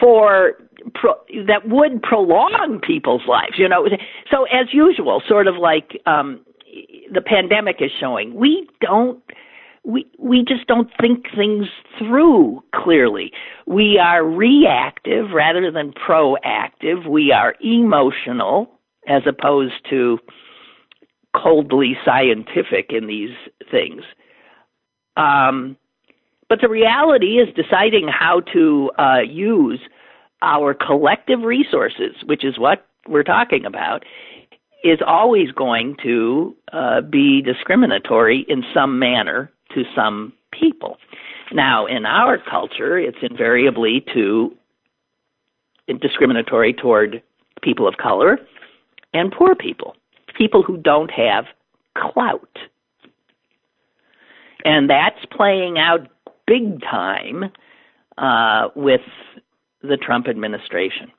for 0.00 0.54
pro, 0.94 1.14
that 1.46 1.68
would 1.68 2.02
prolong 2.02 2.80
people's 2.84 3.22
lives. 3.28 3.54
You 3.56 3.68
know, 3.68 3.86
so 4.28 4.42
as 4.44 4.72
usual, 4.72 5.22
sort 5.28 5.46
of 5.46 5.54
like 5.54 6.00
um, 6.06 6.44
the 7.12 7.20
pandemic 7.20 7.76
is 7.78 7.92
showing, 8.00 8.34
we 8.34 8.68
don't 8.80 9.22
we 9.84 10.06
we 10.18 10.44
just 10.46 10.66
don't 10.66 10.90
think 11.00 11.26
things 11.36 11.66
through 11.98 12.62
clearly. 12.74 13.30
We 13.66 13.98
are 13.98 14.24
reactive 14.24 15.30
rather 15.32 15.70
than 15.70 15.92
proactive. 15.92 17.08
We 17.08 17.32
are 17.32 17.54
emotional 17.60 18.70
as 19.06 19.22
opposed 19.26 19.74
to 19.90 20.18
coldly 21.36 21.96
scientific 22.04 22.90
in 22.90 23.06
these 23.06 23.36
things. 23.70 24.02
Um, 25.16 25.76
but 26.48 26.60
the 26.60 26.68
reality 26.68 27.38
is 27.38 27.48
deciding 27.54 28.08
how 28.08 28.40
to 28.52 28.90
uh, 28.98 29.20
use 29.20 29.80
our 30.42 30.74
collective 30.74 31.42
resources, 31.42 32.14
which 32.24 32.44
is 32.44 32.58
what 32.58 32.86
we're 33.08 33.22
talking 33.22 33.64
about, 33.64 34.04
is 34.84 34.98
always 35.06 35.50
going 35.50 35.96
to 36.02 36.54
uh, 36.72 37.00
be 37.00 37.42
discriminatory 37.42 38.44
in 38.48 38.62
some 38.74 38.98
manner 38.98 39.50
to 39.74 39.84
some 39.94 40.32
people. 40.52 40.96
Now, 41.52 41.86
in 41.86 42.06
our 42.06 42.38
culture, 42.38 42.98
it's 42.98 43.18
invariably 43.22 44.04
to 44.14 44.56
discriminatory 46.00 46.72
toward 46.72 47.22
people 47.62 47.86
of 47.86 47.96
color 47.96 48.38
and 49.12 49.32
poor 49.32 49.54
people, 49.54 49.96
people 50.36 50.62
who 50.62 50.76
don't 50.76 51.10
have 51.10 51.44
clout. 51.96 52.58
And 54.64 54.88
that's 54.88 55.24
playing 55.30 55.78
out 55.78 56.08
big 56.46 56.80
time 56.80 57.52
uh, 58.16 58.68
with 58.74 59.02
the 59.82 59.96
Trump 59.96 60.26
administration. 60.28 61.12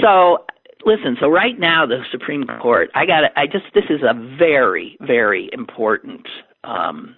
So 0.00 0.44
listen, 0.84 1.16
so 1.20 1.28
right 1.28 1.58
now 1.58 1.86
the 1.86 2.02
Supreme 2.10 2.44
Court, 2.60 2.90
I 2.94 3.06
got 3.06 3.24
I 3.36 3.46
just 3.46 3.66
this 3.74 3.84
is 3.90 4.02
a 4.02 4.14
very 4.38 4.96
very 5.00 5.50
important 5.52 6.26
um, 6.64 7.16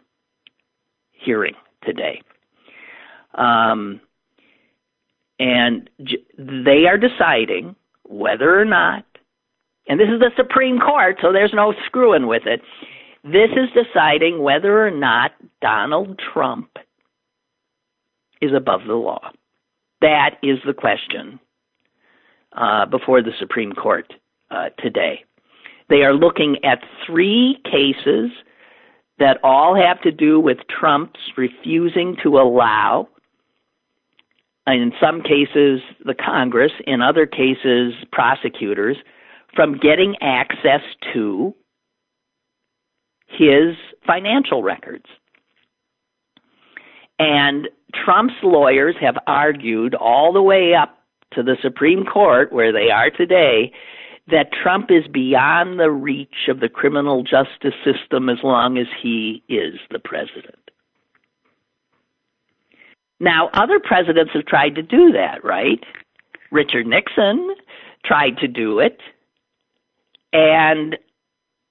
hearing 1.25 1.55
today. 1.85 2.22
Um, 3.35 4.01
and 5.39 5.91
j- 6.03 6.25
they 6.39 6.87
are 6.87 6.99
deciding 6.99 7.75
whether 8.05 8.59
or 8.59 8.64
not, 8.64 9.05
and 9.89 9.99
this 9.99 10.09
is 10.09 10.20
the 10.20 10.31
Supreme 10.37 10.79
Court, 10.79 11.16
so 11.20 11.33
there's 11.33 11.53
no 11.53 11.75
screwing 11.87 12.27
with 12.27 12.43
it. 12.47 12.61
This 13.25 13.51
is 13.53 13.68
deciding 13.75 14.43
whether 14.43 14.87
or 14.87 14.91
not 14.91 15.33
Donald 15.61 16.20
Trump 16.33 16.68
is 18.41 18.53
above 18.55 18.83
the 18.87 18.95
law. 18.95 19.31
That 20.01 20.37
is 20.43 20.59
the 20.66 20.75
question 20.75 21.41
uh, 22.53 22.87
before 22.87 23.22
the 23.22 23.33
Supreme 23.39 23.72
Court 23.72 24.12
uh, 24.51 24.68
today. 24.79 25.25
They 25.89 26.03
are 26.03 26.14
looking 26.14 26.59
at 26.64 26.83
three 27.07 27.59
cases 27.64 28.31
that 29.19 29.39
all 29.43 29.75
have 29.77 30.01
to 30.03 30.11
do 30.11 30.41
with 30.41 30.59
Trump's 30.69 31.21
refusing 31.37 32.17
to 32.23 32.39
allow, 32.39 33.09
in 34.67 34.93
some 35.01 35.23
cases, 35.23 35.81
the 36.05 36.15
Congress, 36.15 36.73
in 36.87 37.01
other 37.01 37.27
cases, 37.27 37.95
prosecutors, 38.11 38.97
from 39.55 39.79
getting 39.79 40.17
access 40.21 40.81
to 41.12 41.55
his 43.29 43.77
financial 44.07 44.62
records. 44.62 45.07
And 47.19 47.69
Trump's 48.05 48.35
lawyers 48.43 48.97
have 49.01 49.17
argued 49.27 49.95
all 49.95 50.33
the 50.33 50.43
way 50.43 50.75
up 50.75 50.99
to 51.35 51.43
the 51.43 51.57
Supreme 51.62 52.05
Court, 52.05 52.53
where 52.53 52.73
they 52.73 52.91
are 52.91 53.11
today, 53.11 53.73
that 54.29 54.53
Trump 54.53 54.91
is 54.91 55.07
beyond 55.07 55.79
the 55.79 55.91
reach 55.91 56.49
of 56.49 56.61
the 56.61 56.68
criminal 56.68 57.22
justice 57.22 57.75
system 57.85 58.29
as 58.29 58.39
long 58.43 58.79
as 58.79 58.87
he 59.03 59.43
is 59.49 59.75
the 59.91 59.99
president. 59.99 60.70
Now, 63.20 63.49
other 63.53 63.79
presidents 63.79 64.33
have 64.35 64.47
tried 64.47 64.75
to 64.77 64.83
do 64.83 65.12
that, 65.12 65.45
right? 65.45 65.85
Richard 66.51 66.87
Nixon 66.87 67.55
tried 68.05 68.39
to 68.39 68.49
do 68.49 68.79
it, 68.79 69.01
and 70.33 70.97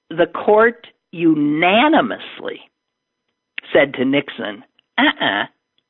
the 0.10 0.28
court 0.28 0.88
unanimously 1.12 2.62
said 3.72 3.94
to 3.96 4.06
Nixon, 4.06 4.64
uh 4.98 5.02
uh-uh, 5.02 5.44
uh, 5.44 5.46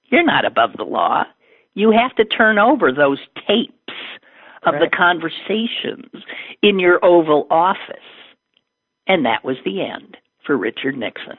you 0.05 0.19
are 0.19 0.23
not 0.23 0.45
above 0.45 0.71
the 0.77 0.83
law. 0.83 1.23
You 1.73 1.91
have 1.91 2.15
to 2.15 2.25
turn 2.25 2.59
over 2.59 2.91
those 2.91 3.19
tapes 3.47 3.73
of 4.65 4.75
right. 4.75 4.81
the 4.81 4.95
conversations 4.95 6.23
in 6.61 6.79
your 6.79 7.03
Oval 7.03 7.47
Office. 7.49 7.95
And 9.07 9.25
that 9.25 9.43
was 9.43 9.57
the 9.65 9.81
end 9.81 10.17
for 10.45 10.57
Richard 10.57 10.97
Nixon. 10.97 11.37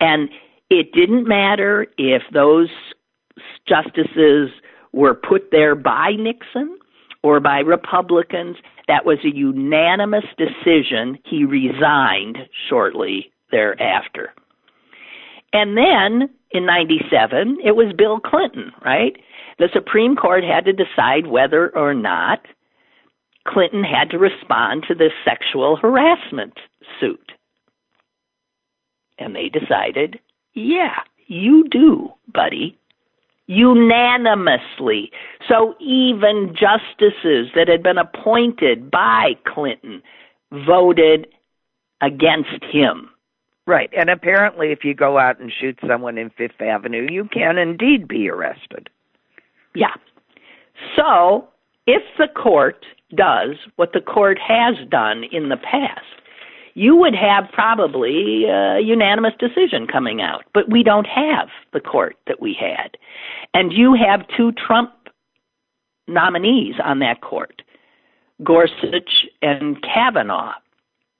And 0.00 0.28
it 0.70 0.92
didn't 0.92 1.26
matter 1.26 1.86
if 1.96 2.22
those 2.32 2.68
justices 3.68 4.50
were 4.92 5.14
put 5.14 5.50
there 5.50 5.74
by 5.74 6.12
Nixon 6.18 6.78
or 7.22 7.40
by 7.40 7.60
Republicans. 7.60 8.56
That 8.88 9.04
was 9.04 9.18
a 9.24 9.34
unanimous 9.34 10.24
decision. 10.36 11.18
He 11.24 11.44
resigned 11.44 12.38
shortly 12.68 13.32
thereafter. 13.50 14.32
And 15.52 15.76
then 15.76 16.28
in 16.50 16.66
97, 16.66 17.58
it 17.64 17.76
was 17.76 17.94
Bill 17.96 18.20
Clinton, 18.20 18.72
right? 18.84 19.16
The 19.58 19.68
Supreme 19.72 20.16
Court 20.16 20.44
had 20.44 20.64
to 20.66 20.72
decide 20.72 21.26
whether 21.26 21.74
or 21.76 21.94
not 21.94 22.40
Clinton 23.46 23.84
had 23.84 24.10
to 24.10 24.18
respond 24.18 24.84
to 24.88 24.94
this 24.94 25.12
sexual 25.24 25.76
harassment 25.76 26.54
suit. 27.00 27.32
And 29.18 29.34
they 29.34 29.48
decided, 29.48 30.20
yeah, 30.54 30.96
you 31.26 31.64
do, 31.70 32.10
buddy. 32.32 32.78
Unanimously. 33.46 35.10
So 35.48 35.74
even 35.80 36.54
justices 36.54 37.48
that 37.54 37.68
had 37.68 37.82
been 37.82 37.98
appointed 37.98 38.90
by 38.90 39.36
Clinton 39.46 40.02
voted 40.52 41.28
against 42.02 42.64
him. 42.70 43.10
Right. 43.66 43.90
And 43.96 44.10
apparently, 44.10 44.70
if 44.70 44.84
you 44.84 44.94
go 44.94 45.18
out 45.18 45.40
and 45.40 45.52
shoot 45.52 45.78
someone 45.86 46.18
in 46.18 46.30
Fifth 46.30 46.60
Avenue, 46.60 47.06
you 47.10 47.28
can 47.32 47.58
indeed 47.58 48.06
be 48.06 48.28
arrested. 48.28 48.90
Yeah. 49.76 49.94
So 50.96 51.48
if 51.86 52.02
the 52.18 52.28
court 52.28 52.84
does 53.14 53.56
what 53.76 53.92
the 53.92 54.00
court 54.00 54.38
has 54.38 54.74
done 54.88 55.24
in 55.30 55.48
the 55.48 55.56
past, 55.56 56.04
you 56.74 56.94
would 56.96 57.14
have 57.14 57.44
probably 57.52 58.44
a 58.44 58.80
unanimous 58.80 59.32
decision 59.38 59.86
coming 59.86 60.20
out. 60.20 60.44
But 60.52 60.70
we 60.70 60.82
don't 60.82 61.06
have 61.06 61.48
the 61.72 61.80
court 61.80 62.16
that 62.26 62.40
we 62.40 62.54
had. 62.58 62.96
And 63.54 63.72
you 63.72 63.94
have 63.94 64.26
two 64.36 64.52
Trump 64.52 64.92
nominees 66.06 66.74
on 66.84 66.98
that 67.00 67.20
court 67.20 67.62
Gorsuch 68.44 69.26
and 69.40 69.82
Kavanaugh. 69.82 70.52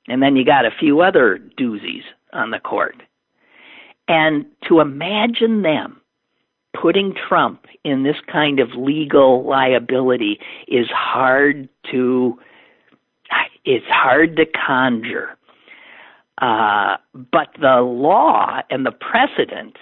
And 0.09 0.23
then 0.23 0.37
you 0.37 0.45
got 0.45 0.67
a 0.67 0.71
few 0.71 1.01
other 1.01 1.41
doozies 1.59 2.05
on 2.33 2.51
the 2.51 2.59
court. 2.59 3.03
And 4.09 4.45
to 4.69 4.81
imagine 4.81 5.63
them 5.63 6.01
putting 6.81 7.15
Trump 7.29 7.67
in 7.85 8.03
this 8.03 8.17
kind 8.31 8.61
of 8.61 8.69
legal 8.77 9.45
liability 9.47 10.39
is 10.69 10.87
hard 10.93 11.69
to 11.91 12.39
it's 13.65 13.87
hard 13.89 14.37
to 14.37 14.45
conjure. 14.47 15.37
Uh, 16.41 16.97
but 17.15 17.49
the 17.61 17.81
law 17.81 18.61
and 18.71 18.85
the 18.87 18.93
precedent 18.93 19.77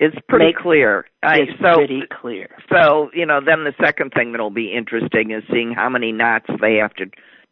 is 0.00 0.12
pretty 0.28 0.46
make, 0.46 0.56
clear. 0.56 1.04
It's 1.22 1.52
so, 1.60 1.76
pretty 1.76 2.02
clear. 2.10 2.48
So 2.70 3.10
you 3.14 3.26
know, 3.26 3.40
then 3.44 3.64
the 3.64 3.74
second 3.82 4.12
thing 4.14 4.32
that'll 4.32 4.50
be 4.50 4.72
interesting 4.72 5.30
is 5.30 5.42
seeing 5.52 5.72
how 5.72 5.88
many 5.88 6.10
knots 6.10 6.46
they 6.60 6.76
have 6.76 6.94
to 6.94 7.06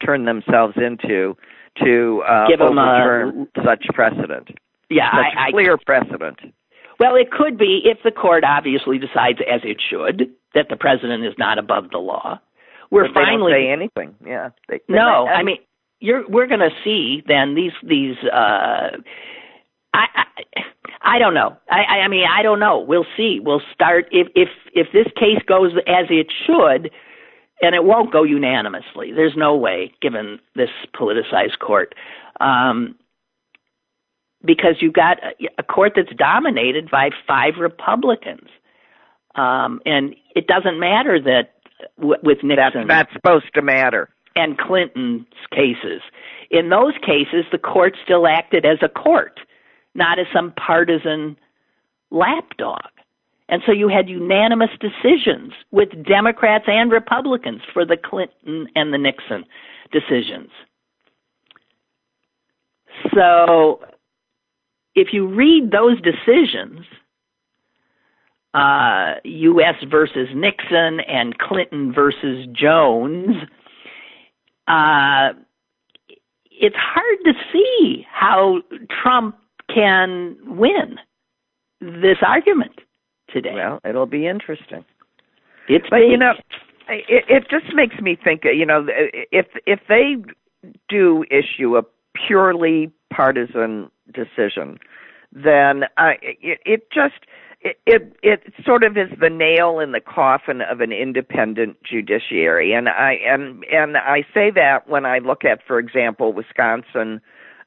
turn 0.05 0.25
themselves 0.25 0.75
into 0.77 1.37
to 1.85 2.23
uh, 2.27 2.49
Give 2.49 2.61
'em 2.61 2.79
a- 2.79 3.47
such 3.65 3.85
precedent, 3.95 4.49
Yeah, 4.89 5.11
such 5.13 5.37
I, 5.37 5.49
I 5.49 5.51
clear 5.53 5.79
precedent. 5.79 6.41
Well, 7.01 7.17
it 7.17 7.31
could 7.33 7.57
be 7.59 7.81
if 7.85 7.99
the 8.05 8.11
court 8.13 8.45
obviously 8.45 8.99
decides, 8.99 9.39
as 9.51 9.63
it 9.65 9.79
should, 9.81 10.31
that 10.55 10.67
the 10.69 10.77
president 10.77 11.25
is 11.25 11.35
not 11.39 11.59
above 11.59 11.91
the 11.91 11.99
law. 11.99 12.39
We're 12.91 13.05
But 13.09 13.15
they 13.15 13.25
finally 13.25 13.53
say 13.53 13.71
anything. 13.73 14.15
Yeah. 14.25 14.51
They, 14.69 14.81
no. 14.89 15.25
they- 15.27 15.33
I 15.33 15.43
mean, 15.43 15.57
you're 16.01 16.29
we're 16.29 16.47
going 16.47 16.61
to 16.61 16.71
see 16.85 17.23
then 17.27 17.55
these 17.55 17.73
these. 17.83 18.17
uh 18.33 18.97
I, 19.93 20.07
I 20.15 20.25
I 21.03 21.19
don't 21.19 21.35
know. 21.35 21.57
I 21.71 22.01
I 22.05 22.09
mean 22.09 22.25
I 22.27 22.43
don't 22.43 22.61
know. 22.61 22.79
We'll 22.79 23.07
see. 23.17 23.41
We'll 23.43 23.63
start 23.75 24.07
if 24.11 24.29
if 24.35 24.49
if 24.75 24.89
this 24.93 25.07
case 25.17 25.43
goes 25.47 25.73
as 25.87 26.07
it 26.11 26.29
should, 26.47 26.91
and 27.63 27.75
it 27.75 27.85
won't 27.85 28.13
go 28.13 28.23
unanimously. 28.23 29.13
There's 29.13 29.35
no 29.37 29.55
way, 29.57 29.93
given 30.01 30.39
this 30.55 30.71
politicized 30.95 31.59
court. 31.61 31.95
Um, 32.41 32.97
because 34.45 34.77
you've 34.81 34.95
got 34.95 35.19
a, 35.59 35.63
court 35.63 35.93
that's 35.97 36.15
dominated 36.17 36.91
by 36.91 37.11
five 37.27 37.55
Republicans, 37.59 38.49
um, 39.35 39.81
and 39.85 40.15
it 40.35 40.47
doesn't 40.47 40.79
matter 40.81 41.21
that 41.21 41.55
w- 41.99 42.21
with 42.23 42.39
that's 42.43 42.75
Nixon 42.75 42.87
not 42.87 43.09
supposed 43.13 43.53
to 43.55 43.63
matter. 43.63 44.09
and 44.37 44.59
Clinton's 44.59 45.27
cases. 45.53 46.03
In 46.51 46.69
those 46.71 46.95
cases, 47.05 47.45
the 47.53 47.59
court 47.59 47.97
still 48.03 48.27
acted 48.27 48.65
as 48.65 48.79
a 48.83 48.89
court, 48.89 49.41
not 49.95 50.19
as 50.19 50.27
some 50.33 50.53
partisan 50.53 51.37
lapdog. 52.11 52.89
And 53.49 53.63
so 53.67 53.73
you 53.73 53.89
had 53.89 54.09
unanimous 54.09 54.71
decisions 54.81 55.53
with 55.73 55.89
Democrats 56.07 56.65
and 56.69 56.91
Republicans 56.91 57.63
for 57.73 57.85
the 57.85 57.97
Clinton 57.97 58.69
and 58.77 58.93
the 58.93 58.99
Nixon 58.99 59.45
decisions. 59.91 60.51
So 63.15 63.81
if 65.01 65.09
you 65.13 65.27
read 65.27 65.71
those 65.71 65.97
decisions, 66.03 66.85
uh, 68.53 69.15
U.S. 69.25 69.77
versus 69.91 70.29
Nixon 70.35 71.01
and 71.01 71.39
Clinton 71.39 71.93
versus 71.95 72.47
Jones, 72.53 73.37
uh, 74.69 75.31
it's 76.51 76.77
hard 76.77 77.19
to 77.25 77.33
see 77.51 78.07
how 78.13 78.61
Trump 79.03 79.37
can 79.75 80.37
win 80.45 80.99
this 81.81 82.19
argument 82.27 82.73
today. 83.33 83.55
Well, 83.55 83.81
it'll 83.89 84.05
be 84.05 84.27
interesting. 84.27 84.85
it's 85.67 85.87
But 85.89 85.99
you 85.99 86.19
know, 86.19 86.33
it 86.89 87.25
it 87.29 87.45
just 87.51 87.75
makes 87.75 87.99
me 88.03 88.19
think. 88.23 88.43
You 88.45 88.67
know, 88.67 88.87
if 89.33 89.47
if 89.65 89.81
they 89.89 90.17
do 90.91 91.25
issue 91.31 91.79
a 91.79 91.83
purely 92.27 92.93
partisan 93.11 93.91
decision, 94.13 94.79
then 95.33 95.85
I 95.97 96.15
it, 96.23 96.61
it 96.65 96.91
just 96.93 97.27
it, 97.61 97.79
it 97.87 98.17
it 98.23 98.55
sort 98.65 98.85
of 98.85 98.97
is 98.97 99.11
the 99.21 99.31
nail 99.31 99.79
in 99.81 99.93
the 99.93 100.01
coffin 100.01 100.61
of 100.63 100.81
an 100.81 100.93
independent 100.93 101.77
judiciary, 101.83 102.73
and 102.73 102.89
I 102.89 103.19
and 103.27 103.65
and 103.73 103.97
I 103.97 104.23
say 104.35 104.51
that 104.55 104.89
when 104.89 105.05
I 105.05 105.19
look 105.19 105.45
at, 105.45 105.61
for 105.67 105.79
example, 105.79 106.33
Wisconsin 106.33 107.21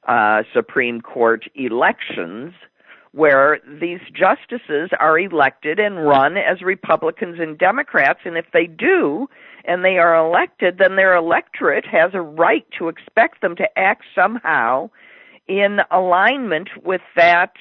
uh, 0.08 0.44
Supreme 0.54 1.02
Court 1.02 1.46
elections 1.56 2.54
where 3.14 3.60
these 3.80 4.00
justices 4.12 4.90
are 5.00 5.20
elected 5.20 5.80
and 5.80 6.04
run 6.04 6.36
as 6.36 6.64
Republicans 6.64 7.38
and 7.40 7.60
Democrats. 7.60 8.22
And 8.26 8.38
if 8.38 8.46
they 8.54 8.66
do, 8.66 9.28
and 9.66 9.86
they 9.86 9.98
are 9.98 10.16
elected, 10.16 10.80
then 10.80 10.96
their 10.96 11.16
electorate 11.16 11.86
has 11.86 12.12
a 12.14 12.22
right 12.22 12.66
to 12.80 12.90
expect 12.90 13.42
them 13.42 13.56
to 13.56 13.68
act 13.78 14.04
somehow 14.16 14.90
in 15.48 15.80
alignment 15.92 16.70
with 16.84 17.02
that 17.16 17.54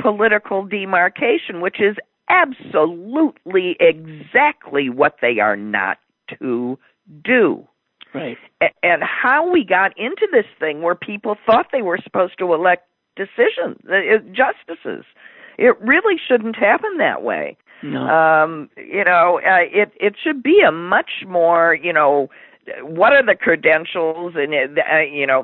political 0.00 0.64
demarcation, 0.64 1.60
which 1.60 1.80
is 1.80 1.96
absolutely 2.28 3.76
exactly 3.80 4.88
what 4.88 5.16
they 5.20 5.38
are 5.40 5.56
not 5.56 5.98
to 6.40 6.78
do 7.22 7.66
right. 8.14 8.38
and 8.82 9.02
how 9.02 9.50
we 9.50 9.64
got 9.64 9.96
into 9.98 10.26
this 10.32 10.46
thing 10.58 10.82
where 10.82 10.94
people 10.94 11.36
thought 11.44 11.66
they 11.72 11.82
were 11.82 11.98
supposed 12.02 12.38
to 12.38 12.54
elect 12.54 12.88
decisions, 13.16 13.78
uh, 13.90 14.18
justices. 14.32 15.04
It 15.58 15.78
really 15.80 16.16
shouldn't 16.26 16.56
happen 16.56 16.96
that 16.98 17.22
way. 17.22 17.56
No. 17.82 18.00
Um, 18.00 18.70
you 18.76 19.04
know, 19.04 19.40
uh, 19.46 19.58
it 19.60 19.92
it 20.00 20.14
should 20.22 20.42
be 20.42 20.62
a 20.66 20.72
much 20.72 21.24
more, 21.26 21.74
you 21.74 21.92
know, 21.92 22.30
what 22.82 23.12
are 23.12 23.24
the 23.24 23.34
credentials 23.34 24.34
and 24.36 24.54
it, 24.54 24.70
uh, 24.78 25.00
you 25.00 25.26
know, 25.26 25.42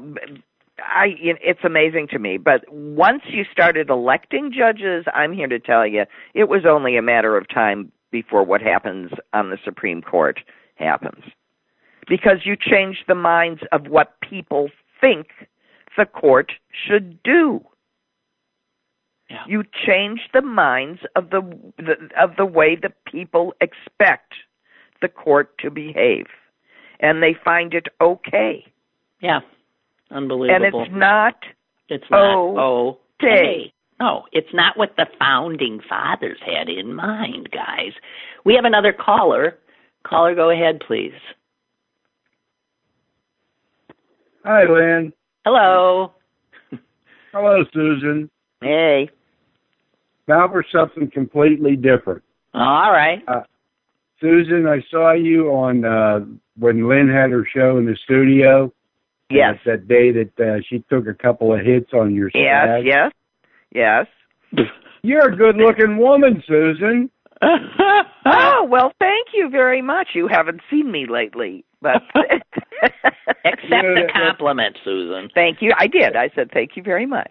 I 0.85 1.14
it's 1.18 1.64
amazing 1.64 2.09
to 2.09 2.18
me, 2.18 2.37
but 2.39 2.64
once 2.70 3.22
you 3.28 3.45
started 3.51 3.91
electing 3.91 4.53
judges, 4.53 5.05
I'm 5.14 5.33
here 5.33 5.49
to 5.49 5.59
tell 5.59 5.87
you, 5.87 6.05
it 6.35 6.49
was 6.49 6.62
only 6.68 6.97
a 6.97 7.03
matter 7.03 7.37
of 7.37 7.49
time 7.49 7.93
before 8.11 8.45
what 8.45 8.61
happens 8.61 9.11
on 9.33 9.51
the 9.51 9.59
Supreme 9.64 10.03
Court 10.03 10.41
happens 10.76 11.24
because 12.09 12.39
you 12.45 12.57
change 12.57 13.05
the 13.07 13.14
minds 13.14 13.61
of 13.72 13.87
what 13.87 14.20
people 14.20 14.68
think 15.01 15.28
the 15.97 16.07
court 16.07 16.53
should 16.70 17.22
do. 17.22 17.61
Yeah. 19.28 19.45
You 19.47 19.62
change 19.87 20.20
the 20.35 20.43
minds 20.43 21.01
of 21.14 21.31
the, 21.31 21.41
the 21.78 21.95
of 22.20 22.37
the 22.37 22.47
way 22.47 22.76
the 22.76 22.93
people 23.11 23.55
expect 23.61 24.35
the 25.01 25.09
court 25.09 25.57
to 25.59 25.70
behave, 25.70 26.26
and 26.99 27.22
they 27.22 27.35
find 27.45 27.72
it 27.74 27.87
okay. 28.01 28.64
yeah. 29.20 29.41
Unbelievable. 30.11 30.81
And 30.83 30.87
it's 30.89 30.95
not 30.95 31.35
It's 31.89 32.05
not 32.11 32.37
okay. 32.37 32.97
okay. 33.23 33.73
No, 34.01 34.25
it's 34.33 34.53
not 34.55 34.79
what 34.79 34.95
the 34.97 35.07
founding 35.19 35.81
fathers 35.89 36.39
had 36.45 36.69
in 36.71 36.95
mind, 36.95 37.51
guys. 37.53 37.93
We 38.45 38.55
have 38.55 38.65
another 38.65 38.93
caller. 38.95 39.59
Caller, 40.07 40.35
go 40.35 40.49
ahead, 40.51 40.81
please. 40.87 41.13
Hi, 44.45 44.65
Lynn. 44.65 45.13
Hello. 45.45 46.13
Hello, 47.33 47.65
Susan. 47.73 48.31
hey. 48.63 49.11
Now 50.29 50.49
for 50.49 50.65
something 50.73 51.11
completely 51.11 51.77
different. 51.77 52.23
All 52.55 52.93
right. 52.93 53.23
Susan, 54.21 54.67
I 54.67 54.81
saw 54.91 55.13
you 55.13 55.49
on 55.51 55.85
uh 55.85 56.21
when 56.57 56.89
Lynn 56.89 57.09
had 57.09 57.31
her 57.31 57.47
show 57.53 57.79
in 57.79 57.87
the 57.87 57.97
studio. 58.05 58.73
Yes. 59.31 59.57
That 59.64 59.87
day 59.89 60.11
that 60.12 60.41
uh, 60.41 60.61
she 60.68 60.85
took 60.91 61.07
a 61.07 61.14
couple 61.14 61.53
of 61.55 61.61
hits 61.64 61.93
on 61.93 62.14
your 62.14 62.31
Yes. 62.35 62.66
swag. 62.66 62.87
Yes. 62.87 63.12
Yes. 63.72 64.07
You're 65.03 65.33
a 65.33 65.37
good-looking 65.37 65.97
woman, 65.99 66.43
Susan. 66.47 67.11
Oh 68.26 68.66
well, 68.68 68.93
thank 68.99 69.28
you 69.33 69.49
very 69.49 69.81
much. 69.81 70.09
You 70.14 70.28
haven't 70.28 70.61
seen 70.70 70.93
me 70.93 71.07
lately, 71.09 71.64
but 71.81 72.03
Accept 72.14 73.70
the 73.70 74.09
compliment, 74.12 74.76
Susan. 74.85 75.31
thank 75.35 75.62
you. 75.62 75.72
I 75.78 75.87
did. 75.87 76.16
I 76.16 76.28
said 76.35 76.51
thank 76.53 76.72
you 76.76 76.83
very 76.83 77.07
much. 77.07 77.31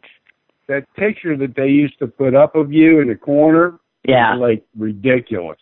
That 0.68 0.92
picture 0.96 1.38
that 1.38 1.56
they 1.56 1.68
used 1.68 2.00
to 2.00 2.08
put 2.08 2.34
up 2.34 2.56
of 2.56 2.72
you 2.74 3.02
in 3.02 3.08
the 3.10 3.16
corner, 3.16 3.80
Yeah. 4.08 4.34
like 4.36 4.64
ridiculous. 4.76 5.60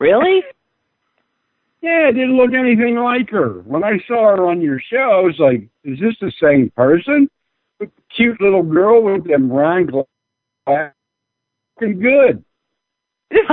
Really? 0.00 0.42
Yeah, 1.84 2.08
it 2.08 2.12
didn't 2.14 2.38
look 2.38 2.54
anything 2.54 2.96
like 2.96 3.28
her. 3.28 3.60
When 3.66 3.84
I 3.84 3.98
saw 4.08 4.34
her 4.34 4.48
on 4.48 4.62
your 4.62 4.80
show, 4.80 4.96
I 4.96 5.20
was 5.20 5.36
like, 5.38 5.68
is 5.84 6.00
this 6.00 6.14
the 6.18 6.32
same 6.42 6.72
person? 6.74 7.28
The 7.78 7.90
cute 8.16 8.40
little 8.40 8.62
girl 8.62 9.04
with 9.04 9.28
them 9.28 9.52
round 9.52 9.92
glasses. 9.92 10.94
Looking 11.78 12.00
good. 12.00 12.44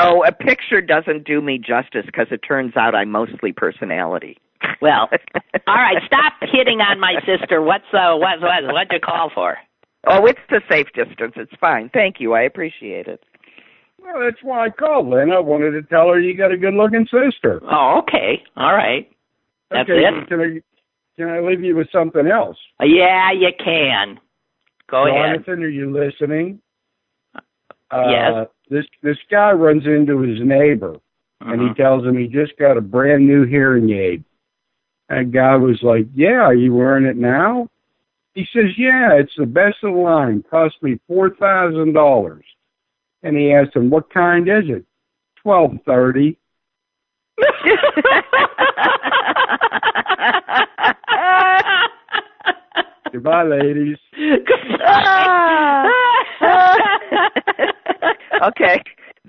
Oh, 0.00 0.24
a 0.26 0.32
picture 0.32 0.80
doesn't 0.80 1.24
do 1.24 1.40
me 1.40 1.56
justice 1.56 2.04
because 2.04 2.26
it 2.32 2.38
turns 2.38 2.76
out 2.76 2.96
I'm 2.96 3.12
mostly 3.12 3.52
personality. 3.52 4.38
Well, 4.82 5.08
all 5.68 5.76
right. 5.76 6.02
Stop 6.04 6.32
hitting 6.40 6.80
on 6.80 6.98
my 6.98 7.14
sister. 7.24 7.62
What's 7.62 7.84
uh, 7.92 8.16
what 8.16 8.40
what 8.40 8.64
what'd 8.72 8.90
you 8.90 8.98
call 8.98 9.30
for? 9.32 9.56
Oh, 10.08 10.26
it's 10.26 10.40
the 10.50 10.60
safe 10.68 10.88
distance. 10.94 11.34
It's 11.36 11.52
fine. 11.60 11.90
Thank 11.94 12.16
you. 12.18 12.32
I 12.32 12.42
appreciate 12.42 13.06
it. 13.06 13.22
Well, 14.04 14.20
that's 14.22 14.42
why 14.42 14.66
I 14.66 14.70
called 14.70 15.08
Lynn. 15.08 15.32
I 15.32 15.38
wanted 15.40 15.70
to 15.72 15.82
tell 15.82 16.08
her 16.08 16.20
you 16.20 16.36
got 16.36 16.52
a 16.52 16.56
good 16.56 16.74
looking 16.74 17.06
sister. 17.10 17.60
Oh, 17.70 18.02
okay. 18.02 18.42
All 18.56 18.74
right. 18.74 19.10
That's 19.70 19.88
okay, 19.88 20.04
it? 20.04 20.28
Can 20.28 20.40
I, 20.40 20.60
can 21.16 21.28
I 21.30 21.40
leave 21.40 21.62
you 21.64 21.74
with 21.76 21.88
something 21.90 22.26
else? 22.26 22.58
Uh, 22.80 22.84
Yeah, 22.84 23.32
you 23.32 23.48
can. 23.62 24.20
Go 24.90 25.06
ahead. 25.06 25.36
Jonathan, 25.46 25.64
are 25.64 25.68
you 25.68 25.90
listening? 25.92 26.60
Uh, 27.90 28.04
Yes. 28.10 28.46
This 28.70 28.86
this 29.02 29.18
guy 29.30 29.52
runs 29.52 29.84
into 29.86 30.20
his 30.20 30.40
neighbor 30.40 30.96
and 31.40 31.60
he 31.60 31.68
Mhm. 31.68 31.76
tells 31.76 32.04
him 32.04 32.16
he 32.16 32.26
just 32.26 32.56
got 32.58 32.76
a 32.78 32.80
brand 32.80 33.26
new 33.26 33.44
hearing 33.44 33.90
aid. 33.90 34.24
That 35.10 35.30
guy 35.32 35.54
was 35.56 35.82
like, 35.82 36.06
"Yeah, 36.14 36.40
are 36.40 36.54
you 36.54 36.74
wearing 36.74 37.04
it 37.04 37.16
now?" 37.16 37.68
He 38.34 38.46
says, 38.46 38.76
"Yeah, 38.78 39.12
it's 39.14 39.34
the 39.36 39.44
best 39.46 39.84
of 39.84 39.92
the 39.92 40.00
line. 40.00 40.42
Cost 40.44 40.82
me 40.82 40.98
four 41.06 41.30
thousand 41.30 41.92
dollars." 41.92 42.44
And 43.24 43.36
he 43.36 43.52
asked 43.52 43.74
him, 43.74 43.90
"What 43.90 44.12
kind 44.12 44.48
is 44.48 44.64
it?" 44.68 44.84
Twelve 45.42 45.72
thirty. 45.86 46.38
Goodbye, 53.12 53.44
ladies. 53.44 53.96
okay. 58.42 58.82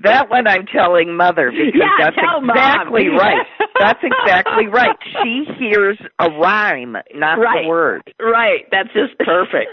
That 0.04 0.30
one 0.30 0.46
I'm 0.48 0.66
telling 0.66 1.16
mother 1.16 1.52
because 1.52 1.74
Yeah, 1.76 1.90
that's 2.06 2.16
tell 2.18 2.42
Mom. 2.42 2.50
exactly 2.58 3.08
right. 3.18 3.46
That's 3.80 4.00
exactly 4.04 4.68
right. 4.68 4.96
She 5.24 5.46
hears 5.58 5.98
a 6.20 6.30
rhyme, 6.32 6.98
not 7.14 7.40
Right. 7.40 7.64
the 7.64 7.70
word. 7.70 8.14
right. 8.20 8.66
That's 8.72 8.90
just 8.94 9.18
perfect. 9.20 9.70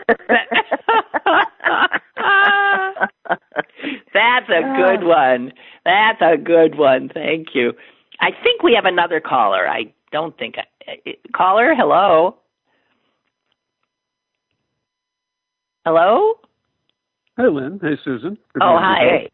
That's 4.14 4.48
a 4.48 4.62
good 4.76 5.04
one. 5.06 5.52
That's 5.84 6.20
a 6.20 6.36
good 6.36 6.76
one. 6.78 7.10
Thank 7.12 7.48
you. 7.54 7.72
I 8.20 8.30
think 8.42 8.62
we 8.62 8.74
have 8.74 8.84
another 8.84 9.20
caller. 9.20 9.68
I 9.68 9.92
don't 10.12 10.36
think 10.38 10.56
I, 10.58 11.14
caller. 11.34 11.74
Hello. 11.76 12.36
Hello. 15.84 16.34
Hey, 17.36 17.48
Lynn. 17.48 17.80
Hey, 17.82 17.96
Susan. 18.04 18.36
Good 18.52 18.62
Oh, 18.62 18.78
morning. 18.78 18.82
hi. 18.84 19.28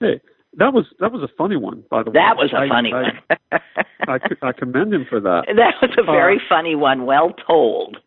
Hey, 0.00 0.20
that 0.58 0.72
was 0.72 0.86
that 1.00 1.12
was 1.12 1.22
a 1.22 1.28
funny 1.38 1.56
one, 1.56 1.84
by 1.90 2.02
the 2.02 2.10
way. 2.10 2.14
That 2.14 2.36
was 2.36 2.50
a 2.52 2.58
I- 2.58 2.68
funny 2.68 2.92
I, 2.92 3.02
one. 3.02 3.60
I, 4.08 4.18
I 4.48 4.52
commend 4.52 4.92
him 4.92 5.06
for 5.08 5.20
that. 5.20 5.44
That 5.56 5.74
was 5.80 5.90
a 5.98 6.02
very 6.04 6.36
Uh, 6.36 6.48
funny 6.48 6.74
one. 6.74 7.06
Well 7.06 7.32
told. 7.46 7.98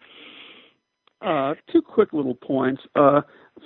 Uh, 1.21 1.55
two 1.71 1.81
quick 1.81 2.13
little 2.13 2.35
points. 2.35 2.81
Uh, 2.95 3.21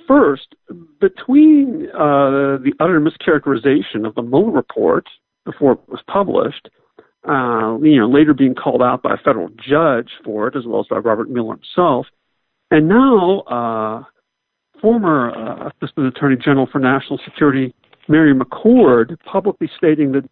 first, 0.08 0.56
between 1.00 1.88
uh, 1.94 2.58
the 2.58 2.74
utter 2.80 3.00
mischaracterization 3.00 4.06
of 4.06 4.16
the 4.16 4.22
Mueller 4.22 4.52
report 4.52 5.06
before 5.46 5.74
it 5.74 5.80
was 5.88 6.02
published, 6.08 6.70
uh, 7.28 7.78
you 7.82 8.00
know, 8.00 8.10
later 8.10 8.34
being 8.34 8.56
called 8.56 8.82
out 8.82 9.02
by 9.02 9.14
a 9.14 9.18
federal 9.18 9.50
judge 9.50 10.10
for 10.24 10.48
it, 10.48 10.56
as 10.56 10.66
well 10.66 10.82
as 10.82 10.88
by 10.88 10.98
Robert 10.98 11.30
Mueller 11.30 11.56
himself, 11.56 12.08
and 12.72 12.88
now 12.88 13.42
uh, 13.42 14.04
former 14.82 15.32
uh, 15.32 15.70
Assistant 15.70 16.08
Attorney 16.08 16.36
General 16.36 16.68
for 16.72 16.80
National 16.80 17.20
Security 17.24 17.74
Mary 18.08 18.34
McCord 18.34 19.18
publicly 19.24 19.70
stating 19.78 20.12
that 20.12 20.30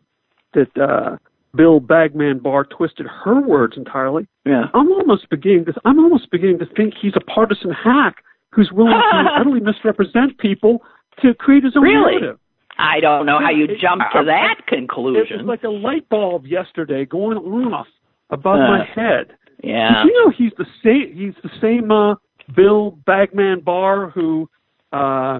that 0.53 0.81
uh, 0.81 1.15
Bill 1.55 1.79
Bagman 1.79 2.39
Barr 2.39 2.65
twisted 2.65 3.05
her 3.07 3.41
words 3.41 3.77
entirely. 3.77 4.27
Yeah. 4.45 4.65
I'm 4.73 4.91
almost 4.91 5.29
beginning 5.29 5.65
to 5.65 5.73
I'm 5.85 5.99
almost 5.99 6.29
beginning 6.31 6.59
to 6.59 6.65
think 6.65 6.93
he's 7.01 7.13
a 7.15 7.21
partisan 7.21 7.71
hack 7.71 8.15
who's 8.53 8.71
willing 8.71 8.93
to 8.93 9.29
utterly 9.39 9.59
misrepresent 9.59 10.37
people 10.37 10.81
to 11.21 11.33
create 11.33 11.63
his 11.63 11.75
own 11.75 11.83
Really? 11.83 12.11
narrative. 12.19 12.39
I 12.77 12.99
don't 12.99 13.25
know 13.25 13.39
how 13.39 13.51
you 13.51 13.65
It- 13.65 13.79
jumped 13.79 14.05
I- 14.13 14.19
to 14.19 14.25
that 14.25 14.55
It 14.59 14.67
conclusion. 14.67 15.37
was 15.39 15.45
like 15.45 15.63
a 15.63 15.69
light 15.69 16.07
bulb 16.09 16.47
yesterday 16.47 17.05
going 17.05 17.37
off 17.37 17.87
above 18.29 18.59
Uh, 18.59 18.67
my 18.77 18.83
head. 18.83 19.33
yeah. 19.63 20.03
Did 20.03 20.09
you 20.11 20.25
know 20.25 20.29
he's 20.31 20.53
the 20.57 20.65
same? 20.83 21.13
He's 21.13 21.35
the 21.43 21.49
same 21.59 21.91
uh, 21.91 22.15
Bill 22.55 22.97
Bagman 23.05 23.61
Barr 23.61 24.09
who 24.09 24.49
uh, 24.91 25.39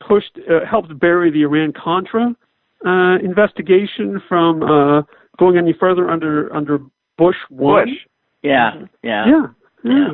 pushed, 0.00 0.38
uh, 0.50 0.64
helped 0.66 0.98
bury 0.98 1.30
the 1.30 1.42
Iran 1.42 1.72
Contra 1.72 2.34
uh, 2.84 3.18
investigation 3.22 4.20
from 4.28 4.62
uh, 4.62 5.02
going 5.38 5.56
any 5.58 5.72
further 5.72 6.10
under 6.10 6.52
under 6.54 6.78
Bush 7.16 7.36
one. 7.50 7.86
Bush. 7.86 7.96
Yeah. 8.42 8.82
Yeah. 9.02 9.26
Yeah, 9.26 9.46
yeah. 9.84 10.08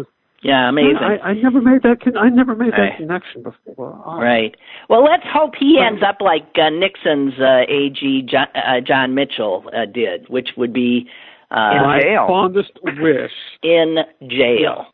Yeah. 0.44 0.52
Yeah, 0.64 0.68
amazing. 0.68 0.96
I, 1.02 1.28
I 1.30 1.32
never 1.34 1.60
made 1.60 1.82
that. 1.82 2.00
Con- 2.02 2.16
I 2.16 2.28
never 2.28 2.54
made 2.54 2.72
that 2.72 2.78
Right. 2.80 2.96
connection 2.98 3.42
before. 3.42 4.00
Oh. 4.04 4.20
Right. 4.20 4.54
Well, 4.88 5.02
let's 5.02 5.24
hope 5.26 5.52
he 5.58 5.78
ends 5.80 6.02
up 6.06 6.18
like 6.20 6.46
uh, 6.56 6.68
Nixon's 6.70 7.32
uh, 7.40 7.62
AG 7.68 8.22
John, 8.30 8.46
uh, 8.54 8.80
John 8.86 9.14
Mitchell 9.14 9.64
uh, 9.74 9.86
did, 9.86 10.28
which 10.28 10.50
would 10.56 10.72
be 10.72 11.08
uh, 11.50 11.56
My 11.82 12.00
jail. 12.02 12.26
fondest 12.28 12.72
wish. 12.82 13.30
in 13.62 13.96
jail. 14.28 14.86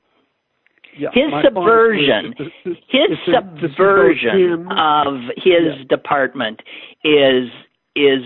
Yeah, 0.98 1.10
His 1.12 1.30
subversion, 1.44 2.34
wish 2.38 2.48
is 2.48 2.52
to- 2.64 2.70
is 2.70 2.76
His 2.88 3.02
to- 3.08 3.08
to 3.08 3.16
see 3.26 3.32
both 3.32 3.60
subversion 3.70 4.68
of 4.72 5.14
his 5.36 5.44
Yeah. 5.78 5.84
department 5.88 6.62
is 7.04 7.48
is 7.96 8.22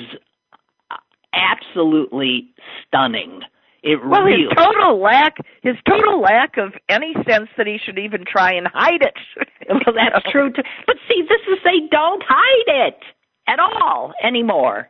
absolutely 1.32 2.48
stunning. 2.86 3.40
It 3.84 4.00
Well, 4.02 4.22
really 4.22 4.44
his 4.44 4.52
total 4.56 4.98
lack, 4.98 5.36
his 5.62 5.76
total 5.86 6.18
lack 6.18 6.56
of 6.56 6.72
any 6.88 7.12
sense 7.28 7.50
that 7.58 7.66
he 7.66 7.78
should 7.84 7.98
even 7.98 8.24
try 8.26 8.54
and 8.54 8.66
hide 8.72 9.02
it. 9.02 9.14
well, 9.68 9.94
that's 9.94 10.24
true 10.32 10.50
too. 10.50 10.62
But 10.86 10.96
see, 11.06 11.22
this 11.22 11.40
is 11.52 11.58
they 11.62 11.86
don't 11.90 12.22
hide 12.26 12.88
it 12.88 12.98
at 13.46 13.58
all 13.60 14.14
anymore. 14.22 14.88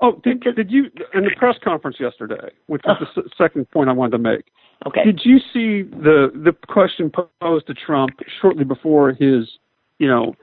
Oh, 0.00 0.20
did, 0.24 0.40
did 0.40 0.70
you 0.70 0.84
in 1.12 1.24
the 1.24 1.30
press 1.36 1.56
conference 1.62 1.98
yesterday, 2.00 2.50
which 2.66 2.82
was 2.86 3.06
the 3.14 3.28
second 3.36 3.70
point 3.72 3.90
I 3.90 3.92
wanted 3.92 4.12
to 4.12 4.18
make? 4.18 4.46
Okay. 4.86 5.04
Did 5.04 5.20
you 5.24 5.38
see 5.52 5.82
the 5.82 6.30
the 6.32 6.54
question 6.66 7.12
posed 7.42 7.66
to 7.66 7.74
Trump 7.74 8.12
shortly 8.40 8.64
before 8.64 9.10
his, 9.10 9.50
you 9.98 10.08
know, 10.08 10.34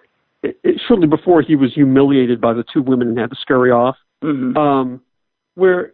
it, 0.43 0.59
it, 0.63 0.80
shortly 0.88 1.07
before 1.07 1.41
he 1.41 1.55
was 1.55 1.74
humiliated 1.74 2.39
by 2.39 2.53
the 2.53 2.66
two 2.72 2.84
women 2.84 3.07
and 3.07 3.18
had 3.18 3.32
to 3.32 3.38
scurry 3.41 3.72
off? 3.72 3.95
Mhm. 4.24 4.55
um, 4.55 5.01
where 5.55 5.93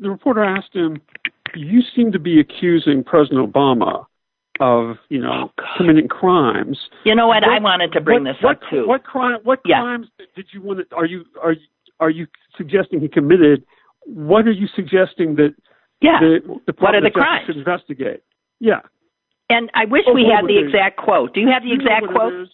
the 0.00 0.10
reporter 0.10 0.42
asked 0.44 0.74
him, 0.74 1.00
"You 1.54 1.82
seem 1.94 2.12
to 2.12 2.18
be 2.18 2.40
accusing 2.40 3.04
President 3.04 3.52
Obama 3.52 4.06
of, 4.60 4.96
you 5.08 5.20
know, 5.20 5.50
Oh, 5.58 5.64
committing 5.76 6.08
crimes." 6.08 6.78
You 7.04 7.14
know 7.14 7.26
what? 7.28 7.44
I 7.44 7.58
wanted 7.58 7.92
to 7.92 8.00
bring 8.00 8.24
what, 8.24 8.32
this 8.34 8.42
what, 8.42 8.56
up 8.56 8.70
too. 8.70 8.86
What 8.86 9.04
crime? 9.04 9.38
What 9.44 9.60
Yeah. 9.64 9.80
crimes 9.82 10.08
did 10.36 10.46
you 10.52 10.60
want 10.62 10.88
to? 10.88 10.96
Are 10.96 11.06
you 11.06 11.24
are 11.42 11.52
you 11.52 11.66
are 12.00 12.10
you 12.10 12.26
suggesting 12.56 13.00
he 13.00 13.08
committed? 13.08 13.64
What 14.04 14.46
are 14.48 14.52
you 14.52 14.66
suggesting 14.74 15.36
that 15.36 15.54
yeah. 16.00 16.18
the 16.20 16.40
Department 16.66 16.80
What 16.80 16.94
are 16.96 17.00
the 17.00 17.10
crimes? 17.10 17.46
should 17.46 17.56
investigate? 17.56 18.22
Yeah. 18.60 18.80
And 19.50 19.70
I 19.74 19.84
wish 19.84 20.04
Oh, 20.06 20.14
we 20.14 20.24
had 20.24 20.46
the 20.46 20.58
exact 20.58 20.96
quote. 20.96 21.34
Do 21.34 21.40
you 21.40 21.48
have 21.48 21.62
the 21.62 21.72
exact 21.72 22.06
what 22.06 22.14
quote? 22.14 22.48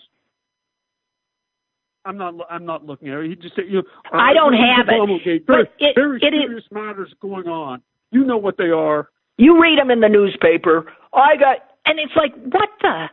Is? 1.98 2.02
I'm 2.04 2.16
not. 2.16 2.34
I'm 2.50 2.64
not 2.64 2.84
looking 2.84 3.08
at 3.08 3.18
it. 3.20 3.28
He 3.30 3.34
just 3.36 3.54
said, 3.56 3.64
"You." 3.68 3.80
uh, 3.80 4.16
I 4.16 4.32
don't 4.34 4.52
have 4.54 4.86
it, 4.88 5.42
Very, 5.46 5.68
it- 5.78 5.94
very 5.94 6.18
it 6.22 6.34
is- 6.34 6.42
serious 6.46 6.64
matters 6.70 7.12
going 7.20 7.46
on. 7.48 7.82
You 8.10 8.24
know 8.24 8.38
what 8.38 8.56
they 8.56 8.70
are. 8.70 9.08
You 9.36 9.60
read 9.60 9.78
them 9.78 9.90
in 9.90 10.00
the 10.00 10.08
newspaper. 10.08 10.90
I 11.12 11.36
got, 11.36 11.58
and 11.86 11.98
it's 12.00 12.16
like, 12.16 12.34
what 12.52 12.68
the, 12.80 13.06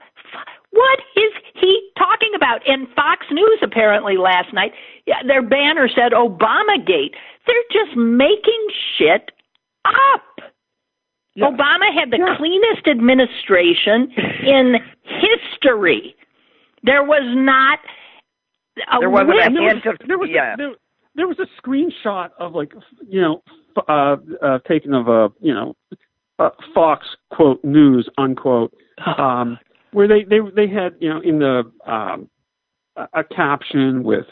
what 0.72 1.00
is 1.16 1.32
he 1.56 1.90
talking 1.98 2.32
about? 2.36 2.62
And 2.68 2.88
Fox 2.96 3.26
News 3.32 3.60
apparently 3.62 4.18
last 4.18 4.52
night, 4.54 4.72
yeah, 5.06 5.22
their 5.28 5.42
banner 5.44 5.88
said 5.94 6.14
Obamagate. 6.14 7.14
They're 7.46 7.70
just 7.72 7.96
making 7.96 8.68
shit 8.98 9.32
up. 9.86 10.24
Yeah. 11.36 11.52
Obama 11.52 11.94
had 11.94 12.10
the 12.12 12.18
Yeah. 12.18 12.36
cleanest 12.38 12.88
administration 12.88 14.12
in 14.48 14.76
history. 15.04 16.16
There 16.84 17.04
was 17.04 17.24
not 17.36 17.80
There 19.00 19.10
wasn't 19.10 19.30
a 19.32 19.50
there 19.54 19.62
was, 19.62 19.82
of- 19.86 20.08
there 20.08 20.18
was 20.18 20.30
yeah. 20.32 20.54
a, 20.54 20.58
there, 20.58 20.72
there 21.16 21.28
was 21.28 21.38
a 21.40 21.48
screenshot 21.62 22.30
of 22.40 22.54
like 22.54 22.74
you 23.08 23.22
know 23.22 23.42
f- 23.78 23.84
uh, 23.88 24.16
uh, 24.46 24.60
taken 24.68 24.94
of 24.94 25.08
a 25.08 25.30
you 25.40 25.54
know 25.54 25.76
uh, 26.40 26.50
Fox 26.74 27.06
quote 27.32 27.64
news 27.64 28.10
unquote 28.18 28.74
um, 29.18 29.58
where 29.92 30.08
they 30.08 30.24
they 30.24 30.40
they 30.56 30.68
had 30.68 30.96
you 31.00 31.10
know 31.10 31.22
in 31.22 31.40
the 31.40 31.64
um, 31.86 32.30
a, 32.98 33.08
a 33.20 33.24
caption 33.24 34.04
with 34.04 34.26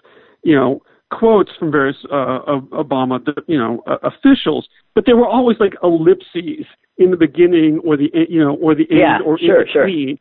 you 0.43 0.55
know 0.55 0.81
quotes 1.11 1.51
from 1.59 1.71
various 1.71 1.97
uh, 2.11 2.39
Obama 2.73 3.19
you 3.47 3.57
know 3.57 3.81
uh, 3.87 3.97
officials, 4.03 4.67
but 4.95 5.05
they 5.05 5.13
were 5.13 5.27
always 5.27 5.57
like 5.59 5.73
ellipses 5.83 6.65
in 6.97 7.11
the 7.11 7.17
beginning 7.17 7.79
or 7.85 7.95
the 7.95 8.09
you 8.29 8.39
know 8.43 8.55
or 8.55 8.75
the 8.75 8.87
end 8.91 8.99
Yeah, 8.99 9.19
or 9.25 9.37
sure, 9.39 9.61
in 9.61 9.67
sure. 9.71 9.85
between. 9.85 10.19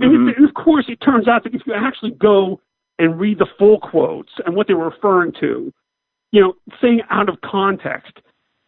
And, 0.00 0.10
Mhm. 0.12 0.30
it, 0.30 0.36
and 0.38 0.48
of 0.48 0.54
course, 0.54 0.86
it 0.88 0.96
turns 1.00 1.28
out 1.28 1.44
that 1.44 1.54
if 1.54 1.62
you 1.66 1.72
actually 1.72 2.10
go 2.12 2.60
and 2.98 3.18
read 3.18 3.38
the 3.38 3.46
full 3.58 3.80
quotes 3.80 4.32
and 4.46 4.54
what 4.54 4.68
they 4.68 4.74
were 4.74 4.88
referring 4.88 5.32
to, 5.40 5.72
you 6.32 6.40
know, 6.40 6.54
saying 6.80 7.02
out 7.10 7.28
of 7.28 7.40
context 7.42 8.18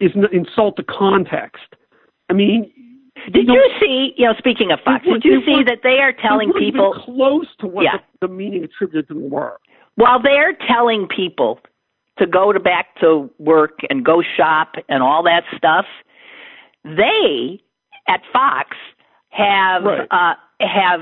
is 0.01 0.11
an 0.15 0.27
insult 0.33 0.77
to 0.77 0.83
context. 0.85 1.65
I 2.29 2.33
mean, 2.33 2.71
Did 3.33 3.47
know, 3.47 3.55
you 3.55 3.71
see? 3.81 4.13
You 4.17 4.27
know, 4.27 4.35
speaking 4.39 4.71
of 4.73 4.81
Fox, 4.85 5.05
was- 5.07 5.23
did 5.23 5.25
you 5.33 5.43
see 5.45 5.57
was- 5.57 5.67
that 5.67 5.83
they 5.83 6.01
are 6.01 6.13
telling 6.13 6.53
people 6.53 6.93
close 6.93 7.47
to 7.61 7.67
what 7.67 7.85
Yeah. 7.85 7.99
the, 8.21 8.27
the 8.27 8.33
meaning 8.35 8.63
attributed 8.65 9.09
to 9.09 9.15
them 9.15 9.31
were? 9.31 9.59
while 9.95 10.21
they're 10.21 10.53
telling 10.53 11.07
people 11.09 11.59
to 12.19 12.27
go 12.27 12.53
to 12.53 12.61
back 12.61 12.95
to 13.01 13.31
work 13.39 13.79
and 13.89 14.05
go 14.05 14.21
shop 14.37 14.77
and 14.91 15.03
all 15.03 15.23
that 15.23 15.43
stuff, 15.57 15.87
they 16.85 17.59
at 18.07 18.21
Fox 18.33 18.77
have 19.31 19.85
Right. 19.85 20.07
uh, 20.11 20.35
have 20.61 21.01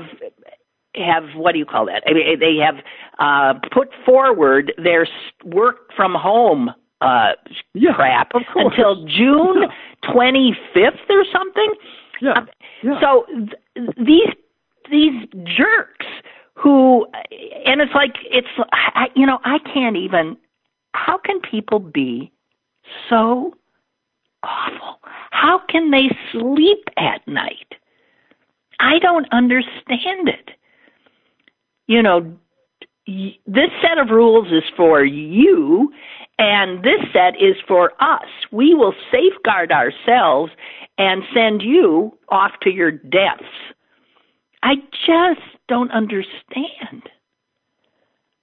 have 0.97 1.23
what 1.35 1.53
do 1.53 1.59
you 1.59 1.65
call 1.65 1.85
that? 1.87 2.03
I 2.07 2.13
mean, 2.13 2.39
they 2.39 2.57
have 2.57 2.75
uh, 3.19 3.59
put 3.71 3.89
forward 4.05 4.73
their 4.77 5.07
work 5.43 5.91
from 5.95 6.13
home 6.13 6.71
uh, 7.01 7.33
Yeah, 7.73 7.93
crap 7.93 8.31
until 8.55 9.05
June 9.07 9.65
twenty 10.11 10.55
fifth 10.73 11.09
or 11.09 11.23
something. 11.31 11.71
Yeah, 12.21 12.33
Um, 12.33 12.49
yeah. 12.83 12.99
So 13.01 13.25
th- 13.27 13.89
these 13.97 14.33
these 14.89 15.27
jerks 15.45 16.05
who, 16.53 17.05
and 17.65 17.81
it's 17.81 17.93
like 17.93 18.15
it's 18.31 18.47
I, 18.71 19.07
you 19.15 19.25
know 19.25 19.39
I 19.43 19.59
can't 19.59 19.97
even. 19.97 20.37
How 20.93 21.17
can 21.17 21.41
people 21.41 21.79
be 21.79 22.31
so 23.09 23.53
awful. 24.43 24.99
How 25.31 25.59
can 25.69 25.91
they 25.91 26.09
sleep 26.31 26.87
at 26.97 27.27
night? 27.27 27.73
I 28.79 28.99
don't 28.99 29.27
understand 29.31 30.29
it. 30.29 30.51
You 31.87 32.01
know, 32.01 32.37
this 33.07 33.69
set 33.81 33.97
of 33.99 34.09
rules 34.09 34.47
is 34.47 34.63
for 34.75 35.03
you, 35.03 35.91
and 36.39 36.83
this 36.83 36.99
set 37.13 37.35
is 37.35 37.55
for 37.67 37.91
us. 38.01 38.27
We 38.51 38.73
will 38.73 38.93
safeguard 39.11 39.71
ourselves 39.71 40.51
and 40.97 41.23
send 41.33 41.61
you 41.61 42.17
off 42.29 42.51
to 42.63 42.71
your 42.71 42.91
deaths. 42.91 43.43
I 44.63 44.75
just 45.05 45.45
don't 45.67 45.91
understand. 45.91 47.03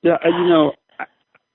Yeah, 0.02 0.18
you 0.24 0.48
know, 0.48 0.72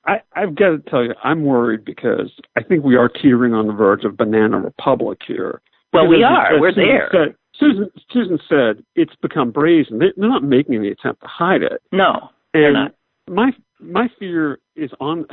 I, 0.05 0.21
I've 0.35 0.55
got 0.55 0.69
to 0.69 0.79
tell 0.89 1.03
you, 1.03 1.13
I'm 1.23 1.43
worried 1.43 1.85
because 1.85 2.31
I 2.57 2.63
think 2.63 2.83
we 2.83 2.95
are 2.95 3.09
teetering 3.09 3.53
on 3.53 3.67
the 3.67 3.73
verge 3.73 4.03
of 4.03 4.17
banana 4.17 4.57
republic 4.59 5.19
here. 5.25 5.61
Well, 5.93 6.05
Because 6.05 6.17
we 6.17 6.23
are. 6.23 6.59
We're 6.59 6.75
there. 6.75 7.09
Said, 7.11 7.35
Susan, 7.59 7.89
Susan 8.11 8.39
said 8.47 8.83
it's 8.95 9.15
become 9.21 9.51
brazen. 9.51 9.99
They, 9.99 10.07
they're 10.15 10.29
not 10.29 10.43
making 10.43 10.75
any 10.75 10.89
attempt 10.89 11.21
to 11.21 11.27
hide 11.27 11.63
it. 11.63 11.81
No, 11.91 12.29
they're 12.53 12.65
And 12.67 12.73
not. 12.73 12.93
my 13.29 13.51
my 13.79 14.07
fear 14.19 14.59
is 14.75 14.91
on. 14.99 15.25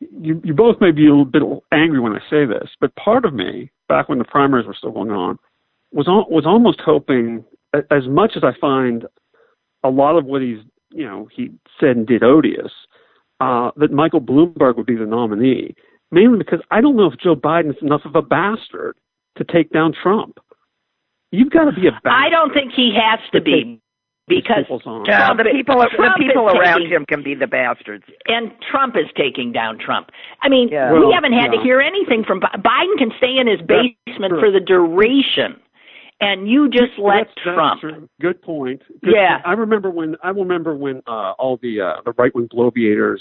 You 0.00 0.40
you 0.44 0.54
both 0.54 0.80
may 0.80 0.92
be 0.92 1.06
a 1.06 1.10
little 1.14 1.24
bit 1.24 1.42
angry 1.72 2.00
when 2.00 2.12
I 2.12 2.20
say 2.30 2.46
this, 2.46 2.68
but 2.80 2.94
part 2.96 3.24
of 3.24 3.34
me, 3.34 3.70
back 3.88 4.08
when 4.08 4.18
the 4.18 4.24
primaries 4.24 4.66
were 4.66 4.74
still 4.74 4.92
going 4.92 5.10
on, 5.10 5.38
was 5.92 6.06
al- 6.08 6.28
was 6.30 6.46
almost 6.46 6.80
hoping, 6.84 7.44
as 7.74 8.06
much 8.08 8.32
as 8.36 8.44
I 8.44 8.52
find 8.60 9.04
a 9.84 9.88
lot 9.90 10.16
of 10.16 10.24
what 10.24 10.42
he's 10.42 10.58
you 10.90 11.04
know 11.04 11.28
he 11.34 11.50
said 11.80 11.96
and 11.96 12.06
did 12.06 12.22
odious, 12.22 12.72
uh, 13.40 13.70
that 13.76 13.90
Michael 13.92 14.20
Bloomberg 14.20 14.76
would 14.76 14.86
be 14.86 14.96
the 14.96 15.06
nominee, 15.06 15.74
mainly 16.10 16.38
because 16.38 16.60
I 16.70 16.80
don't 16.80 16.96
know 16.96 17.10
if 17.10 17.18
Joe 17.18 17.34
Biden 17.36 17.70
is 17.70 17.82
enough 17.82 18.02
of 18.04 18.14
a 18.14 18.22
bastard 18.22 18.96
to 19.36 19.44
take 19.44 19.70
down 19.70 19.92
Trump. 20.02 20.38
You've 21.32 21.50
got 21.50 21.64
to 21.64 21.72
be 21.72 21.86
a 21.88 21.92
bastard. 21.92 22.12
I 22.12 22.28
don't 22.30 22.52
think 22.52 22.72
he 22.72 22.94
has 22.96 23.18
to 23.32 23.40
be 23.40 23.80
because 24.28 24.64
people's. 24.64 24.82
Yeah, 25.06 25.34
the 25.34 25.42
is- 25.46 25.52
people 25.52 25.78
the 25.78 26.14
people 26.18 26.48
around 26.48 26.78
taking- 26.80 26.92
him 26.92 27.04
can 27.06 27.22
be 27.22 27.34
the 27.34 27.46
bastards. 27.46 28.04
and 28.26 28.50
Trump 28.70 28.96
is 28.96 29.06
taking 29.16 29.52
down 29.52 29.78
Trump. 29.78 30.10
I 30.42 30.48
mean, 30.48 30.68
Yeah. 30.68 30.92
we 30.92 31.00
Well, 31.00 31.12
haven't 31.12 31.32
had 31.32 31.52
yeah. 31.52 31.58
to 31.58 31.64
hear 31.64 31.80
anything 31.80 32.24
from 32.24 32.40
Biden. 32.40 32.98
Can 32.98 33.12
stay 33.18 33.36
in 33.36 33.46
his 33.46 33.60
basement 33.62 34.38
for 34.40 34.50
the 34.50 34.60
duration, 34.60 35.56
and 36.20 36.48
you 36.48 36.68
just 36.68 36.96
let 36.98 37.28
That's- 37.28 37.34
that's 37.44 37.54
Trump. 37.56 37.80
true. 37.80 38.08
Good 38.20 38.40
point. 38.42 38.82
Good 39.04 39.14
Yeah. 39.14 39.34
point. 39.38 39.46
I 39.48 39.52
remember 39.52 39.90
when 39.90 40.16
I 40.22 40.30
remember 40.30 40.74
when 40.76 41.02
uh, 41.06 41.32
all 41.38 41.56
the 41.58 41.80
uh, 41.80 41.96
the 42.04 42.12
right 42.16 42.34
wing 42.34 42.48
bloviators 42.48 43.20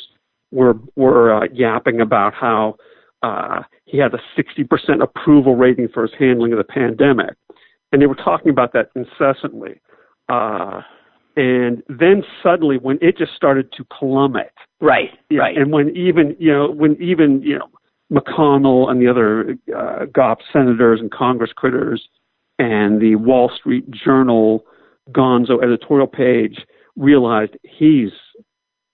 were 0.52 0.76
were 0.96 1.34
uh, 1.34 1.48
yapping 1.52 2.02
about 2.02 2.34
how 2.34 2.78
uh, 3.26 3.64
he 3.86 3.98
had 3.98 4.14
a 4.14 4.20
sixty 4.36 4.64
percent 4.64 5.02
approval 5.02 5.56
rating 5.56 5.88
for 5.94 6.04
his 6.04 6.12
handling 6.20 6.52
of 6.54 6.58
the 6.58 6.64
pandemic, 6.64 7.36
and 7.92 8.02
they 8.02 8.08
were 8.08 8.16
talking 8.16 8.50
about 8.50 8.74
that 8.74 8.90
incessantly. 8.96 9.82
Uh, 10.30 10.82
and 11.38 11.84
then 11.90 12.24
suddenly, 12.42 12.78
when 12.78 12.98
it 13.02 13.18
just 13.18 13.34
started 13.36 13.72
to 13.74 13.84
plummet, 13.86 14.54
Right, 14.82 15.10
yeah, 15.30 15.40
right. 15.40 15.58
And 15.58 15.72
when 15.72 15.96
even 15.96 16.36
you 16.38 16.52
know 16.52 16.70
when 16.70 17.02
even 17.02 17.42
you 17.42 17.58
know 17.58 17.68
McConnell 18.12 18.90
and 18.90 19.02
the 19.02 19.10
other 19.10 19.56
uh, 19.76 20.06
GOP 20.06 20.38
senators 20.52 21.00
and 21.00 21.12
Congress 21.12 21.52
critters 21.56 22.08
and 22.60 23.02
the 23.02 23.16
Wall 23.16 23.52
Street 23.58 23.90
Journal 23.90 24.66
Gonzo 25.12 25.64
editorial 25.64 26.08
page 26.08 26.66
realized 26.98 27.56
he's 27.64 28.12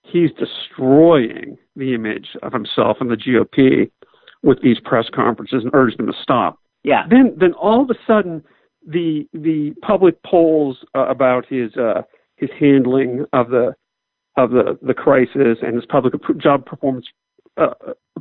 he's 0.02 0.30
destroying 0.32 1.58
the 1.74 1.94
image 1.94 2.28
of 2.42 2.52
himself 2.52 2.98
and 3.00 3.10
the 3.10 3.16
GOP 3.16 3.90
with 4.42 4.60
these 4.62 4.78
press 4.80 5.06
conferences 5.14 5.62
and 5.64 5.70
urged 5.74 5.98
them 5.98 6.06
to 6.06 6.12
stop. 6.22 6.58
yeah, 6.84 7.04
Then 7.08 7.34
then 7.38 7.52
all 7.54 7.82
of 7.82 7.90
a 7.90 7.94
sudden 8.06 8.42
the 8.86 9.28
the 9.32 9.74
public 9.82 10.20
polls 10.24 10.78
uh, 10.94 11.06
about 11.08 11.46
his 11.46 11.76
uh, 11.76 12.02
his 12.36 12.50
handling 12.58 13.24
of 13.32 13.50
the 13.50 13.74
of 14.36 14.50
the 14.50 14.78
the 14.82 14.94
crisis 14.94 15.58
and 15.62 15.74
his 15.76 15.86
public 15.86 16.14
job 16.38 16.66
performance 16.66 17.06
uh, 17.56 17.74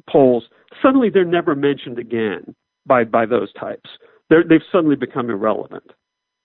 polls 0.10 0.44
suddenly 0.82 1.10
they're 1.10 1.26
never 1.26 1.56
mentioned 1.56 1.98
again 1.98 2.56
by 2.86 3.04
by 3.04 3.26
those 3.26 3.52
types. 3.54 3.90
They're, 4.30 4.44
they've 4.44 4.62
suddenly 4.72 4.96
become 4.96 5.30
irrelevant. 5.30 5.92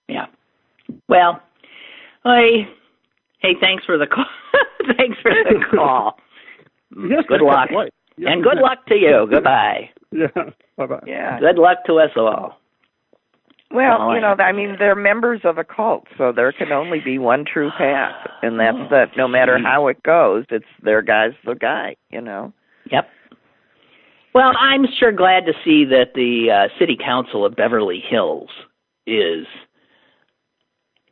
yeah. 0.09 0.27
Well, 1.09 1.43
I. 2.24 2.68
Hey, 3.41 3.53
thanks 3.61 3.85
for 3.85 3.99
the 3.99 4.07
call. 4.07 4.24
thanks 4.97 5.18
for 5.20 5.31
the 5.31 5.64
call. 5.77 6.18
Yes, 7.09 7.24
good 7.29 7.43
luck, 7.43 7.70
right. 7.70 7.93
Yeah. 8.19 8.33
and 8.33 8.43
good 8.43 8.59
luck 8.59 8.87
to 8.87 8.95
you. 8.95 9.27
Goodbye. 9.31 9.91
Yeah. 10.12 10.29
Bye 10.79 10.87
bye. 10.87 11.01
Yeah. 11.07 11.39
Good 11.41 11.59
luck 11.59 11.79
to 11.87 11.95
us 11.99 12.11
all. 12.17 12.57
Well, 13.73 13.99
Oh, 14.01 14.14
you 14.14 14.21
know, 14.21 14.37
I 14.39 14.53
mean, 14.53 14.77
they're 14.79 14.95
members 14.95 15.41
of 15.43 15.59
a 15.59 15.64
cult, 15.64 16.05
so 16.17 16.33
there 16.35 16.53
can 16.53 16.71
only 16.71 17.01
be 17.05 17.19
one 17.19 17.45
true 17.45 17.71
path, 17.77 18.14
and 18.41 18.59
that's 18.59 18.79
that. 18.91 19.09
No 19.17 19.27
matter 19.27 19.59
how 19.59 19.89
it 19.89 20.03
goes, 20.05 20.45
it's 20.51 20.64
their 20.83 21.03
guy's 21.03 21.33
the 21.45 21.55
guy. 21.57 21.97
You 22.11 22.21
know. 22.21 22.53
Yep. 22.93 23.09
Well, 24.33 24.53
I'm 24.59 24.87
sure 24.99 25.11
glad 25.12 25.45
to 25.47 25.53
see 25.64 25.85
that 25.87 26.14
the 26.14 26.51
uh, 26.69 26.79
City 26.79 26.97
Council 26.97 27.45
of 27.45 27.57
Beverly 27.57 28.03
Hills 28.09 28.49
is 29.07 29.47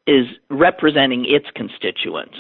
is 0.07 0.27
representing 0.51 1.25
its 1.27 1.47
constituents 1.57 2.37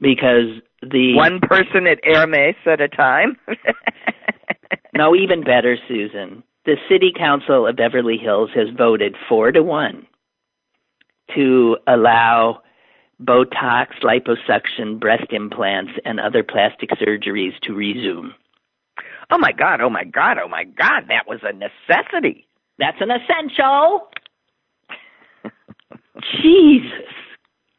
because 0.00 0.60
the 0.82 1.14
One 1.14 1.40
person 1.40 1.86
at 1.86 1.98
Hermes 2.04 2.54
at 2.66 2.80
a 2.80 2.88
time. 2.88 3.36
no 4.94 5.14
even 5.14 5.42
better, 5.42 5.76
Susan. 5.88 6.42
The 6.64 6.76
City 6.88 7.12
Council 7.16 7.66
of 7.66 7.76
Beverly 7.76 8.18
Hills 8.18 8.50
has 8.54 8.68
voted 8.76 9.16
four 9.28 9.52
to 9.52 9.62
one 9.62 10.06
to 11.34 11.76
allow 11.86 12.62
Botox, 13.22 13.88
liposuction, 14.02 15.00
breast 15.00 15.30
implants, 15.30 15.92
and 16.04 16.20
other 16.20 16.42
plastic 16.44 16.90
surgeries 16.90 17.58
to 17.62 17.74
resume. 17.74 18.34
oh 19.30 19.38
my 19.38 19.52
God! 19.52 19.80
Oh 19.80 19.90
my 19.90 20.04
God! 20.04 20.38
Oh 20.38 20.48
my 20.48 20.64
God! 20.64 21.04
That 21.08 21.26
was 21.26 21.40
a 21.42 21.52
necessity. 21.52 22.46
That's 22.78 22.98
an 23.00 23.10
essential. 23.10 24.08
Jesus, 26.42 27.12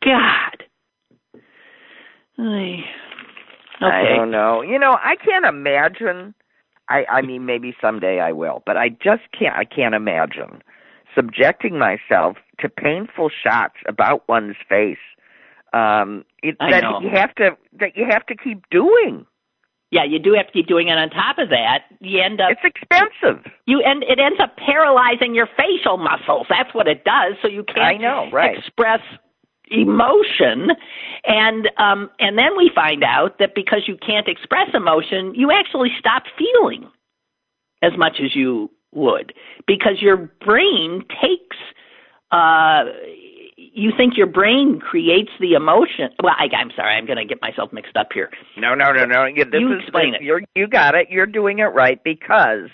God. 0.03 0.63
I, 2.39 2.83
I 3.81 4.15
don't 4.15 4.31
know. 4.31 4.61
You 4.61 4.79
know, 4.79 4.97
I 5.01 5.15
can't 5.15 5.45
imagine. 5.45 6.33
I 6.89 7.05
I 7.09 7.21
mean, 7.21 7.45
maybe 7.45 7.75
someday 7.81 8.19
I 8.19 8.31
will, 8.31 8.63
but 8.65 8.77
I 8.77 8.89
just 8.89 9.23
can't. 9.37 9.55
I 9.55 9.65
can't 9.65 9.95
imagine 9.95 10.61
subjecting 11.15 11.77
myself 11.77 12.37
to 12.59 12.69
painful 12.69 13.29
shots 13.29 13.75
about 13.87 14.27
one's 14.27 14.55
face. 14.67 14.97
Um, 15.73 16.25
it, 16.41 16.57
that 16.59 16.83
you 17.01 17.09
have 17.13 17.33
to 17.35 17.55
that 17.79 17.95
you 17.95 18.05
have 18.09 18.25
to 18.27 18.35
keep 18.35 18.67
doing. 18.69 19.25
Yeah, 19.91 20.03
you 20.03 20.19
do 20.19 20.33
have 20.33 20.45
to 20.47 20.51
keep 20.51 20.67
doing 20.67 20.87
it. 20.87 20.97
On 20.97 21.09
top 21.09 21.39
of 21.39 21.49
that, 21.49 21.85
you 21.99 22.21
end 22.21 22.39
up 22.41 22.51
It's 22.51 22.61
expensive. 22.63 23.51
you 23.65 23.81
end 23.81 24.03
it 24.07 24.19
ends 24.19 24.39
up 24.39 24.55
paralyzing 24.57 25.33
your 25.35 25.47
facial 25.57 25.97
muscles. 25.97 26.47
That's 26.49 26.73
what 26.73 26.87
it 26.87 27.03
does. 27.03 27.35
So 27.41 27.47
you 27.47 27.63
can't 27.63 27.79
I 27.79 27.97
know, 27.97 28.29
right. 28.31 28.57
express 28.57 29.01
emotion 29.71 30.69
and 31.25 31.69
um 31.77 32.09
and 32.19 32.37
then 32.37 32.57
we 32.57 32.71
find 32.73 33.03
out 33.03 33.37
that 33.39 33.53
because 33.55 33.83
you 33.87 33.97
can't 33.97 34.27
express 34.27 34.67
emotion 34.73 35.33
you 35.35 35.51
actually 35.51 35.89
stop 35.99 36.23
feeling 36.37 36.89
as 37.81 37.91
much 37.97 38.17
as 38.23 38.35
you 38.35 38.69
would 38.93 39.33
because 39.67 40.01
your 40.01 40.17
brain 40.43 41.03
takes 41.21 41.57
uh 42.31 42.85
you 43.57 43.91
think 43.95 44.17
your 44.17 44.25
brain 44.25 44.79
creates 44.79 45.29
the 45.39 45.53
emotion 45.53 46.09
well 46.23 46.33
I, 46.37 46.47
i'm 46.55 46.71
sorry 46.75 46.95
i'm 46.95 47.05
going 47.05 47.17
to 47.17 47.25
get 47.25 47.41
myself 47.41 47.71
mixed 47.71 47.95
up 47.95 48.07
here 48.13 48.31
No, 48.57 48.73
no, 48.73 48.91
no, 48.91 49.05
no. 49.05 49.25
You, 49.25 49.45
this 49.45 49.61
You 49.61 49.73
is 49.73 49.81
explain 49.83 50.15
it. 50.15 50.21
You're, 50.21 50.41
you 50.55 50.67
got 50.67 50.95
it. 50.95 51.09
You're 51.09 51.25
doing 51.25 51.59
it 51.59 51.65
right 51.73 52.03
because 52.03 52.69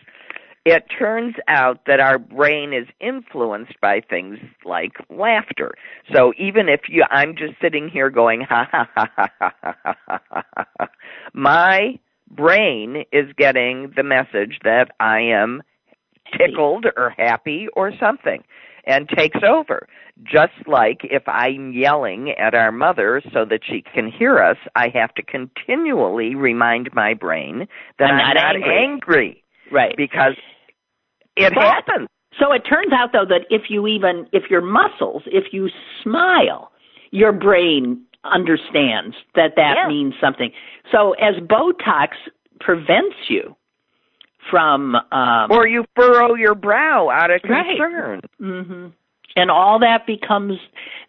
it 0.65 0.85
turns 0.97 1.35
out 1.47 1.81
that 1.85 1.99
our 1.99 2.17
brain 2.17 2.73
is 2.73 2.87
influenced 2.99 3.79
by 3.81 4.01
things 4.01 4.39
like 4.65 4.93
laughter. 5.09 5.75
So 6.11 6.33
even 6.39 6.67
if 6.67 6.81
you, 6.89 7.05
I'm 7.11 7.35
just 7.37 7.53
sitting 7.61 7.87
here 7.87 8.09
going 8.09 8.41
ha 8.41 8.67
ha 8.71 8.89
ha 8.95 9.09
ha 9.15 9.29
ha 9.39 9.53
ha 9.69 9.99
ha 10.27 10.65
ha, 10.79 10.87
my 11.33 11.99
brain 12.31 13.05
is 13.11 13.31
getting 13.37 13.93
the 13.95 14.03
message 14.03 14.59
that 14.63 14.89
I 14.99 15.19
am 15.19 15.61
tickled 16.35 16.87
or 16.97 17.11
happy 17.11 17.67
or 17.75 17.91
something 17.99 18.43
and 18.87 19.07
takes 19.07 19.39
over. 19.47 19.87
Just 20.23 20.53
like 20.65 21.01
if 21.03 21.27
I'm 21.27 21.73
yelling 21.73 22.31
at 22.31 22.55
our 22.55 22.71
mother 22.71 23.21
so 23.33 23.45
that 23.45 23.59
she 23.63 23.83
can 23.93 24.09
hear 24.09 24.39
us, 24.39 24.57
I 24.75 24.87
have 24.95 25.13
to 25.15 25.21
continually 25.21 26.33
remind 26.33 26.89
my 26.93 27.13
brain 27.13 27.67
that 27.99 28.05
I'm 28.05 28.19
I'm, 28.19 28.35
not 28.35 28.55
angry. 28.55 28.83
angry 28.83 29.43
right 29.71 29.95
because 29.97 30.35
it 31.35 31.53
But- 31.53 31.63
happens. 31.63 32.07
So 32.39 32.51
it 32.51 32.65
turns 32.65 32.91
out 32.91 33.13
though 33.13 33.25
that 33.25 33.45
if 33.49 33.69
you 33.69 33.87
even 33.87 34.27
if 34.33 34.49
your 34.49 34.61
muscles, 34.61 35.23
if 35.27 35.53
you 35.53 35.69
smile, 36.03 36.71
your 37.11 37.31
brain 37.31 38.01
understands 38.25 39.15
that 39.35 39.55
that 39.55 39.77
Yeah. 39.77 39.87
means 39.87 40.15
something. 40.19 40.51
So 40.91 41.13
as 41.13 41.35
Botox 41.37 42.09
prevents 42.59 43.15
you 43.29 43.55
from 44.49 44.95
um 45.11 45.51
or 45.51 45.65
you 45.67 45.85
furrow 45.95 46.35
your 46.35 46.55
brow 46.55 47.09
out 47.09 47.31
of 47.31 47.41
Right. 47.45 47.77
concern. 47.77 48.21
hmm 48.39 48.87
And 49.37 49.51
all 49.51 49.79
that 49.79 50.05
becomes, 50.05 50.57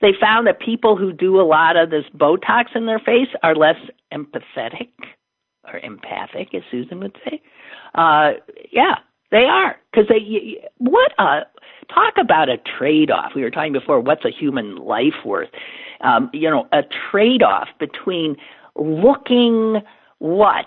they 0.01 0.13
found 0.13 0.47
that 0.49 0.59
people 0.59 0.97
who 0.97 1.13
do 1.13 1.41
a 1.41 1.47
lot 1.47 1.77
of 1.77 1.91
this 1.91 2.05
Botox 2.17 2.75
in 2.75 2.87
their 2.87 2.99
face 2.99 3.29
are 3.45 3.55
less 3.55 3.79
empathetic 4.13 4.89
or 5.65 5.79
empathic, 5.79 6.53
as 6.53 6.63
Susan 6.71 6.99
would 7.01 7.17
say. 7.25 7.41
Uh, 7.95 8.35
yeah, 8.73 8.97
they 9.37 9.45
are. 9.45 9.77
Because 9.93 10.09
they, 10.09 10.69
what 10.79 11.13
a, 11.19 11.41
talk 11.93 12.15
about 12.21 12.49
a 12.49 12.57
trade 12.79 13.11
off. 13.11 13.33
We 13.35 13.43
were 13.43 13.51
talking 13.51 13.73
before, 13.73 14.01
what's 14.01 14.25
a 14.25 14.31
human 14.31 14.77
life 14.77 15.25
worth? 15.25 15.51
Um, 16.01 16.31
you 16.33 16.51
know, 16.51 16.67
a 16.73 16.83
trade 17.11 17.43
off 17.43 17.69
between 17.79 18.37
looking 18.75 19.83
what? 20.19 20.67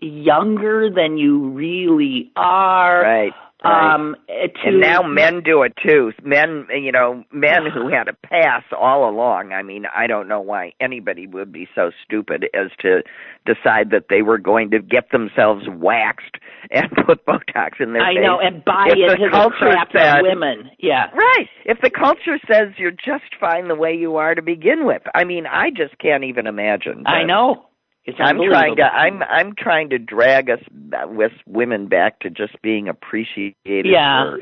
Younger 0.00 0.90
than 0.90 1.16
you 1.16 1.48
really 1.50 2.30
are. 2.36 3.02
Right. 3.02 3.32
Right. 3.64 3.94
Um, 3.94 4.16
to, 4.28 4.68
and 4.68 4.80
now 4.80 5.02
men 5.02 5.42
do 5.42 5.62
it 5.62 5.72
too. 5.82 6.12
Men, 6.22 6.66
you 6.70 6.92
know, 6.92 7.24
men 7.32 7.62
who 7.72 7.88
had 7.92 8.08
a 8.08 8.12
pass 8.12 8.62
all 8.78 9.08
along. 9.08 9.52
I 9.52 9.62
mean, 9.62 9.84
I 9.94 10.06
don't 10.06 10.28
know 10.28 10.40
why 10.40 10.72
anybody 10.80 11.26
would 11.26 11.52
be 11.52 11.68
so 11.74 11.90
stupid 12.04 12.46
as 12.54 12.70
to 12.80 13.02
decide 13.46 13.90
that 13.90 14.06
they 14.08 14.22
were 14.22 14.38
going 14.38 14.70
to 14.70 14.80
get 14.80 15.10
themselves 15.10 15.66
waxed 15.68 16.36
and 16.70 16.90
put 17.06 17.24
Botox 17.26 17.80
in 17.80 17.92
their 17.92 18.02
I 18.02 18.14
face. 18.14 18.18
I 18.18 18.22
know, 18.26 18.38
and 18.40 18.64
buy 18.64 18.86
If 18.88 18.96
the 18.96 19.12
into 19.14 19.24
the 19.26 19.30
culture 19.30 19.56
crap 19.58 19.88
said- 19.92 20.22
women. 20.22 20.70
Yeah. 20.78 21.06
Right. 21.14 21.48
If 21.64 21.80
the 21.82 21.90
culture 21.90 22.38
says 22.50 22.74
you're 22.78 22.90
just 22.90 23.34
fine 23.40 23.68
the 23.68 23.74
way 23.74 23.94
you 23.94 24.16
are 24.16 24.34
to 24.34 24.42
begin 24.42 24.86
with, 24.86 25.02
I 25.14 25.24
mean, 25.24 25.46
I 25.46 25.70
just 25.70 25.98
can't 25.98 26.24
even 26.24 26.46
imagine. 26.46 27.04
I 27.06 27.24
know. 27.24 27.66
It's 28.06 28.18
I'm 28.20 28.36
trying 28.36 28.76
to. 28.76 28.82
I'm. 28.82 29.22
I'm 29.22 29.54
trying 29.56 29.90
to 29.90 29.98
drag 29.98 30.50
us 30.50 30.60
with 31.06 31.32
women 31.46 31.88
back 31.88 32.20
to 32.20 32.30
just 32.30 32.60
being 32.62 32.88
appreciated. 32.88 33.86
Yeah. 33.86 34.32
for- 34.32 34.40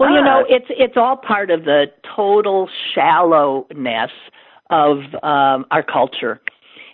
Well, 0.00 0.14
you 0.14 0.22
know, 0.22 0.44
it's 0.48 0.66
it's 0.70 0.96
all 0.96 1.16
part 1.16 1.50
of 1.50 1.64
the 1.64 1.86
total 2.14 2.68
shallowness 2.94 4.10
of 4.70 4.98
um, 5.22 5.66
our 5.70 5.82
culture 5.82 6.40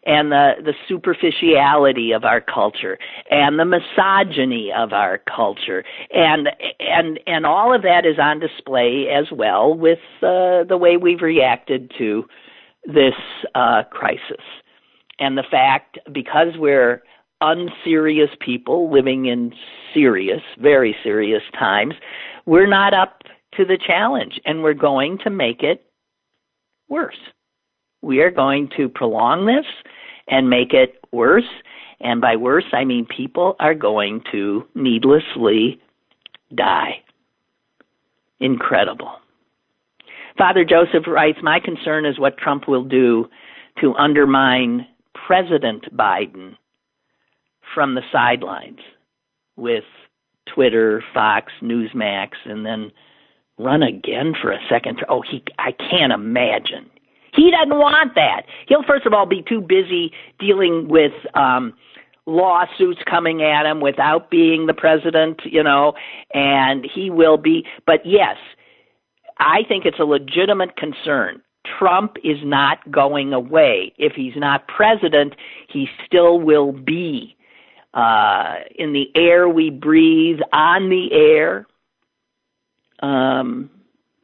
and 0.05 0.32
the 0.32 0.53
the 0.64 0.74
superficiality 0.88 2.12
of 2.12 2.24
our 2.24 2.40
culture 2.40 2.98
and 3.30 3.59
the 3.59 3.64
misogyny 3.64 4.70
of 4.76 4.92
our 4.92 5.18
culture 5.18 5.84
and 6.12 6.48
and 6.80 7.20
and 7.26 7.46
all 7.46 7.74
of 7.74 7.82
that 7.82 8.05
is 8.05 8.18
on 8.18 8.40
display 8.40 9.07
as 9.09 9.26
well 9.30 9.72
with 9.72 10.00
uh, 10.22 10.64
the 10.64 10.76
way 10.76 10.96
we've 10.96 11.22
reacted 11.22 11.92
to 11.96 12.24
this 12.84 13.14
uh, 13.55 13.82
crisis 13.90 14.42
and 15.18 15.36
the 15.36 15.44
fact 15.50 15.98
because 16.12 16.56
we're 16.56 17.02
unserious 17.40 18.30
people 18.40 18.92
living 18.92 19.26
in 19.26 19.52
serious, 19.92 20.42
very 20.58 20.96
serious 21.02 21.42
times, 21.58 21.94
we're 22.46 22.68
not 22.68 22.94
up 22.94 23.22
to 23.56 23.64
the 23.64 23.78
challenge 23.84 24.40
and 24.44 24.62
we're 24.62 24.74
going 24.74 25.18
to 25.24 25.30
make 25.30 25.62
it 25.62 25.84
worse. 26.88 27.18
We 28.00 28.20
are 28.20 28.30
going 28.30 28.70
to 28.76 28.88
prolong 28.88 29.46
this 29.46 29.66
and 30.28 30.48
make 30.48 30.72
it 30.72 31.04
worse. 31.12 31.48
And 32.00 32.20
by 32.20 32.36
worse, 32.36 32.64
I 32.72 32.84
mean 32.84 33.06
people 33.06 33.56
are 33.60 33.74
going 33.74 34.22
to 34.32 34.66
needlessly 34.74 35.80
die. 36.54 37.02
Incredible. 38.40 39.12
Father 40.36 40.64
Joseph 40.64 41.06
writes 41.06 41.38
My 41.42 41.60
concern 41.60 42.06
is 42.06 42.18
what 42.18 42.38
Trump 42.38 42.66
will 42.66 42.84
do 42.84 43.28
to 43.80 43.94
undermine 43.94 44.86
President 45.32 45.86
Biden 45.96 46.58
from 47.74 47.94
the 47.94 48.02
sidelines 48.12 48.80
with 49.56 49.84
Twitter, 50.54 51.02
Fox, 51.14 51.50
Newsmax, 51.62 52.32
and 52.44 52.66
then 52.66 52.92
run 53.56 53.82
again 53.82 54.34
for 54.38 54.52
a 54.52 54.58
second. 54.68 55.02
Oh, 55.08 55.22
he! 55.22 55.42
I 55.58 55.72
can't 55.72 56.12
imagine. 56.12 56.90
He 57.34 57.50
doesn't 57.50 57.78
want 57.78 58.14
that. 58.14 58.42
He'll 58.68 58.82
first 58.82 59.06
of 59.06 59.14
all 59.14 59.24
be 59.24 59.42
too 59.48 59.62
busy 59.62 60.12
dealing 60.38 60.88
with 60.88 61.12
um, 61.34 61.72
lawsuits 62.26 63.00
coming 63.08 63.40
at 63.40 63.64
him 63.64 63.80
without 63.80 64.30
being 64.30 64.66
the 64.66 64.74
president, 64.74 65.40
you 65.46 65.62
know, 65.62 65.94
and 66.34 66.86
he 66.94 67.08
will 67.08 67.38
be. 67.38 67.64
But 67.86 68.04
yes, 68.04 68.36
I 69.38 69.62
think 69.66 69.86
it's 69.86 69.98
a 69.98 70.04
legitimate 70.04 70.76
concern. 70.76 71.40
Trump 71.78 72.16
is 72.24 72.38
not 72.42 72.90
going 72.90 73.32
away. 73.32 73.92
If 73.98 74.14
he's 74.14 74.36
not 74.36 74.66
president, 74.68 75.34
he 75.68 75.88
still 76.06 76.40
will 76.40 76.72
be 76.72 77.36
uh, 77.94 78.54
in 78.76 78.92
the 78.92 79.06
air 79.14 79.48
we 79.48 79.70
breathe, 79.70 80.40
on 80.52 80.88
the 80.88 81.12
air, 81.12 81.66
um, 83.00 83.70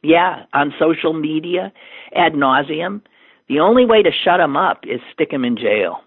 yeah, 0.01 0.43
on 0.53 0.73
social 0.79 1.13
media, 1.13 1.71
ad 2.15 2.33
nauseum. 2.33 3.01
The 3.47 3.59
only 3.59 3.85
way 3.85 4.03
to 4.03 4.11
shut 4.23 4.39
him 4.39 4.55
up 4.55 4.83
is 4.83 4.99
stick 5.13 5.31
him 5.31 5.43
in 5.43 5.57
jail. 5.57 6.01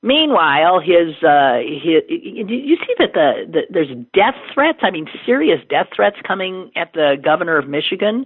Meanwhile, 0.00 0.80
his, 0.80 1.22
uh, 1.24 1.58
his 1.58 2.02
you 2.08 2.76
see 2.76 2.94
that 2.98 3.14
the, 3.14 3.46
the 3.50 3.60
there's 3.68 3.90
death 4.14 4.36
threats? 4.54 4.78
I 4.82 4.92
mean, 4.92 5.06
serious 5.26 5.60
death 5.68 5.88
threats 5.94 6.16
coming 6.26 6.70
at 6.76 6.92
the 6.92 7.16
governor 7.22 7.58
of 7.58 7.68
Michigan, 7.68 8.24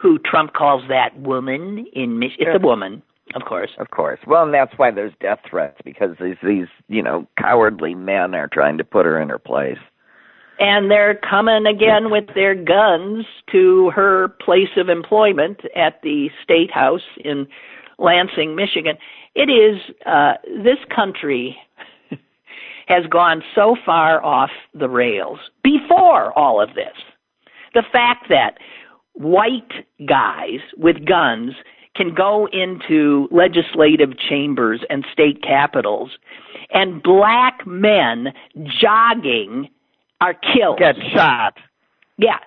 who 0.00 0.18
Trump 0.18 0.54
calls 0.54 0.82
that 0.88 1.18
woman 1.20 1.86
in 1.92 2.18
Mich. 2.18 2.32
It's 2.38 2.56
a 2.56 2.66
woman, 2.66 3.02
of 3.34 3.42
course. 3.42 3.70
Of 3.78 3.90
course. 3.90 4.18
Well, 4.26 4.44
and 4.44 4.54
that's 4.54 4.72
why 4.76 4.90
there's 4.90 5.12
death 5.20 5.40
threats 5.48 5.78
because 5.84 6.16
these 6.20 6.36
these 6.42 6.68
you 6.88 7.02
know 7.02 7.26
cowardly 7.38 7.94
men 7.94 8.34
are 8.34 8.48
trying 8.48 8.78
to 8.78 8.84
put 8.84 9.06
her 9.06 9.20
in 9.20 9.28
her 9.28 9.38
place. 9.38 9.78
and 10.58 10.90
they're 10.90 11.14
coming 11.14 11.64
again 11.66 12.10
with 12.10 12.26
their 12.34 12.54
guns 12.54 13.24
to 13.50 13.90
her 13.90 14.28
place 14.44 14.76
of 14.76 14.88
employment 14.88 15.60
at 15.74 16.00
the 16.02 16.28
state 16.42 16.70
house 16.70 17.06
in 17.24 17.46
Lansing, 17.98 18.56
Michigan. 18.56 18.96
It 19.34 19.50
is 19.50 19.80
uh, 20.06 20.34
this 20.62 20.78
country 20.94 21.56
has 22.88 23.06
gone 23.06 23.42
so 23.54 23.76
far 23.84 24.22
off 24.24 24.50
the 24.74 24.88
rails 24.88 25.38
before 25.62 26.36
all 26.38 26.60
of 26.62 26.74
this. 26.74 26.96
The 27.74 27.84
fact 27.92 28.26
that 28.30 28.58
white 29.20 29.72
guys 30.06 30.60
with 30.78 31.04
guns 31.04 31.52
can 31.94 32.14
go 32.14 32.48
into 32.52 33.28
legislative 33.30 34.18
chambers 34.18 34.80
and 34.88 35.04
state 35.12 35.42
capitals 35.42 36.12
and 36.72 37.02
black 37.02 37.66
men 37.66 38.28
jogging 38.80 39.68
are 40.20 40.34
killed. 40.34 40.78
Get 40.78 40.96
shot. 41.12 41.58
Yeah. 42.16 42.38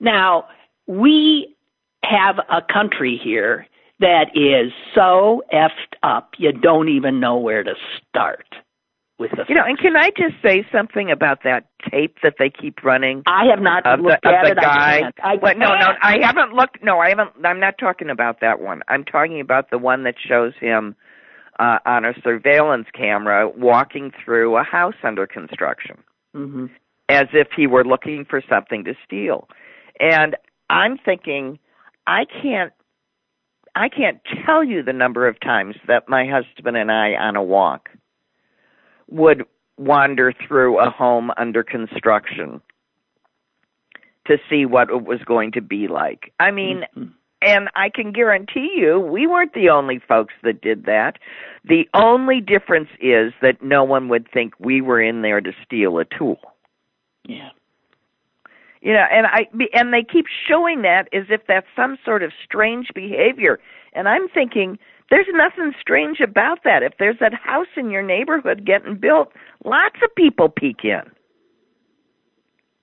Now, 0.00 0.48
we 0.86 1.56
have 2.02 2.38
a 2.50 2.60
country 2.60 3.18
here 3.22 3.66
that 4.00 4.30
is 4.34 4.72
so 4.94 5.42
effed 5.52 5.96
up, 6.02 6.32
you 6.38 6.52
don't 6.52 6.88
even 6.88 7.20
know 7.20 7.36
where 7.36 7.62
to 7.62 7.74
start 8.08 8.46
with 9.18 9.32
the 9.32 9.44
You 9.48 9.54
know, 9.54 9.64
and 9.66 9.78
can 9.78 9.96
I 9.96 10.10
just 10.10 10.40
say 10.42 10.64
something 10.72 11.10
about 11.10 11.42
that 11.44 11.66
tape 11.90 12.16
that 12.22 12.34
they 12.38 12.50
keep 12.50 12.84
running? 12.84 13.22
I 13.26 13.44
have 13.50 13.60
not 13.60 13.84
of 13.86 13.98
the, 13.98 14.08
looked 14.08 14.26
of 14.26 14.32
at 14.32 14.44
the 14.44 14.50
it. 14.52 14.58
I 14.58 14.62
guy. 14.62 15.00
can't. 15.00 15.14
I 15.22 15.34
Well, 15.42 15.54
no, 15.56 15.74
no. 15.74 15.92
I 16.02 16.18
haven't 16.22 16.52
looked. 16.54 16.82
No, 16.82 16.98
I 17.00 17.08
haven't. 17.10 17.30
I'm 17.44 17.60
not 17.60 17.74
talking 17.78 18.10
about 18.10 18.40
that 18.40 18.60
one. 18.60 18.82
I'm 18.88 19.04
talking 19.04 19.40
about 19.40 19.70
the 19.70 19.78
one 19.78 20.04
that 20.04 20.14
shows 20.26 20.52
him 20.60 20.94
uh, 21.58 21.78
on 21.84 22.04
a 22.04 22.12
surveillance 22.22 22.86
camera 22.94 23.48
walking 23.48 24.12
through 24.24 24.56
a 24.56 24.62
house 24.62 24.94
under 25.02 25.26
construction, 25.26 25.98
hmm 26.34 26.66
as 27.10 27.26
if 27.32 27.48
he 27.56 27.66
were 27.66 27.86
looking 27.86 28.26
for 28.28 28.42
something 28.50 28.84
to 28.84 28.92
steal. 29.02 29.48
And 29.98 30.36
I'm 30.68 30.98
thinking, 30.98 31.58
I 32.06 32.24
can't. 32.26 32.72
I 33.74 33.88
can't 33.88 34.20
tell 34.44 34.64
you 34.64 34.82
the 34.82 34.92
number 34.92 35.28
of 35.28 35.38
times 35.40 35.76
that 35.86 36.08
my 36.08 36.26
husband 36.26 36.76
and 36.76 36.90
I 36.90 37.12
on 37.12 37.36
a 37.36 37.42
walk 37.42 37.90
would 39.08 39.44
wander 39.76 40.32
through 40.32 40.78
a 40.78 40.90
home 40.90 41.30
under 41.36 41.62
construction 41.62 42.60
to 44.26 44.38
see 44.50 44.66
what 44.66 44.90
it 44.90 45.04
was 45.04 45.20
going 45.24 45.52
to 45.52 45.60
be 45.62 45.88
like. 45.88 46.32
I 46.38 46.50
mean, 46.50 46.84
Mhm. 46.96 47.12
and 47.40 47.70
I 47.74 47.88
can 47.88 48.12
guarantee 48.12 48.74
you, 48.76 48.98
we 48.98 49.26
weren't 49.26 49.54
the 49.54 49.70
only 49.70 49.98
folks 50.00 50.34
that 50.42 50.60
did 50.60 50.84
that. 50.84 51.18
The 51.64 51.88
only 51.94 52.40
difference 52.40 52.90
is 53.00 53.32
that 53.40 53.62
no 53.62 53.84
one 53.84 54.08
would 54.08 54.28
think 54.30 54.54
we 54.58 54.80
were 54.80 55.00
in 55.00 55.22
there 55.22 55.40
to 55.40 55.52
steal 55.64 55.98
a 55.98 56.04
tool. 56.04 56.40
yeah. 57.24 57.50
You 58.80 58.92
know, 58.92 59.06
and 59.10 59.26
I 59.26 59.48
and 59.74 59.92
they 59.92 60.04
keep 60.04 60.26
showing 60.28 60.82
that 60.82 61.08
as 61.12 61.24
if 61.30 61.44
that's 61.46 61.66
some 61.74 61.98
sort 62.04 62.22
of 62.22 62.32
strange 62.44 62.94
behavior. 62.94 63.58
And 63.92 64.08
I'm 64.08 64.28
thinking 64.28 64.78
there's 65.10 65.26
nothing 65.32 65.72
strange 65.80 66.20
about 66.20 66.64
that. 66.64 66.82
If 66.82 66.94
there's 66.98 67.18
that 67.20 67.34
house 67.34 67.68
in 67.76 67.90
your 67.90 68.02
neighborhood 68.02 68.66
getting 68.66 68.96
built, 68.96 69.32
lots 69.64 69.96
of 70.02 70.14
people 70.14 70.48
peek 70.48 70.84
in. 70.84 71.02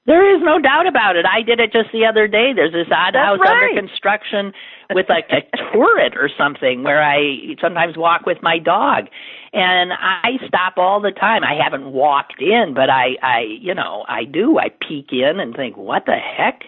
There 0.08 0.36
is 0.36 0.42
no 0.44 0.60
doubt 0.60 0.86
about 0.86 1.16
it. 1.16 1.26
I 1.26 1.42
did 1.42 1.60
it 1.60 1.72
just 1.72 1.90
the 1.92 2.06
other 2.06 2.28
day. 2.28 2.54
There's 2.54 2.74
this 2.74 2.88
odd 2.92 3.16
That's 3.16 3.26
house 3.26 3.40
right. 3.40 3.72
under 3.72 3.82
construction 3.82 4.54
with 4.94 5.08
like 5.10 5.26
a 5.32 5.42
turret 5.74 6.14
or 6.16 6.30
something 6.38 6.84
where 6.84 7.04
I 7.04 7.56
sometimes 7.60 7.98
walk 7.98 8.26
with 8.28 8.38
my 8.44 8.60
dog. 8.60 9.06
And 9.52 9.92
I 9.94 10.38
stop 10.48 10.74
all 10.78 11.02
the 11.02 11.12
time. 11.12 11.44
I 11.44 11.56
haven't 11.62 11.92
walked 11.92 12.40
in, 12.40 12.74
but 12.76 12.90
I 12.90 13.16
I 13.24 13.40
you 13.60 13.74
know, 13.74 14.06
I 14.08 14.26
do. 14.26 14.60
I 14.60 14.70
peek 14.70 15.08
in 15.12 15.40
and 15.40 15.56
think, 15.56 15.76
"What 15.76 16.06
the 16.06 16.18
heck?" 16.18 16.62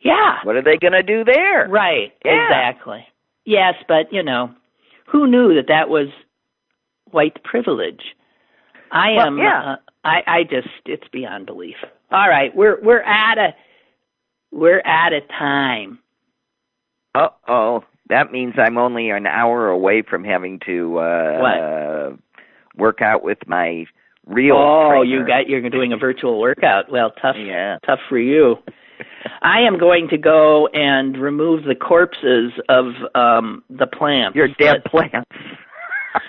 Yeah. 0.00 0.38
What 0.42 0.56
are 0.56 0.62
they 0.62 0.76
going 0.78 0.94
to 0.94 1.02
do 1.04 1.24
there? 1.24 1.68
Right. 1.68 2.12
Yeah. 2.24 2.46
Exactly. 2.46 3.06
Yes, 3.44 3.74
but 3.86 4.12
you 4.12 4.22
know, 4.24 4.50
who 5.10 5.26
knew 5.26 5.54
that 5.54 5.68
that 5.68 5.88
was 5.88 6.08
white 7.10 7.42
privilege? 7.44 8.00
I 8.90 9.12
Well, 9.16 9.26
am. 9.28 9.38
yeah. 9.38 9.72
Uh, 9.72 9.76
I. 10.04 10.22
I 10.26 10.42
just. 10.44 10.68
It's 10.86 11.06
beyond 11.12 11.46
belief. 11.46 11.76
All 12.10 12.28
right, 12.28 12.54
we're 12.54 12.78
we're 12.82 13.02
at 13.02 13.38
a 13.38 13.54
we're 14.50 14.80
at 14.80 15.12
a 15.12 15.20
time. 15.38 15.98
Uh 17.14 17.28
oh. 17.48 17.84
That 18.08 18.32
means 18.32 18.54
I'm 18.58 18.76
only 18.76 19.08
an 19.10 19.26
hour 19.26 19.68
away 19.68 20.02
from 20.02 20.24
having 20.24 20.60
to 20.66 20.98
uh, 20.98 21.38
What? 21.38 21.58
uh 21.58 22.10
work 22.76 23.00
out 23.00 23.22
with 23.22 23.38
my 23.46 23.86
real. 24.26 24.56
oh, 24.56 24.88
trainer. 24.90 25.04
you 25.04 25.26
got 25.26 25.48
you're 25.48 25.68
doing 25.70 25.92
a 25.92 25.96
virtual 25.96 26.38
workout. 26.40 26.90
Well, 26.90 27.12
tough. 27.22 27.36
Yeah. 27.38 27.78
Tough 27.86 28.00
for 28.08 28.18
you. 28.18 28.56
I 29.42 29.60
am 29.60 29.78
going 29.78 30.08
to 30.08 30.18
go 30.18 30.68
and 30.68 31.16
remove 31.16 31.64
the 31.64 31.74
corpses 31.74 32.52
of 32.68 32.86
um 33.14 33.62
the 33.70 33.86
plants. 33.86 34.36
Your 34.36 34.48
dead 34.58 34.84
plants. 34.84 35.30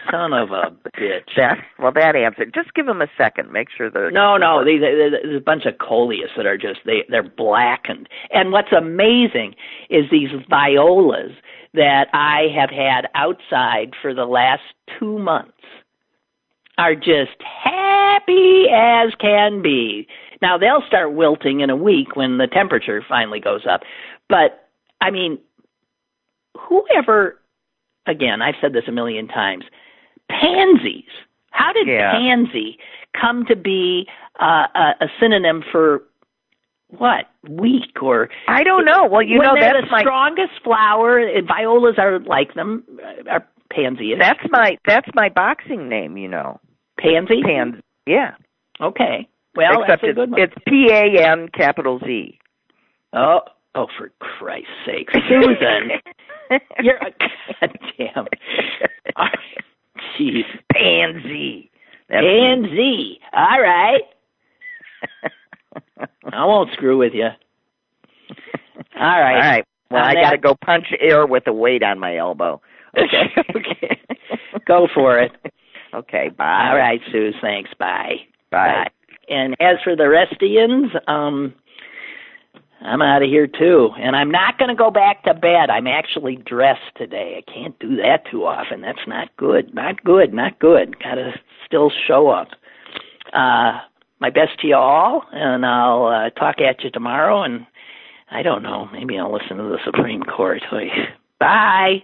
Son 0.09 0.34
of 0.34 0.51
a 0.51 0.72
bitch. 0.97 1.36
That 1.36 1.57
well, 1.80 1.91
that 1.93 2.16
answered. 2.16 2.53
Just 2.53 2.74
give 2.74 2.86
them 2.86 3.01
a 3.01 3.07
second. 3.18 3.51
Make 3.51 3.68
sure 3.76 3.89
they're 3.89 4.11
No, 4.11 4.38
no, 4.38 4.64
there's 4.64 5.36
a 5.36 5.43
bunch 5.43 5.66
of 5.66 5.78
coleus 5.78 6.30
that 6.38 6.45
are 6.45 6.57
just 6.57 6.80
they 6.86 7.03
they're 7.09 7.24
blackened. 7.24 8.07
And 8.32 8.51
what's 8.51 8.72
amazing 8.72 9.55
is 9.89 10.05
these 10.11 10.30
violas 10.49 11.32
that 11.74 12.07
I 12.14 12.47
have 12.55 12.70
had 12.70 13.07
outside 13.16 13.93
for 14.01 14.14
the 14.14 14.26
last 14.26 14.61
two 14.99 15.18
months 15.18 15.51
are 16.78 16.95
just 16.95 17.38
happy 17.64 18.66
as 18.72 19.14
can 19.20 19.61
be. 19.61 20.07
Now 20.43 20.57
they'll 20.57 20.83
start 20.85 21.13
wilting 21.13 21.61
in 21.61 21.69
a 21.69 21.75
week 21.75 22.17
when 22.17 22.37
the 22.37 22.47
temperature 22.47 23.01
finally 23.07 23.39
goes 23.39 23.65
up. 23.65 23.81
But 24.27 24.67
I 24.99 25.09
mean, 25.09 25.39
whoever 26.57 27.39
again, 28.05 28.41
I've 28.41 28.55
said 28.59 28.73
this 28.73 28.83
a 28.87 28.91
million 28.91 29.27
times, 29.29 29.63
pansies. 30.29 31.05
How 31.51 31.71
did 31.71 31.87
Yeah. 31.87 32.11
pansy 32.11 32.77
come 33.19 33.45
to 33.45 33.55
be 33.55 34.05
uh, 34.39 34.67
a, 34.75 35.05
a 35.05 35.07
synonym 35.19 35.63
for 35.71 36.03
what 36.89 37.29
weak 37.47 38.01
or 38.01 38.29
I 38.47 38.63
don't 38.63 38.85
know. 38.85 39.05
Well, 39.05 39.23
you 39.23 39.39
know 39.39 39.55
that's 39.57 39.85
the 39.85 39.91
my 39.91 40.01
strongest 40.01 40.53
flower. 40.63 41.21
Violas 41.41 41.95
are 41.97 42.19
like 42.19 42.53
them. 42.53 42.83
uh, 43.01 43.29
Are 43.29 43.47
pansy? 43.71 44.13
that's 44.19 44.43
my 44.51 44.77
that's 44.85 45.07
my 45.15 45.29
boxing 45.29 45.87
name. 45.89 46.17
You 46.17 46.27
know, 46.27 46.59
pansy. 46.99 47.41
Pansy. 47.43 47.79
Yeah. 48.05 48.35
Okay. 48.81 49.27
Well, 49.55 49.81
Except 49.83 49.87
that's 49.87 50.03
a 50.03 50.09
it's, 50.09 50.15
good 50.15 50.31
one. 50.31 50.41
it's 50.41 50.53
P 50.67 50.87
A 50.91 51.29
N 51.31 51.47
capital 51.53 51.99
Z. 52.05 52.39
oh, 53.13 53.41
oh, 53.75 53.87
for 53.97 54.11
Christ's 54.19 54.67
sake, 54.85 55.09
Susan, 55.13 55.91
you're 56.81 56.97
a 56.97 57.11
goddamn. 57.61 58.27
All 59.15 59.25
right. 59.25 59.63
Jeez. 60.19 60.43
Pansy. 60.71 61.69
That's 62.09 62.23
Pansy. 62.23 63.19
All 63.33 63.61
right. 63.61 64.01
I 66.31 66.45
won't 66.45 66.71
screw 66.73 66.97
with 66.97 67.13
you. 67.13 67.27
All 68.95 69.19
right. 69.19 69.35
All 69.35 69.39
right. 69.41 69.65
Well, 69.91 70.03
On 70.03 70.09
I 70.17 70.21
got 70.21 70.31
to 70.31 70.37
go 70.37 70.55
punch 70.55 70.87
air 70.99 71.25
with 71.27 71.47
a 71.47 71.53
weight 71.53 71.83
on 71.83 71.99
my 71.99 72.17
elbow. 72.17 72.61
Okay. 72.97 73.33
okay. 73.55 74.01
Go 74.65 74.87
for 74.93 75.19
it. 75.19 75.31
Okay. 75.93 76.29
Bye. 76.35 76.69
All 76.69 76.75
right, 76.77 76.99
Sue. 77.11 77.31
Thanks. 77.41 77.71
Bye. 77.77 78.15
Bye. 78.51 78.87
And 79.30 79.55
as 79.59 79.78
for 79.84 79.95
the 79.95 80.03
restians, 80.03 80.95
um, 81.09 81.53
I'm 82.82 83.01
out 83.01 83.24
of 83.24 83.30
here 83.30 83.47
too. 83.47 83.89
And 83.97 84.15
I'm 84.15 84.30
not 84.30 84.57
going 84.57 84.69
to 84.69 84.76
go 84.76 84.91
back 84.91 85.24
to 85.24 85.34
bed. 85.34 85.69
I'm 85.69 85.88
actually 85.88 86.36
dressed 86.36 86.95
today. 86.97 87.41
I 87.45 87.51
can't 87.51 87.78
do 87.80 87.95
that 87.97 88.24
too 88.30 88.45
often. 88.45 88.82
That's 88.82 89.07
not 89.07 89.36
good. 89.38 89.74
Not 89.74 90.03
good. 90.03 90.34
Not 90.34 90.59
good. 90.59 90.99
Got 90.99 91.15
to 91.15 91.34
still 91.65 91.91
show 92.07 92.30
up. 92.30 92.49
Uh, 93.32 93.80
my 94.19 94.30
best 94.30 94.59
to 94.61 94.67
you 94.67 94.76
all, 94.76 95.24
and 95.32 95.65
I'll 95.65 96.05
uh, 96.05 96.30
talk 96.32 96.61
at 96.61 96.84
you 96.84 96.91
tomorrow. 96.91 97.43
And 97.43 97.65
I 98.32 98.41
don't 98.41 98.63
know. 98.63 98.88
Maybe 98.91 99.17
I'll 99.17 99.34
listen 99.34 99.57
to 99.57 99.63
the 99.63 99.80
Supreme 99.86 100.24
Court. 100.24 100.61
Bye. 101.39 102.03